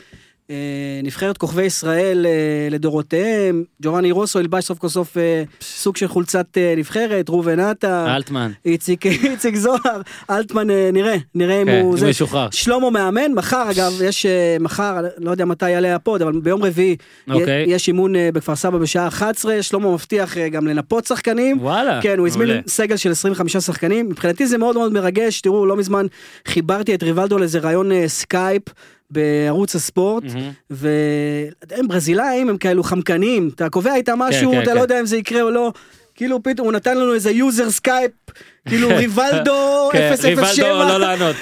[1.02, 6.46] נבחרת כוכבי ישראל אה, לדורותיהם, ג'ורני רוסו ילבש סוף כל סוף אה, סוג של חולצת
[6.56, 8.52] אה, נבחרת, ראובן עטר, אלטמן.
[8.64, 10.00] איציק, איציק זוהר,
[10.30, 11.92] אלטמן, אה, נראה, נראה אם כן, הוא...
[11.92, 12.08] אם זה.
[12.08, 12.48] ישוחרר.
[12.50, 16.96] שלמה מאמן, מחר אגב, יש אה, מחר, לא יודע מתי יעלה הפוד, אבל ביום רביעי
[17.30, 17.64] אוקיי.
[17.68, 21.58] יש אימון אה, בכפר סבא בשעה 11, שלמה מבטיח אה, גם לנפות שחקנים.
[21.60, 22.60] וואלה, כן, הוא הזמין.
[22.66, 24.08] סגל של 25 שחקנים.
[24.08, 25.40] מבחינתי זה מאוד מאוד מרגש.
[25.40, 26.06] תראו, לא מזמן
[26.46, 28.62] חיברתי את ריבלדו לאיזה ראיון אה, סקייפ
[29.10, 30.24] בערוץ הספורט.
[30.70, 33.50] והם ברזילאים, הם כאלו חמקנים.
[33.54, 34.76] אתה קובע איתם משהו, כן, אתה כן.
[34.76, 35.72] לא יודע אם זה יקרה או לא.
[36.14, 38.10] כאילו פתאום הוא נתן לנו איזה יוזר סקייפ,
[38.68, 40.28] כאילו ריבלדו כן, 007.
[40.28, 41.36] ריבלדו לא לענות.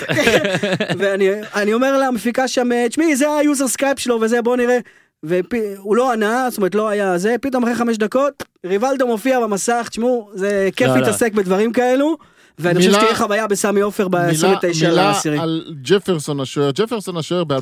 [0.99, 4.79] ואני אני אומר למפיקה שם, תשמעי, זה היוזר סקייפ שלו וזה, בוא נראה.
[5.23, 9.87] והוא לא ענה, זאת אומרת, לא היה זה, פתאום אחרי חמש דקות, ריבלדו מופיע במסך,
[9.91, 10.89] תשמעו, זה כיף.
[10.89, 12.17] להתעסק בדברים כאלו,
[12.59, 15.39] ואני חושב מילה- שתהיה חוויה בסמי עופר מילה ב-29 מילה לעשירי.
[15.39, 16.71] על ג'פרסון השוער.
[16.75, 17.55] ג'פרסון השוער ב-2014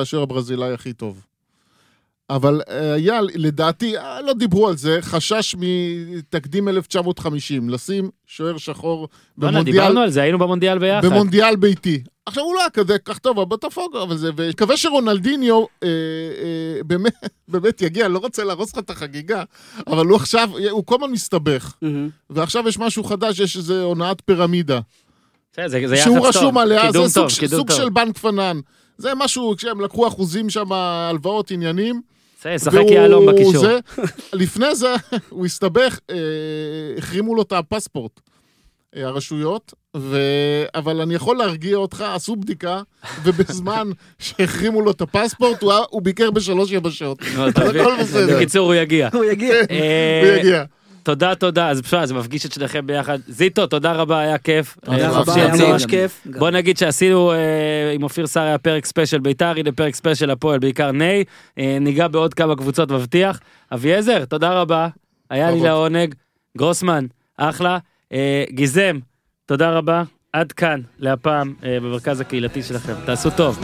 [0.00, 1.20] השוער הברזילאי הכי טוב.
[2.34, 9.08] אבל אה, היה, לדעתי, אה, לא דיברו על זה, חשש מתקדים 1950, לשים שוער שחור
[9.36, 11.06] בואנה, במונדיאל, דיברנו על זה, היינו במונדיאל ביחד.
[11.06, 12.02] במונדיאל ביתי.
[12.26, 16.82] עכשיו הוא לא היה כזה כך טוב, אבל בטפוגו, אבל זה, ומקווה שרונלדיניו אה, אה,
[16.86, 17.14] באמת,
[17.48, 19.42] באמת יגיע, לא רוצה להרוס לך את החגיגה,
[19.86, 21.74] אבל הוא עכשיו, הוא כל הזמן מסתבך.
[21.82, 22.08] מהמם.
[22.30, 24.80] ועכשיו יש משהו חדש, יש איזה הונאת פירמידה.
[25.56, 26.26] זה זה יחס שהוא טוב.
[26.26, 27.76] רשום עליה, קידום זה סוג, טוב, סוג טוב.
[27.76, 28.60] של בנק פנן.
[28.98, 32.11] זה משהו, כשהם לקחו אחוזים שם, הלוואות, עניינים.
[32.58, 33.58] שחק יהלום בקישור.
[33.58, 33.78] זה,
[34.32, 34.94] לפני זה,
[35.28, 36.16] הוא הסתבך, אה,
[36.98, 38.20] החרימו לו את הפספורט,
[38.96, 40.18] אה, הרשויות, ו...
[40.74, 42.82] אבל אני יכול להרגיע אותך, עשו בדיקה,
[43.24, 47.18] ובזמן שהחרימו לו את הפספורט, הוא, הוא ביקר בשלוש יבשות.
[47.36, 48.36] הכל בסדר.
[48.36, 49.08] בקיצור, הוא יגיע.
[49.12, 49.54] הוא יגיע.
[49.70, 50.64] אה, הוא יגיע.
[51.02, 51.68] תודה, תודה.
[51.68, 53.18] אז בסדר, זה מפגיש את שניכם ביחד.
[53.28, 54.76] זיטו, תודה רבה, היה כיף.
[54.84, 55.70] תודה אה, רבה, היה.
[55.72, 56.26] ממש כיף.
[56.38, 60.58] בוא נגיד שעשינו אה, עם אופיר סער היה פרק ספיישל בית"ר, הנה פרק ספיישל הפועל,
[60.58, 61.24] בעיקר ניי.
[61.58, 63.40] אה, ניגע בעוד כמה קבוצות מבטיח.
[63.74, 64.88] אביעזר, תודה רבה.
[65.30, 65.60] היה לי.
[65.60, 66.14] לעונג.
[66.58, 67.06] גרוסמן,
[67.36, 67.78] אחלה.
[68.50, 68.98] גיזם,
[69.46, 70.02] תודה רבה.
[70.32, 72.92] עד כאן, להפעם, במרכז הקהילתי שלכם.
[73.06, 73.58] תעשו טוב.